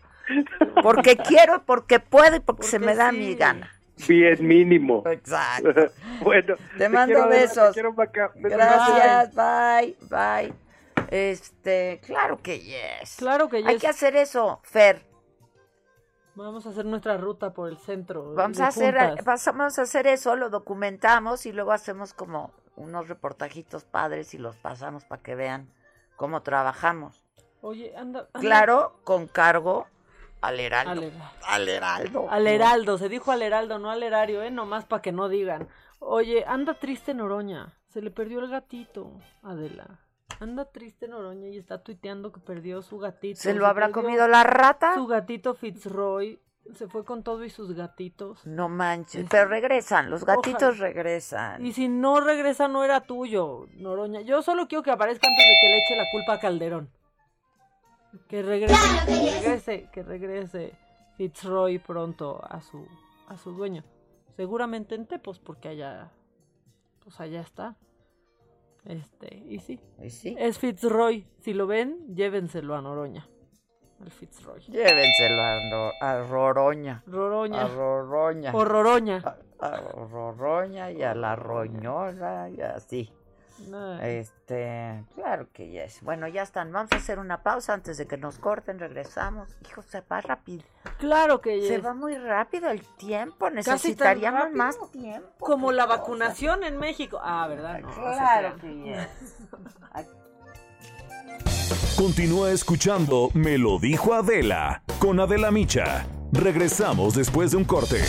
[0.81, 3.71] Porque quiero, porque puedo y porque, se me da mi gana.
[4.07, 5.03] Bien, mínimo.
[5.09, 5.91] Exacto.
[6.21, 7.75] bueno, Te mando quiero, besos.
[7.75, 7.81] Te.
[7.83, 8.33] Besos.
[8.35, 10.53] Gracias, bye, bye.
[11.09, 13.15] Este, claro que yes.
[13.17, 13.81] Claro que Hay yes.
[13.81, 15.06] que hacer eso, Fer.
[16.37, 18.35] Vamos a hacer nuestra ruta por el centro.
[18.35, 18.95] Vamos a hacer,
[19.25, 24.55] vamos a hacer eso, lo documentamos y luego hacemos como unos reportajitos padres y los
[24.55, 25.67] pasamos para que vean
[26.15, 27.23] cómo trabajamos.
[27.61, 28.27] Oye, anda.
[28.33, 28.39] anda.
[28.39, 29.87] Claro, con cargo
[30.41, 30.91] al heraldo.
[30.91, 31.23] Al Heraldo.
[31.47, 32.27] Al heraldo.
[32.29, 34.51] Al Heraldo, se dijo al Heraldo, no al erario, ¿eh?
[34.51, 35.67] Nomás para que no digan.
[35.97, 37.73] Oye, anda triste Noroña.
[37.87, 39.11] Se le perdió el gatito,
[39.41, 40.06] Adela.
[40.39, 43.41] Anda triste Noroña y está tuiteando que perdió su gatito.
[43.41, 44.93] ¿Se lo habrá comido la rata?
[44.95, 46.39] Su gatito Fitzroy.
[46.73, 48.45] Se fue con todo y sus gatitos.
[48.45, 50.87] No manches, pero regresan, los gatitos Ojalá.
[50.87, 51.65] regresan.
[51.65, 54.19] Y si no regresa, no era tuyo, Noroña.
[54.21, 56.89] Yo solo quiero que aparezca antes de que le eche la culpa a Calderón.
[58.27, 60.73] Que regrese, que regrese, que regrese
[61.15, 62.85] Fitzroy pronto a su,
[63.29, 63.83] a su dueño.
[64.35, 66.11] Seguramente en Tepos, porque allá,
[67.03, 67.77] pues allá está.
[68.87, 69.79] Este, y sí.
[70.01, 70.35] ¿Y sí?
[70.39, 71.27] Es Fitzroy.
[71.41, 73.27] Si lo ven, llévenselo a Noroña.
[74.01, 74.61] Al Fitzroy.
[74.61, 77.03] Llévenselo a, Ro- a Roroña.
[77.05, 77.63] Roroña.
[77.63, 78.51] A Roroña.
[78.55, 79.21] O Roroña.
[79.59, 79.77] A
[80.11, 83.11] Roroña y a la Roñola y así.
[83.67, 83.99] No.
[84.01, 86.01] Este, claro que yes.
[86.01, 86.71] Bueno, ya están.
[86.71, 88.79] Vamos a hacer una pausa antes de que nos corten.
[88.79, 89.49] Regresamos.
[89.67, 90.63] Hijo, se va rápido.
[90.99, 91.85] Claro que Se yes.
[91.85, 93.49] va muy rápido el tiempo.
[93.49, 95.27] Necesitaríamos más tiempo.
[95.39, 95.97] Como la cosa.
[95.97, 97.19] vacunación en México.
[97.21, 97.79] Ah, ¿verdad?
[97.79, 99.07] No, se Claro que yes.
[101.97, 106.05] Continúa escuchando Me lo dijo Adela con Adela Micha.
[106.31, 108.03] Regresamos después de un corte.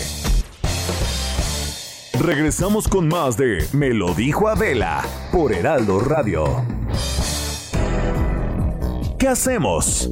[2.20, 6.65] Regresamos con más de Me lo dijo Adela por Heraldo Radio.
[9.19, 10.11] ¿Qué hacemos?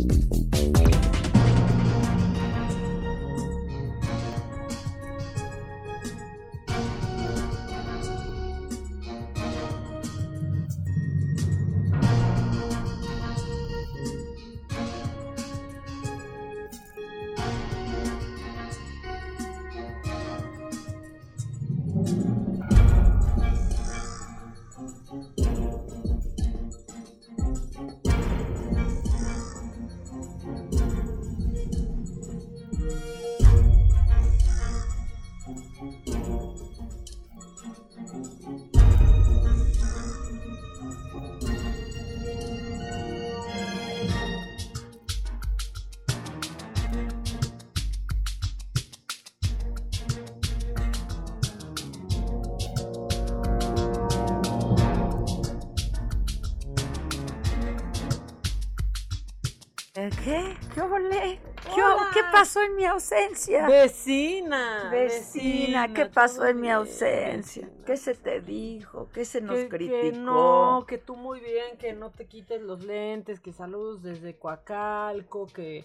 [60.06, 60.56] ¿Eh, ¿Qué?
[60.72, 61.40] ¿Qué olé?
[61.74, 61.82] ¿Qué,
[62.14, 63.66] ¿Qué pasó en mi ausencia?
[63.66, 64.88] Vecina.
[64.88, 67.68] Vecina, ¿qué pasó en mi ausencia?
[67.84, 69.08] ¿Qué se te dijo?
[69.12, 70.00] ¿Qué se nos que, criticó?
[70.00, 74.36] que no, que tú muy bien, que no te quites los lentes, que saludos desde
[74.36, 75.84] Coacalco, que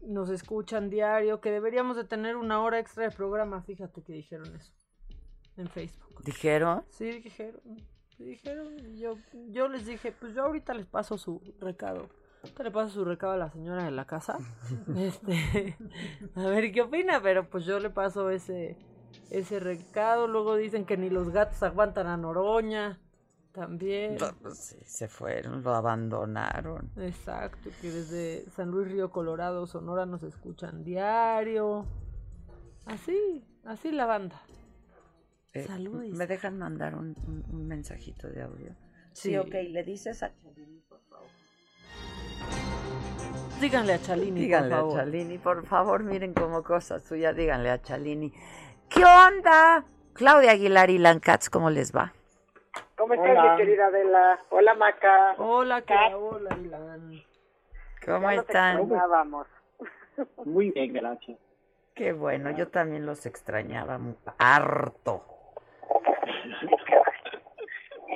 [0.00, 4.56] nos escuchan diario, que deberíamos de tener una hora extra de programa, fíjate que dijeron
[4.56, 4.72] eso
[5.58, 6.24] en Facebook.
[6.24, 6.84] ¿Dijeron?
[6.88, 7.60] Sí, dijeron,
[8.16, 9.18] dijeron, yo,
[9.50, 12.08] yo les dije, pues yo ahorita les paso su recado.
[12.42, 14.38] Ahorita le paso su recado a la señora de la casa.
[14.96, 15.76] este,
[16.34, 18.76] a ver qué opina, pero pues yo le paso ese,
[19.30, 20.26] ese recado.
[20.28, 23.00] Luego dicen que ni los gatos aguantan a Noroña.
[23.52, 24.18] También.
[24.40, 26.92] Pues sí, se fueron, lo abandonaron.
[26.96, 31.84] Exacto, que desde San Luis Río Colorado, Sonora nos escuchan diario.
[32.86, 34.40] Así, así la banda.
[35.54, 36.14] Eh, Saludis.
[36.14, 38.76] ¿Me dejan mandar un, un- un mensajito de audio?
[39.12, 39.36] Sí, Sí.
[39.38, 40.54] ok, le dices a favor.
[43.60, 44.94] Díganle a Chalini, Díganle por a favor.
[44.96, 48.32] Chalini, por favor, miren como cosa suya, díganle a Chalini.
[48.88, 49.84] ¿Qué onda?
[50.12, 52.12] Claudia Aguilar y Lancats, ¿cómo les va?
[52.96, 53.50] ¿Cómo estás, Hola.
[53.52, 54.38] mi querida Adela?
[54.50, 55.34] Hola, Maca.
[55.38, 56.12] Hola, Kat.
[56.14, 57.22] hola, Ilan.
[58.04, 58.78] ¿Cómo Ya están?
[58.80, 59.46] extrañábamos.
[60.44, 61.38] Muy bien, gracias.
[61.94, 63.98] Qué bueno, yo también los extrañaba
[64.38, 65.24] harto.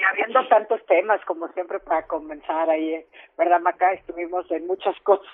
[0.02, 3.06] Y habiendo tantos temas, como siempre, para comenzar ahí.
[3.38, 3.92] ¿verdad, Maca?
[3.92, 5.28] Estuvimos en muchas cosas.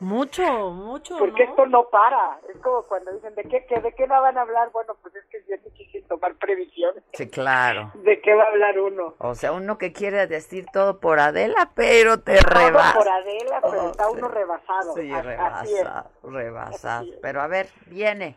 [0.00, 1.50] Mucho, mucho, Porque ¿no?
[1.50, 2.38] esto no para.
[2.52, 4.70] Es como cuando dicen, ¿de qué, qué- ¿de qué no van a hablar?
[4.72, 7.04] Bueno, pues es que es bien muchísimo tomar previsiones.
[7.12, 7.92] Sí, claro.
[7.94, 9.14] ¿De qué va a hablar uno?
[9.18, 12.98] O sea, uno que quiere decir todo por Adela, pero te Todo rebasa.
[12.98, 14.10] por Adela, pero Oh, está sí.
[14.16, 14.94] uno rebasado.
[14.94, 17.06] Sí, rebasado, rebasado.
[17.20, 18.36] Pero a ver, viene.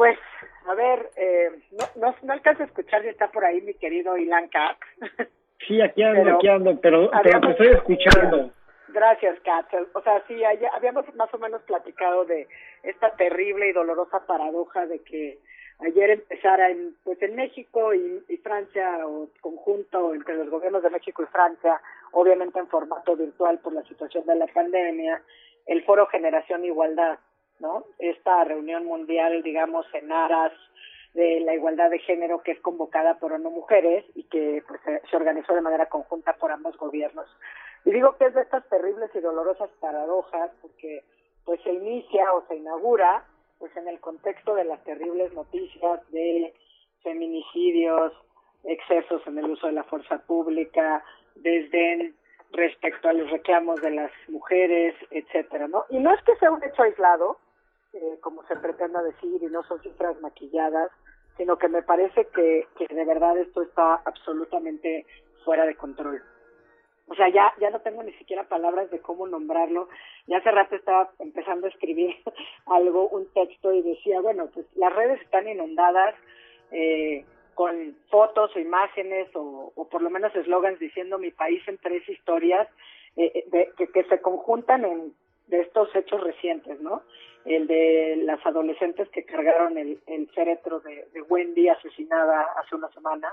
[0.00, 0.18] Pues,
[0.66, 4.16] a ver, eh, no, no, no alcanzo a escuchar si está por ahí mi querido
[4.16, 4.78] Ilan Kat.
[5.68, 8.50] Sí, aquí ando, Pero aquí ando, pero, pero te habíamos- estoy escuchando.
[8.88, 9.66] Gracias, Kat.
[9.92, 12.48] O sea, sí, allá- habíamos más o menos platicado de
[12.82, 15.38] esta terrible y dolorosa paradoja de que
[15.80, 20.88] ayer empezara en, pues en México y, y Francia, o conjunto entre los gobiernos de
[20.88, 21.78] México y Francia,
[22.12, 25.20] obviamente en formato virtual por la situación de la pandemia,
[25.66, 27.18] el foro Generación Igualdad,
[27.60, 27.84] ¿no?
[27.98, 30.52] Esta reunión mundial, digamos, en aras
[31.14, 35.16] de la igualdad de género que es convocada por ONU Mujeres y que pues, se,
[35.16, 37.26] organizó de manera conjunta por ambos gobiernos.
[37.84, 41.02] Y digo que es de estas terribles y dolorosas paradojas porque
[41.44, 43.24] pues se inicia o se inaugura
[43.58, 46.54] pues en el contexto de las terribles noticias de
[47.02, 48.12] feminicidios,
[48.64, 51.04] excesos en el uso de la fuerza pública,
[51.34, 52.14] desdén
[52.52, 55.84] respecto a los reclamos de las mujeres, etcétera, ¿no?
[55.90, 57.38] Y no es que sea un hecho aislado,
[57.92, 60.90] eh, como se pretenda decir, y no son cifras maquilladas,
[61.36, 65.06] sino que me parece que, que de verdad esto está absolutamente
[65.44, 66.22] fuera de control.
[67.08, 69.88] O sea, ya, ya no tengo ni siquiera palabras de cómo nombrarlo.
[70.28, 72.14] Ya hace rato estaba empezando a escribir
[72.66, 76.14] algo, un texto, y decía, bueno, pues las redes están inundadas
[76.70, 81.78] eh, con fotos o imágenes o, o por lo menos eslogans diciendo mi país en
[81.78, 82.68] tres historias
[83.16, 85.12] eh, eh, que, que se conjuntan en
[85.50, 87.02] de estos hechos recientes, ¿no?
[87.44, 92.88] El de las adolescentes que cargaron el, el féretro de, de Wendy asesinada hace una
[92.90, 93.32] semana,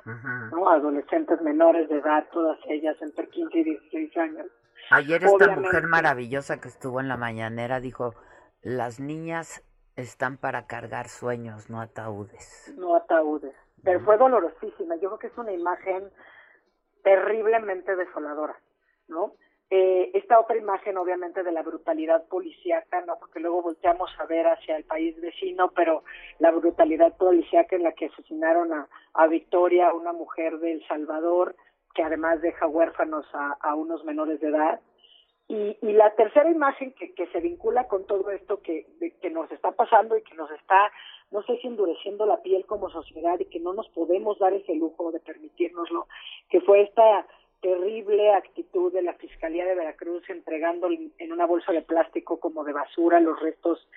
[0.51, 0.69] ¿no?
[0.69, 4.47] Adolescentes menores de edad, todas ellas entre 15 y 16 años.
[4.91, 8.13] Ayer esta Obviamente- mujer maravillosa que estuvo en la mañanera dijo,
[8.61, 9.63] las niñas
[9.97, 12.73] están para cargar sueños, no ataúdes.
[12.77, 13.53] no ataúdes.
[13.83, 14.95] Pero fue dolorosísima.
[14.95, 16.09] Yo creo que es una imagen
[17.03, 18.55] terriblemente desoladora,
[19.07, 19.33] ¿no?
[19.69, 23.17] Eh, esta otra imagen, obviamente, de la brutalidad policíaca, ¿no?
[23.19, 26.03] Porque luego volteamos a ver hacia el país vecino, pero
[26.39, 31.55] la brutalidad policíaca en la que asesinaron a, a Victoria, una mujer de El Salvador,
[31.93, 34.79] que además deja huérfanos a, a unos menores de edad.
[35.49, 39.29] Y, y la tercera imagen que, que se vincula con todo esto que, de- que
[39.29, 40.91] nos está pasando y que nos está,
[41.31, 44.75] no sé si endureciendo la piel como sociedad y que no nos podemos dar ese
[44.75, 46.07] lujo de permitirnoslo,
[46.49, 47.25] que fue esta
[47.61, 52.73] terrible actitud de la Fiscalía de Veracruz entregando en una bolsa de plástico como de
[52.73, 53.87] basura los restos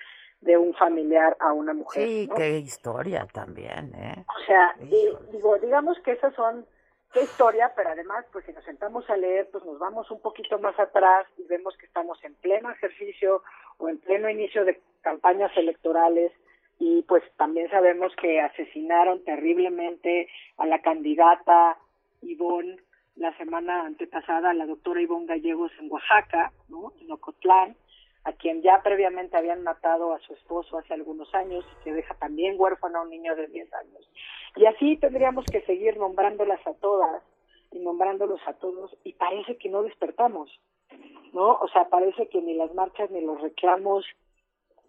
[0.41, 2.07] de un familiar a una mujer.
[2.07, 2.35] Sí, ¿no?
[2.35, 4.25] qué historia también, ¿eh?
[4.27, 6.65] O sea, di- digo, digamos que esas son
[7.13, 10.57] qué historia, pero además, pues si nos sentamos a leer, pues nos vamos un poquito
[10.59, 13.43] más atrás y vemos que estamos en pleno ejercicio
[13.77, 16.31] o en pleno inicio de campañas electorales
[16.79, 20.27] y pues también sabemos que asesinaron terriblemente
[20.57, 21.77] a la candidata
[22.23, 22.77] Ivonne
[23.15, 26.93] la semana antepasada, la doctora Ivonne Gallegos en Oaxaca, ¿no?
[27.01, 27.75] En Ocotlán,
[28.23, 32.13] a quien ya previamente habían matado a su esposo hace algunos años y que deja
[32.15, 34.09] también huérfano a un niño de 10 años.
[34.55, 37.23] Y así tendríamos que seguir nombrándolas a todas
[37.71, 40.51] y nombrándolos a todos y parece que no despertamos,
[41.33, 41.53] ¿no?
[41.55, 44.05] O sea, parece que ni las marchas ni los reclamos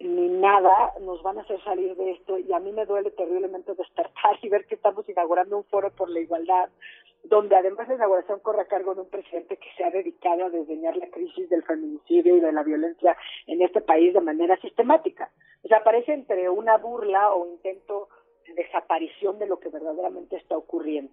[0.02, 3.74] ni nada nos van a hacer salir de esto y a mí me duele terriblemente
[3.74, 6.70] despertar y ver que estamos inaugurando un foro por la igualdad
[7.24, 10.50] donde además la inauguración corre a cargo de un presidente que se ha dedicado a
[10.50, 13.16] desdeñar la crisis del feminicidio y de la violencia
[13.46, 15.30] en este país de manera sistemática.
[15.62, 18.08] O sea, parece entre una burla o intento
[18.46, 21.12] de desaparición de lo que verdaderamente está ocurriendo.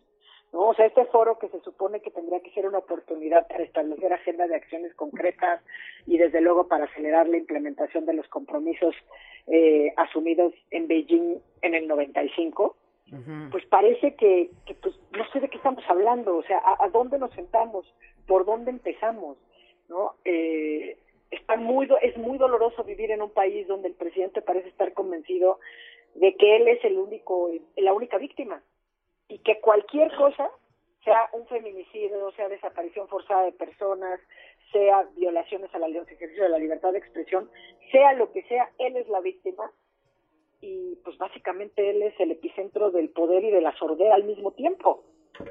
[0.52, 0.70] ¿no?
[0.70, 4.12] O sea, este foro que se supone que tendría que ser una oportunidad para establecer
[4.12, 5.62] agenda de acciones concretas
[6.10, 8.96] y desde luego para acelerar la implementación de los compromisos
[9.48, 12.76] eh, asumidos en Beijing en el 95,
[13.52, 16.90] pues parece que, que, pues no sé de qué estamos hablando, o sea, a, a
[16.90, 17.92] dónde nos sentamos,
[18.28, 19.38] por dónde empezamos,
[19.88, 20.14] ¿no?
[20.26, 20.98] Eh,
[21.32, 24.94] está muy do- es muy doloroso vivir en un país donde el presidente parece estar
[24.94, 25.60] convencido
[26.16, 28.62] de que él es el único la única víctima
[29.28, 30.50] y que cualquier cosa
[31.04, 34.20] sea un feminicidio, sea desaparición forzada de personas,
[34.72, 37.50] sea violaciones a la los ejercicio de la libertad de expresión,
[37.92, 39.72] sea lo que sea, él es la víctima
[40.62, 44.52] y pues básicamente él es el epicentro del poder y de la sordera al mismo
[44.52, 45.04] tiempo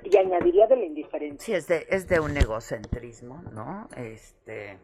[0.04, 1.44] y añadiría de la indiferencia.
[1.44, 3.88] Sí, es de, es de un egocentrismo, ¿no?
[3.96, 4.78] Este,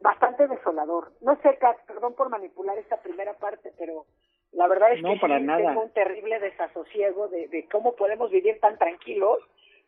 [0.00, 1.12] Bastante desolador.
[1.22, 4.04] No sé, Kat, perdón por manipular esta primera parte, pero
[4.52, 5.68] la verdad es No, que para sí nada.
[5.68, 9.38] tengo un terrible desasosiego de, de cómo podemos vivir tan tranquilos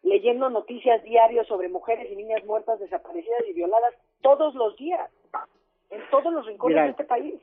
[0.07, 3.93] leyendo noticias diarios sobre mujeres y niñas muertas, desaparecidas y violadas
[4.23, 5.11] todos los días,
[5.91, 7.35] en todos los rincones Mira, de este país.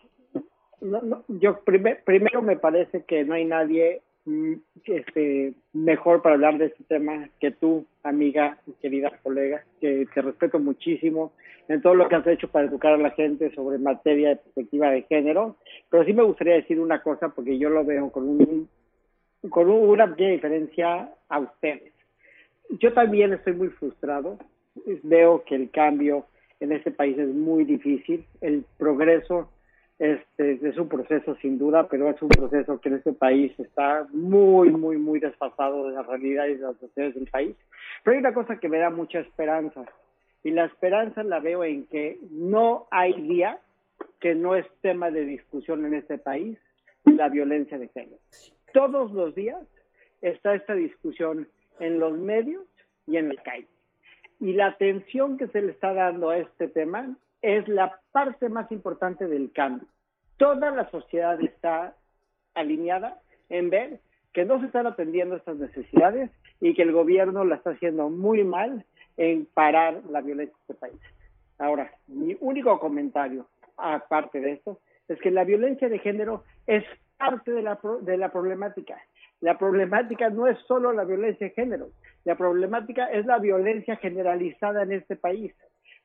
[0.81, 4.53] No, no, yo prime- primero me parece que no hay nadie mm,
[4.85, 10.21] este, mejor para hablar de este tema que tú, amiga y querida colega, que te
[10.21, 11.31] respeto muchísimo
[11.69, 14.89] en todo lo que has hecho para educar a la gente sobre materia de perspectiva
[14.91, 15.55] de género,
[15.89, 18.69] pero sí me gustaría decir una cosa porque yo lo veo con un
[19.49, 21.92] con una pequeña diferencia a ustedes.
[22.69, 24.39] Yo también estoy muy frustrado,
[25.03, 26.25] veo que el cambio
[26.59, 29.49] en este país es muy difícil, el progreso
[29.99, 34.07] este, es un proceso sin duda, pero es un proceso que en este país está
[34.11, 37.55] muy, muy, muy desfasado de la realidad y de las necesidades del país.
[38.03, 39.85] Pero hay una cosa que me da mucha esperanza,
[40.43, 43.59] y la esperanza la veo en que no hay día
[44.19, 46.57] que no es tema de discusión en este país
[47.05, 48.17] la violencia de género.
[48.73, 49.61] Todos los días
[50.21, 51.47] está esta discusión
[51.79, 52.63] en los medios
[53.07, 53.67] y en la calle.
[54.39, 58.71] Y la atención que se le está dando a este tema es la parte más
[58.71, 59.87] importante del cambio.
[60.37, 61.95] Toda la sociedad está
[62.53, 63.99] alineada en ver
[64.33, 68.43] que no se están atendiendo estas necesidades y que el gobierno la está haciendo muy
[68.43, 68.85] mal
[69.17, 71.01] en parar la violencia en este país.
[71.59, 73.47] Ahora, mi único comentario,
[73.77, 76.83] aparte de esto, es que la violencia de género es
[77.17, 78.97] parte de la, de la problemática.
[79.43, 81.89] La problemática no es solo la violencia de género,
[82.23, 85.53] la problemática es la violencia generalizada en este país.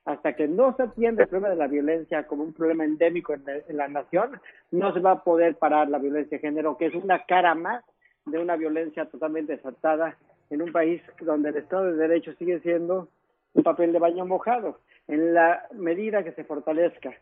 [0.03, 3.45] Hasta que no se atiende el problema de la violencia como un problema endémico en
[3.45, 4.41] la, en la nación,
[4.71, 7.81] no se va a poder parar la violencia de género, que es una cara más
[8.25, 10.17] de una violencia totalmente desatada
[10.49, 13.07] en un país donde el Estado de Derecho sigue siendo
[13.53, 14.81] un papel de baño mojado.
[15.07, 17.13] En la medida que se fortalezca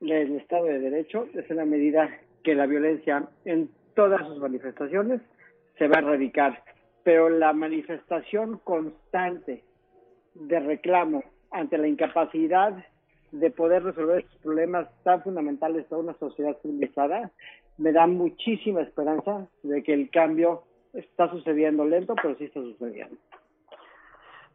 [0.00, 2.08] el Estado de Derecho, es en la medida
[2.42, 5.20] que la violencia en todas sus manifestaciones
[5.78, 6.62] se va a erradicar.
[7.02, 9.64] Pero la manifestación constante
[10.34, 12.84] de reclamo ante la incapacidad
[13.32, 17.30] de poder resolver estos problemas tan fundamentales para una sociedad civilizada,
[17.78, 23.16] me da muchísima esperanza de que el cambio está sucediendo lento, pero sí está sucediendo.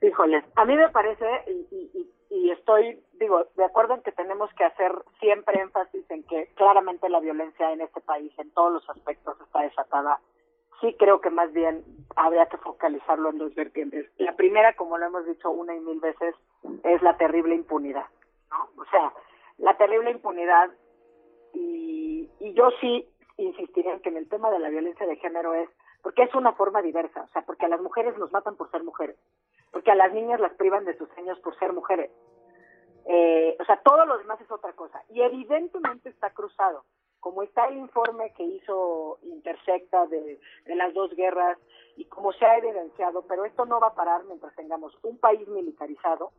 [0.02, 4.66] Híjoles, a mí me parece, y, y, estoy, digo, de acuerdo en que tenemos que
[4.66, 9.40] hacer siempre énfasis en que claramente la violencia en este país, en todos los aspectos,
[9.42, 10.20] está desatada.
[10.82, 11.84] Sí creo que más bien
[12.16, 14.12] habría que focalizarlo en dos vertientes.
[14.18, 16.36] La primera, como lo hemos dicho una y mil veces,
[16.84, 18.06] es la terrible impunidad.
[18.52, 18.82] ¿no?
[18.82, 19.14] O sea,
[19.58, 20.70] la terrible impunidad
[21.54, 23.08] y, y yo sí
[23.38, 25.70] insistiría en que en el tema de la violencia de género es
[26.06, 28.84] porque es una forma diversa, o sea, porque a las mujeres nos matan por ser
[28.84, 29.18] mujeres,
[29.76, 32.10] porque a las niñas las privan de sus sueños por ser mujeres.
[33.08, 35.04] Eh, o sea, todo lo demás es otra cosa.
[35.10, 36.86] Y evidentemente está cruzado,
[37.20, 41.58] como está el informe que hizo Intersecta de, de las dos guerras
[41.98, 45.46] y como se ha evidenciado, pero esto no va a parar mientras tengamos un país
[45.50, 46.32] militarizado,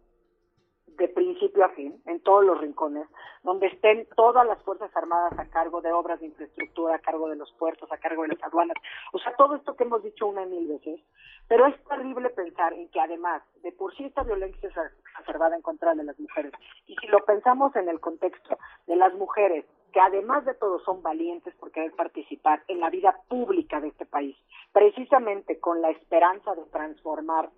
[0.97, 3.07] de principio a fin, en todos los rincones,
[3.43, 7.37] donde estén todas las Fuerzas Armadas a cargo de obras de infraestructura, a cargo de
[7.37, 8.77] los puertos, a cargo de las aduanas,
[9.13, 11.01] o sea, todo esto que hemos dicho una y mil veces,
[11.49, 15.63] pero es terrible pensar en que además de por sí esta violencia es exacerbada en
[15.63, 16.53] contra de las mujeres,
[16.87, 21.03] y si lo pensamos en el contexto de las mujeres que además de todo son
[21.03, 24.37] valientes por querer participar en la vida pública de este país,
[24.71, 27.49] precisamente con la esperanza de transformar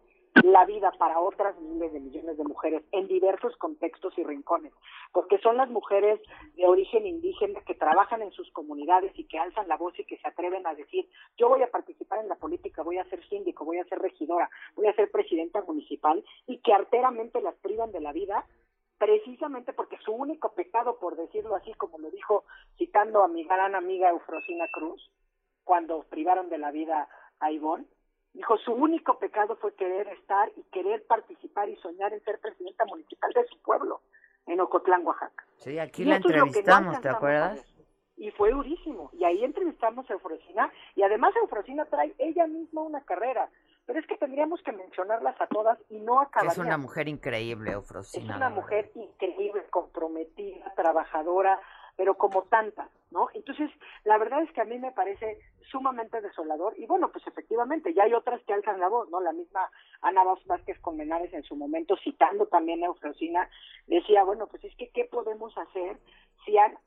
[0.44, 4.73] la vida para otras miles de millones de mujeres en diversos contextos y rincones,
[5.12, 6.20] porque son las mujeres
[6.55, 10.19] de origen indígena que trabajan en sus comunidades y que alzan la voz y que
[10.19, 13.65] se atreven a decir, yo voy a participar en la política, voy a ser síndico,
[13.65, 18.01] voy a ser regidora, voy a ser presidenta municipal y que arteramente las privan de
[18.01, 18.44] la vida
[18.98, 22.44] precisamente porque su único pecado, por decirlo así, como lo dijo
[22.77, 25.10] citando a mi gran amiga Eufrosina Cruz,
[25.65, 27.09] cuando privaron de la vida
[27.40, 27.86] a Ivonne,
[28.39, 32.85] Dijo, su único pecado fue querer estar y querer participar y soñar en ser presidenta
[32.85, 34.01] municipal de su pueblo,
[34.47, 35.44] en Ocotlán, Oaxaca.
[35.56, 37.66] Sí, aquí la entrevistamos, ¿te acuerdas?
[38.16, 39.10] Y fue durísimo.
[39.12, 40.70] Y ahí entrevistamos a Eufrosina.
[40.94, 43.51] Y además Eufrosina trae ella misma una carrera.
[43.86, 46.52] Pero es que tendríamos que mencionarlas a todas y no acabar.
[46.52, 48.35] Es una mujer increíble, Eufrosina.
[48.35, 51.60] Es una mujer increíble, comprometida, trabajadora,
[51.98, 53.26] pero como tantas, ¿no?
[53.34, 53.68] Entonces,
[54.04, 55.36] la verdad es que a mí me parece
[55.68, 59.20] sumamente desolador y bueno, pues efectivamente, ya hay otras que alzan la voz, ¿no?
[59.20, 59.68] La misma
[60.00, 63.50] Ana Vázquez Comenares en su momento, citando también a Eufrosina,
[63.88, 65.98] decía, bueno, pues es que, ¿qué podemos hacer
[66.44, 66.78] si han,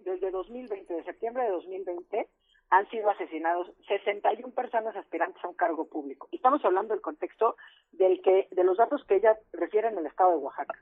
[0.00, 2.28] desde 2020, de septiembre de 2020,
[2.70, 6.26] han sido asesinados 61 personas aspirantes a un cargo público.
[6.32, 7.54] Y estamos hablando del contexto
[7.92, 10.76] del que, de los datos que ella refiere en el estado de Oaxaca.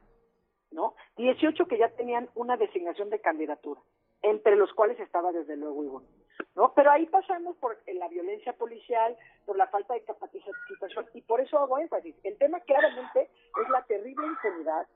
[0.71, 0.95] ¿No?
[1.17, 3.81] 18 que ya tenían una designación de candidatura,
[4.23, 6.09] entre los cuales estaba desde luego Ivonne,
[6.55, 6.73] ¿no?
[6.75, 9.17] Pero ahí pasamos por la violencia policial,
[9.47, 12.15] por la falta de capacitación, y por eso hago énfasis.
[12.23, 13.23] El tema claramente
[13.63, 14.87] es la terrible impunidad,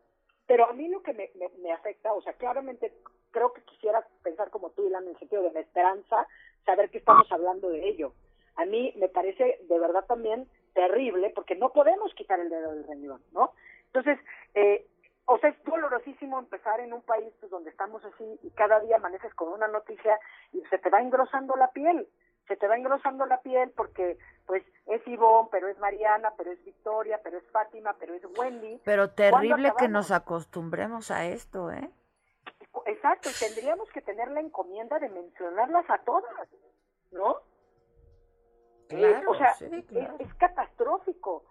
[0.47, 1.31] pero a mí lo que me,
[1.62, 2.93] me, afecta, o sea, claramente
[3.31, 6.27] creo que quisiera pensar como tú, Ilan, en el sentido de la esperanza
[6.66, 8.12] saber que estamos hablando de ello.
[8.57, 12.86] A mí me parece de verdad también terrible porque no podemos quitar el dedo del
[12.86, 13.53] renglón, ¿no?
[13.86, 14.19] Entonces,
[14.55, 14.86] eh,
[15.27, 18.97] o sea, es dolorosísimo empezar en un país pues, donde estamos así y cada día
[18.97, 20.19] amaneces con una noticia
[20.53, 22.09] y se te va engrosando la piel,
[22.49, 26.62] se te va engrosando la piel porque pues es Ivonne, pero es Mariana, pero es
[26.65, 28.81] Victoria, pero es Fátima, pero es Wendy.
[28.85, 31.89] Pero terrible que nos acostumbremos a esto, ¿eh?
[32.86, 36.49] Exacto, tendríamos que tener la encomienda de mencionarlas a todas,
[37.12, 37.36] ¿no?
[38.89, 40.16] Claro, o sea, sí, es- claro.
[40.19, 41.44] es, catastrófico.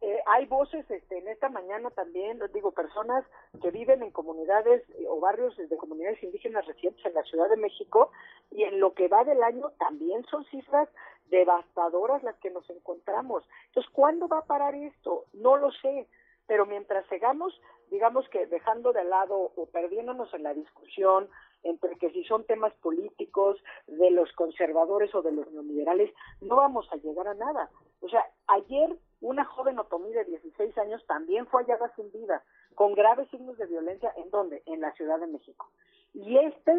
[0.00, 3.24] Eh, hay voces este, en esta mañana también, les digo, personas
[3.60, 7.56] que viven en comunidades eh, o barrios de comunidades indígenas recientes en la Ciudad de
[7.56, 8.12] México
[8.52, 10.88] y en lo que va del año también son cifras
[11.30, 13.42] devastadoras las que nos encontramos.
[13.66, 15.24] Entonces, ¿cuándo va a parar esto?
[15.32, 16.06] No lo sé,
[16.46, 17.60] pero mientras sigamos,
[17.90, 21.28] digamos que dejando de lado o perdiéndonos en la discusión
[21.64, 23.58] entre que si son temas políticos
[23.88, 27.68] de los conservadores o de los neoliberales, no vamos a llegar a nada.
[28.00, 32.42] O sea, ayer una joven otomí de 16 años también fue hallada sin vida,
[32.74, 34.62] con graves signos de violencia, ¿en dónde?
[34.66, 35.70] En la Ciudad de México.
[36.14, 36.72] Y este,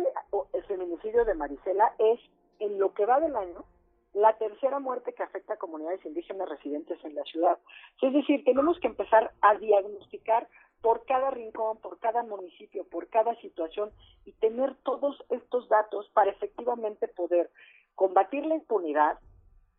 [0.53, 2.19] el feminicidio de Marisela, es,
[2.59, 3.65] en lo que va del año,
[4.13, 7.59] la tercera muerte que afecta a comunidades indígenas residentes en la ciudad.
[8.01, 10.47] Es decir, tenemos que empezar a diagnosticar
[10.81, 13.91] por cada rincón, por cada municipio, por cada situación
[14.25, 17.49] y tener todos estos datos para efectivamente poder
[17.95, 19.19] combatir la impunidad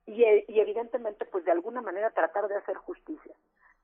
[0.07, 3.35] y, y evidentemente pues de alguna manera tratar de hacer justicia.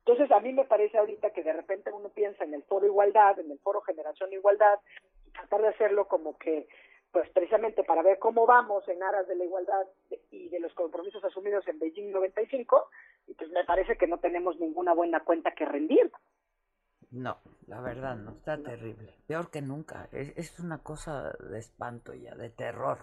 [0.07, 3.39] Entonces a mí me parece ahorita que de repente uno piensa en el foro igualdad,
[3.41, 4.79] en el foro generación igualdad,
[5.27, 6.69] y tratar de hacerlo como que
[7.11, 9.87] pues precisamente para ver cómo vamos en aras de la igualdad
[10.31, 12.91] y de los compromisos asumidos en Beijing 95,
[13.27, 16.13] y pues me parece que no tenemos ninguna buena cuenta que rendir.
[17.11, 19.15] No, la verdad no, está terrible.
[19.27, 20.09] Peor que nunca.
[20.13, 22.99] Es, es una cosa de espanto ya, de terror.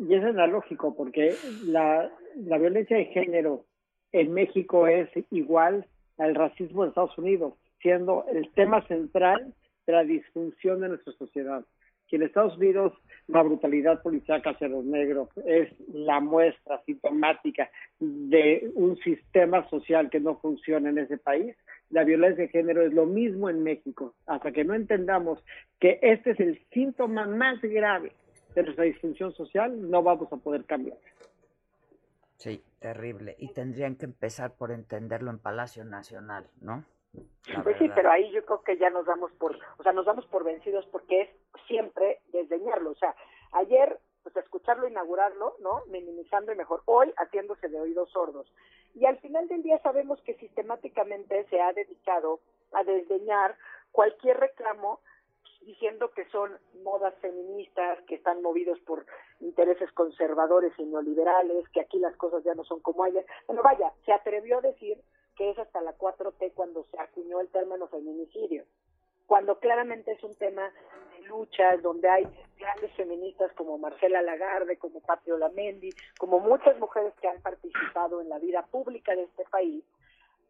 [0.00, 1.34] Y es analógico porque
[1.66, 3.66] la, la violencia de género
[4.12, 5.86] en México es igual
[6.16, 9.52] al racismo en Estados Unidos, siendo el tema central
[9.86, 11.66] de la disfunción de nuestra sociedad.
[12.08, 12.94] Que en Estados Unidos
[13.28, 20.18] la brutalidad policial hacia los negros es la muestra sintomática de un sistema social que
[20.18, 21.54] no funciona en ese país.
[21.90, 24.14] La violencia de género es lo mismo en México.
[24.26, 25.44] Hasta que no entendamos
[25.78, 28.12] que este es el síntoma más grave
[28.54, 30.98] de nuestra disfunción social, no vamos a poder cambiar.
[32.36, 33.36] Sí, terrible.
[33.38, 36.84] Y tendrían que empezar por entenderlo en Palacio Nacional, ¿no?
[37.48, 40.06] La Pues sí, pero ahí yo creo que ya nos damos por, o sea, nos
[40.06, 41.28] damos por vencidos porque es
[41.66, 42.90] siempre desdeñarlo.
[42.90, 43.14] O sea,
[43.52, 45.82] ayer, pues escucharlo, inaugurarlo, ¿no?
[45.90, 46.82] Minimizando y mejor.
[46.86, 48.50] Hoy haciéndose de oídos sordos.
[48.94, 52.40] Y al final del día sabemos que sistemáticamente se ha dedicado
[52.72, 53.56] a desdeñar
[53.92, 55.00] cualquier reclamo
[55.60, 59.06] diciendo que son modas feministas, que están movidos por
[59.40, 63.24] intereses conservadores y neoliberales, que aquí las cosas ya no son como ayer.
[63.46, 64.98] Bueno, vaya, se atrevió a decir
[65.36, 68.64] que es hasta la 4T cuando se acuñó el término feminicidio,
[69.26, 70.70] cuando claramente es un tema
[71.12, 72.24] de luchas, donde hay
[72.58, 78.28] grandes feministas como Marcela Lagarde, como Patrio Lamendi, como muchas mujeres que han participado en
[78.28, 79.84] la vida pública de este país,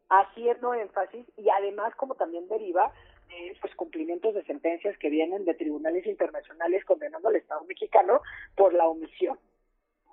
[0.09, 2.91] haciendo énfasis y además como también deriva
[3.31, 8.21] de pues cumplimientos de sentencias que vienen de tribunales internacionales condenando al Estado mexicano
[8.55, 9.37] por la omisión,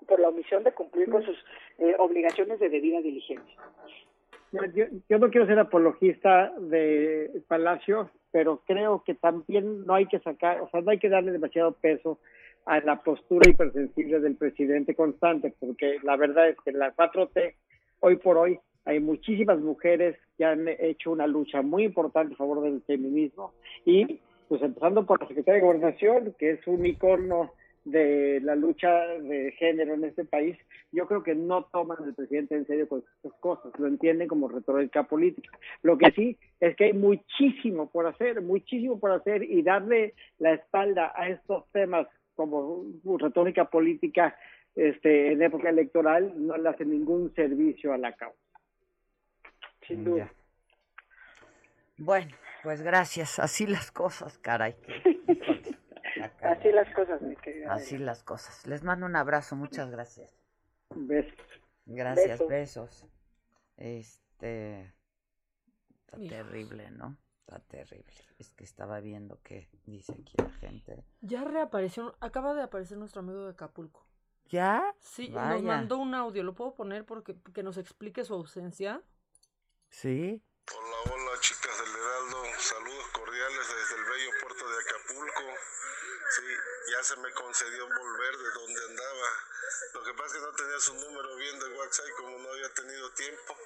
[0.07, 1.37] por la omisión de cumplir con sus
[1.79, 3.57] eh, obligaciones de debida diligencia.
[4.53, 10.07] Yo, yo- yo no quiero ser apologista de Palacio, pero creo que también no hay
[10.07, 12.19] que sacar, o sea, no hay que darle demasiado peso
[12.65, 17.55] a la postura hipersensible del presidente constante, porque la verdad es que la 4T,
[18.01, 22.63] hoy por hoy, hay muchísimas mujeres que han hecho una lucha muy importante a favor
[22.63, 23.53] del feminismo
[23.85, 27.53] y pues empezando por la Secretaría de Gobernación, que es un icono
[27.85, 30.57] de la lucha de género en este país,
[30.93, 34.49] yo creo que no toman al presidente en serio con estas cosas, lo entienden como
[34.49, 35.51] retórica política.
[35.83, 40.55] Lo que sí es que hay muchísimo por hacer, muchísimo por hacer y darle la
[40.55, 42.85] espalda a estos temas como
[43.19, 44.37] retórica política
[44.75, 48.39] este, en época electoral no le hace ningún servicio a la causa.
[49.89, 50.31] Sin duda.
[51.97, 53.39] Bueno, pues gracias.
[53.39, 54.77] Así las cosas, caray.
[56.43, 57.73] Así las cosas, mi querida.
[57.73, 58.67] Así las cosas.
[58.67, 59.57] Les mando un abrazo.
[59.57, 60.37] Muchas gracias.
[60.95, 61.33] Besos.
[61.87, 62.49] Gracias, Besos.
[62.49, 63.07] besos.
[63.77, 64.95] Este.
[66.01, 66.37] Está Hijos.
[66.37, 67.17] terrible, ¿no?
[67.41, 68.13] Está terrible.
[68.39, 71.03] Es que estaba viendo que dice aquí la gente.
[71.23, 74.07] Ya reapareció, acaba de aparecer nuestro amigo de Acapulco.
[74.51, 74.95] ¿Ya?
[74.99, 79.03] Sí, nos mandó un audio, ¿lo puedo poner porque que nos explique su ausencia?
[79.91, 80.43] Sí.
[80.75, 85.43] Hola, hola chicas del Heraldo, saludos cordiales desde el bello puerto de Acapulco.
[86.37, 86.45] Sí,
[86.93, 89.31] ya se me concedió volver de donde andaba.
[89.95, 92.73] Lo que pasa es que no tenía su número bien de WhatsApp como no había
[92.75, 93.57] tenido tiempo.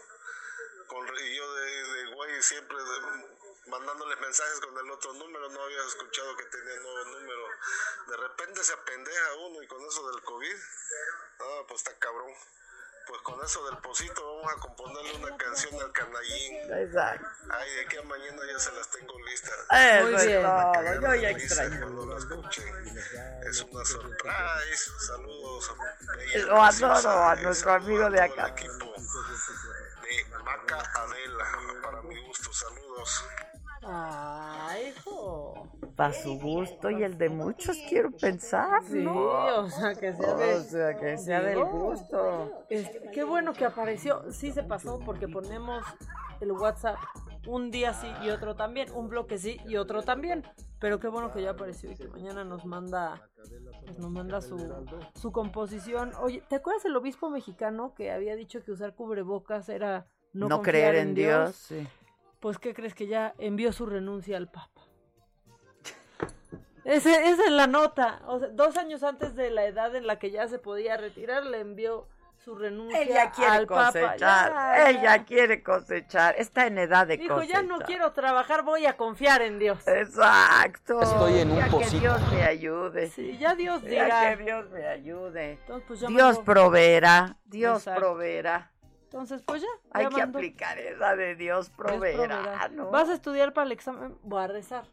[0.86, 5.62] Con, y yo de, de güey siempre de- mandándoles mensajes con el otro número, no
[5.62, 7.48] había escuchado que tenía nuevo número.
[8.08, 10.56] De repente se apendeja uno y con eso del COVID,
[11.40, 12.32] ah, pues está cabrón.
[13.06, 16.72] Pues con eso del posito vamos a componerle una canción al canallín.
[16.72, 17.26] Exacto.
[17.50, 19.54] Ay, de aquí a mañana ya se las tengo listas.
[19.70, 20.42] Eso Muy es bien.
[20.42, 21.80] todo, yo ya extraño.
[21.80, 22.72] Cuando la escuché.
[23.48, 24.90] Es una surprise.
[25.06, 25.72] Saludos.
[26.46, 28.48] Lo adoro a y nuestro amigo de acá.
[28.48, 28.92] equipo
[30.02, 31.58] de Maca Adela.
[31.82, 33.24] Para mi gusto, saludos.
[33.84, 35.68] Ay, hijo.
[35.96, 40.54] Para su gusto y el de muchos, quiero pensar, Sí, o sea, que sea de...
[40.54, 42.64] O sea, que sea del gusto.
[42.70, 44.30] este, qué bueno que apareció.
[44.32, 45.84] Sí se pasó porque ponemos
[46.40, 46.96] el WhatsApp
[47.46, 48.90] un día sí y otro también.
[48.92, 50.44] Un bloque sí y otro también.
[50.78, 53.28] Pero qué bueno que ya apareció y que mañana nos manda
[53.84, 54.58] pues nos manda su,
[55.14, 56.12] su composición.
[56.20, 60.96] Oye, ¿te acuerdas el obispo mexicano que había dicho que usar cubrebocas era no, creer
[60.96, 61.54] en Dios.
[61.54, 61.86] sí.
[62.42, 64.82] Pues, ¿qué crees que ya envió su renuncia al Papa?
[66.84, 68.20] Ese- esa es la nota.
[68.26, 71.46] O sea, dos años antes de la edad en la que ya se podía retirar,
[71.46, 72.08] le envió
[72.44, 73.86] su renuncia Ella quiere al Papa.
[73.92, 74.18] cosechar.
[74.18, 75.24] Ya, Ella ya.
[75.24, 76.34] quiere cosechar.
[76.36, 77.62] Está en edad de Dijo, cosechar.
[77.62, 79.86] ya no quiero trabajar, voy a confiar en Dios.
[79.86, 81.00] Exacto.
[81.00, 82.00] Estoy en un Ya que.
[82.00, 83.06] Dios me ayude.
[83.10, 84.36] Sí, ya Dios Ya dirá.
[84.36, 85.52] que Dios me ayude.
[85.52, 87.36] Entonces, pues ya Dios proveerá.
[87.44, 88.00] Dios Exacto.
[88.00, 88.71] proveerá.
[89.12, 89.68] Entonces, pues ya.
[89.90, 92.90] Hay ya que aplicar esa de Dios proveerá, ¿no?
[92.90, 94.16] ¿Vas a estudiar para el examen?
[94.22, 94.86] Voy a rezar.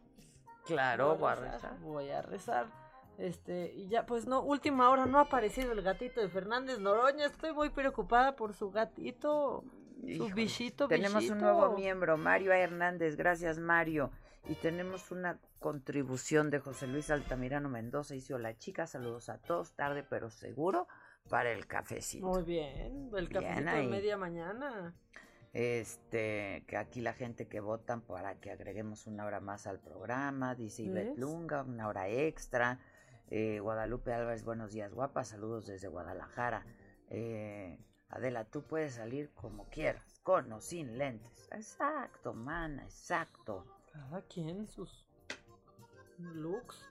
[0.66, 1.80] Claro, voy a rezar.
[1.80, 2.68] Voy a rezar.
[3.18, 7.28] Este, y ya, pues no, última hora no ha aparecido el gatito de Fernández Noroña.
[7.28, 9.64] Estoy muy preocupada por su gatito,
[10.02, 11.36] su bichito, Tenemos bichito.
[11.36, 13.16] un nuevo miembro, Mario Hernández.
[13.16, 14.12] Gracias, Mario.
[14.50, 18.16] Y tenemos una contribución de José Luis Altamirano Mendoza.
[18.16, 18.86] Hizo la chica.
[18.86, 19.74] Saludos a todos.
[19.76, 20.88] Tarde, pero seguro
[21.30, 22.26] para el cafecito.
[22.26, 24.96] Muy bien, el cafecito de media mañana.
[25.54, 30.56] Este, que aquí la gente que votan para que agreguemos una hora más al programa,
[30.56, 31.18] dice Ivette.
[31.18, 32.80] Lunga, una hora extra.
[33.32, 36.66] Eh, Guadalupe Álvarez, buenos días, guapa, saludos desde Guadalajara.
[37.10, 37.80] Eh,
[38.10, 41.48] Adela, tú puedes salir como quieras, con o sin lentes.
[41.52, 43.66] Exacto, mana, exacto.
[43.92, 45.08] Cada quien sus
[46.18, 46.90] looks.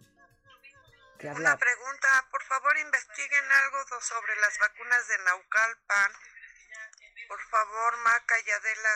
[1.19, 6.13] Que habla pregunta, por favor investiguen algo sobre las vacunas de Naucalpan.
[7.29, 8.95] Por favor, Maca y Adela.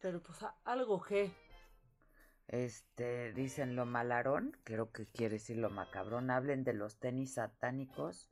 [0.00, 1.34] Pero pues algo que.
[2.46, 6.30] Este, dicen lo malarón, creo que quiere decir lo macabrón.
[6.30, 8.30] Hablen de los tenis satánicos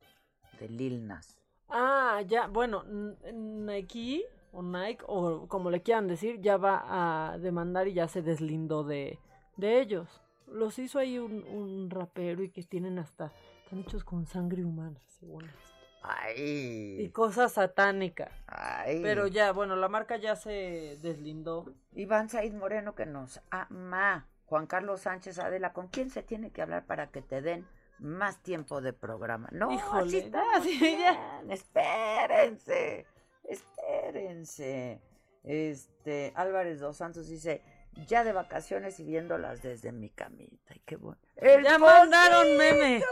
[0.61, 1.37] de Lil Nas.
[1.69, 7.89] Ah, ya, bueno, Nike o Nike o como le quieran decir, ya va a demandar
[7.89, 9.19] y ya se deslindó de,
[9.57, 10.23] de ellos.
[10.51, 13.33] Los hizo ahí un, un rapero y que tienen hasta,
[13.65, 15.71] están hechos con sangre humana, según esto.
[16.03, 16.97] Ay.
[17.01, 18.33] Y cosas satánicas.
[18.47, 19.01] Ay.
[19.03, 21.75] Pero ya, bueno, la marca ya se deslindó.
[21.93, 24.27] Iván Said Moreno que nos ama.
[24.47, 27.67] Juan Carlos Sánchez Adela, ¿con quién se tiene que hablar para que te den
[28.01, 29.49] más tiempo de programa?
[29.53, 31.43] No, Híjole, así ya, sí, ya.
[31.49, 33.07] Espérense,
[33.45, 35.01] espérense.
[35.45, 37.63] Este, Álvarez dos Santos dice,
[38.07, 40.73] ya de vacaciones y viéndolas desde mi camita.
[40.75, 41.21] Ay, qué bueno.
[41.37, 43.03] ¡El ya mandaron meme.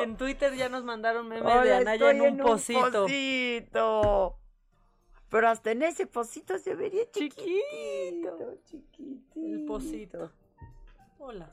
[0.00, 3.02] En Twitter ya nos mandaron meme de Hola, Anaya en estoy un pocito.
[3.02, 4.38] pocito.
[5.30, 9.40] Pero hasta en ese pocito se vería chiquitito, chiquitito.
[9.40, 10.32] El pocito.
[11.18, 11.50] Hola.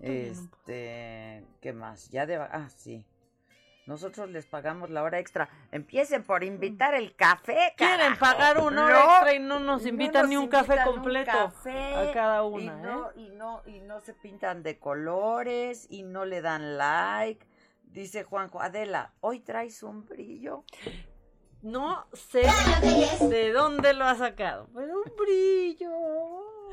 [0.00, 2.08] En un Este, ¿qué más?
[2.10, 3.04] Ya de, ah, sí.
[3.86, 5.48] Nosotros les pagamos la hora extra.
[5.72, 7.74] Empiecen por invitar el café.
[7.76, 10.78] Quieren pagar una hora No, extra y no nos no invitan nos ni un café
[10.78, 13.12] un completo café, a cada y una, no, ¿eh?
[13.16, 17.46] y no, y no se pintan de colores y no le dan like.
[17.82, 20.64] Dice Juanjo, Adela, hoy traes un brillo.
[21.60, 22.42] No sé
[23.28, 25.90] de dónde lo ha sacado, pero un brillo,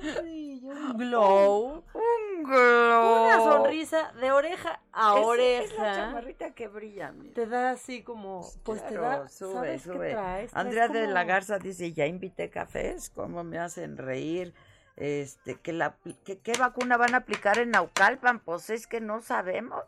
[0.01, 5.63] un brillo, un glow, un glow, una sonrisa de oreja a Es- oreja.
[5.63, 7.33] Es la chamarrita que brilla, mira.
[7.33, 10.07] Te da así como, pues te Claro, da, sube, ¿sabes sube.
[10.09, 10.51] qué traes?
[10.51, 14.53] Traes Andrea de la Garza dice, ya invité cafés, cómo me hacen reír.
[14.95, 15.95] Este, que la
[16.25, 19.83] que qué vacuna van a aplicar en Naucalpan, pues es que no sabemos.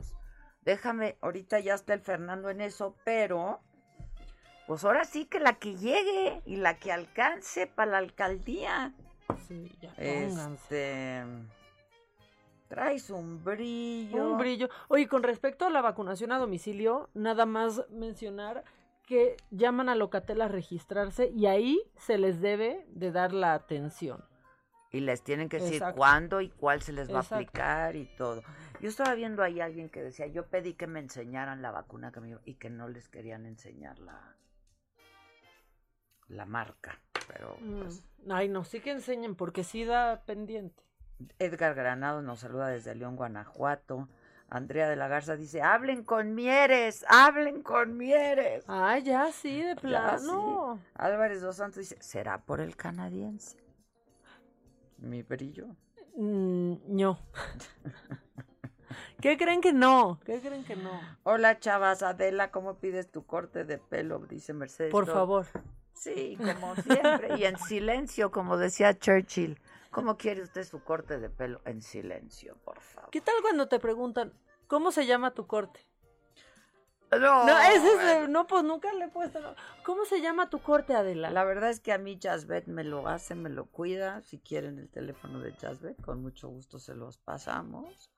[0.62, 3.60] Déjame, ahorita ya está el Fernando en eso, pero
[4.68, 8.94] pues ahora sí que la que llegue y la que alcance para la alcaldía.
[9.48, 11.22] Sí, ya pónganse.
[11.22, 11.62] Este
[12.72, 14.32] traes un brillo.
[14.32, 14.70] Un brillo.
[14.88, 18.64] Oye, con respecto a la vacunación a domicilio, nada más mencionar
[19.06, 24.24] que llaman a Locatel a registrarse y ahí se les debe de dar la atención.
[24.90, 27.36] Y les tienen que decir cuándo y cuál se les va Exacto.
[27.36, 28.42] a aplicar y todo.
[28.80, 32.14] Yo estaba viendo ahí a alguien que decía, yo pedí que me enseñaran la vacuna
[32.14, 34.38] que me y que no les querían enseñar la,
[36.32, 37.00] la marca.
[37.28, 37.80] Pero Mm.
[37.82, 40.84] pues, Ay, no, sí que enseñen, porque sí da pendiente.
[41.40, 44.08] Edgar Granado nos saluda desde León, Guanajuato.
[44.48, 48.66] Andrea de la Garza dice, hablen con Mieres, hablen con Mieres.
[48.68, 50.78] Ah, ya sí, de plano.
[50.78, 50.88] sí.
[50.96, 53.58] Álvarez dos Santos dice, ¿será por el canadiense?
[54.98, 55.68] Mi brillo.
[56.16, 57.18] Mm, no.
[59.22, 60.20] ¿Qué creen que no?
[60.26, 60.92] ¿Qué creen que no?
[61.24, 62.04] Hola, chavas.
[62.04, 64.20] Adela, ¿cómo pides tu corte de pelo?
[64.20, 64.92] Dice Mercedes.
[64.92, 65.46] Por favor.
[66.02, 67.38] Sí, como siempre.
[67.38, 69.60] y en silencio, como decía Churchill.
[69.92, 71.62] ¿Cómo quiere usted su corte de pelo?
[71.66, 73.12] En silencio, por favor.
[73.12, 74.34] ¿Qué tal cuando te preguntan,
[74.68, 75.86] ¿cómo se llama tu corte?
[77.12, 79.42] No, No, ese es no, pues nunca le he puesto.
[79.42, 79.54] no.
[79.84, 81.30] ¿Cómo se llama tu corte, Adela?
[81.30, 84.22] La verdad es que a mí Jazzbet me lo hace, me lo cuida.
[84.22, 88.10] Si quieren el teléfono de Jazzbet, con mucho gusto se los pasamos.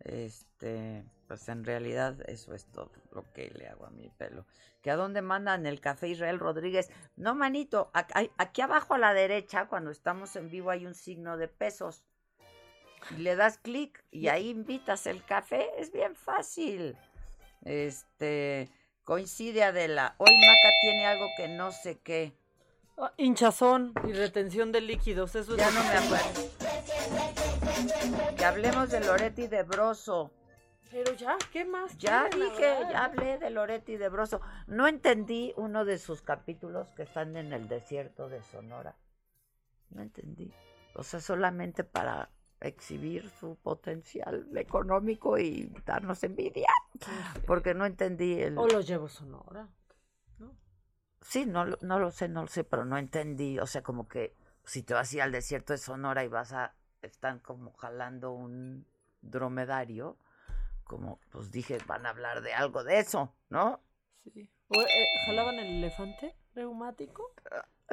[0.00, 4.46] Este, pues en realidad eso es todo lo que le hago a mi pelo.
[4.82, 6.90] ¿Que a dónde mandan el café Israel Rodríguez?
[7.14, 11.46] No, manito, aquí abajo a la derecha, cuando estamos en vivo, hay un signo de
[11.46, 12.02] pesos.
[13.12, 15.70] Y le das clic y ahí invitas el café.
[15.78, 16.96] Es bien fácil.
[17.62, 18.68] Este,
[19.04, 20.16] coincide Adela.
[20.18, 22.36] Hoy Maca tiene algo que no sé qué.
[22.98, 26.50] Ah, hinchazón y retención de líquidos, eso es Ya lo no me acuerdo.
[28.36, 30.32] Que hablemos de Loretti de Broso.
[30.90, 31.96] Pero ya, ¿qué más?
[31.98, 34.40] Ya quieren dije, ya hablé de Loretti de Broso.
[34.66, 38.96] No entendí uno de sus capítulos que están en el desierto de Sonora.
[39.90, 40.52] No entendí.
[40.94, 42.30] O sea, solamente para
[42.60, 46.68] exhibir su potencial económico y darnos envidia.
[47.46, 48.58] Porque no entendí el...
[48.58, 49.68] O los llevo Sonora.
[51.22, 53.58] Sí, no, lo- no lo sé, no lo sé, pero no entendí.
[53.58, 54.34] O sea, como que
[54.64, 56.74] si te vas a ir al desierto de Sonora y vas a.
[57.02, 58.86] Están como jalando un
[59.22, 60.16] dromedario,
[60.90, 63.78] como pues dije, van a hablar de algo de eso, ¿no?
[64.24, 64.50] Sí.
[64.66, 67.32] O, eh, ¿Jalaban el elefante reumático?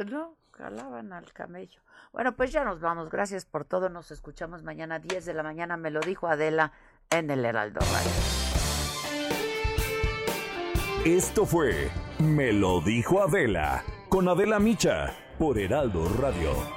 [0.04, 1.80] No, jalaban al camello.
[2.12, 3.12] Bueno, pues ya nos vamos.
[3.12, 3.90] Gracias por todo.
[3.90, 5.78] Nos escuchamos mañana 10 de la mañana.
[5.78, 6.72] Me lo dijo Adela
[7.12, 8.12] en el Heraldo Radio.
[11.06, 16.77] Esto fue Me lo dijo Adela con Adela Micha por Heraldo Radio.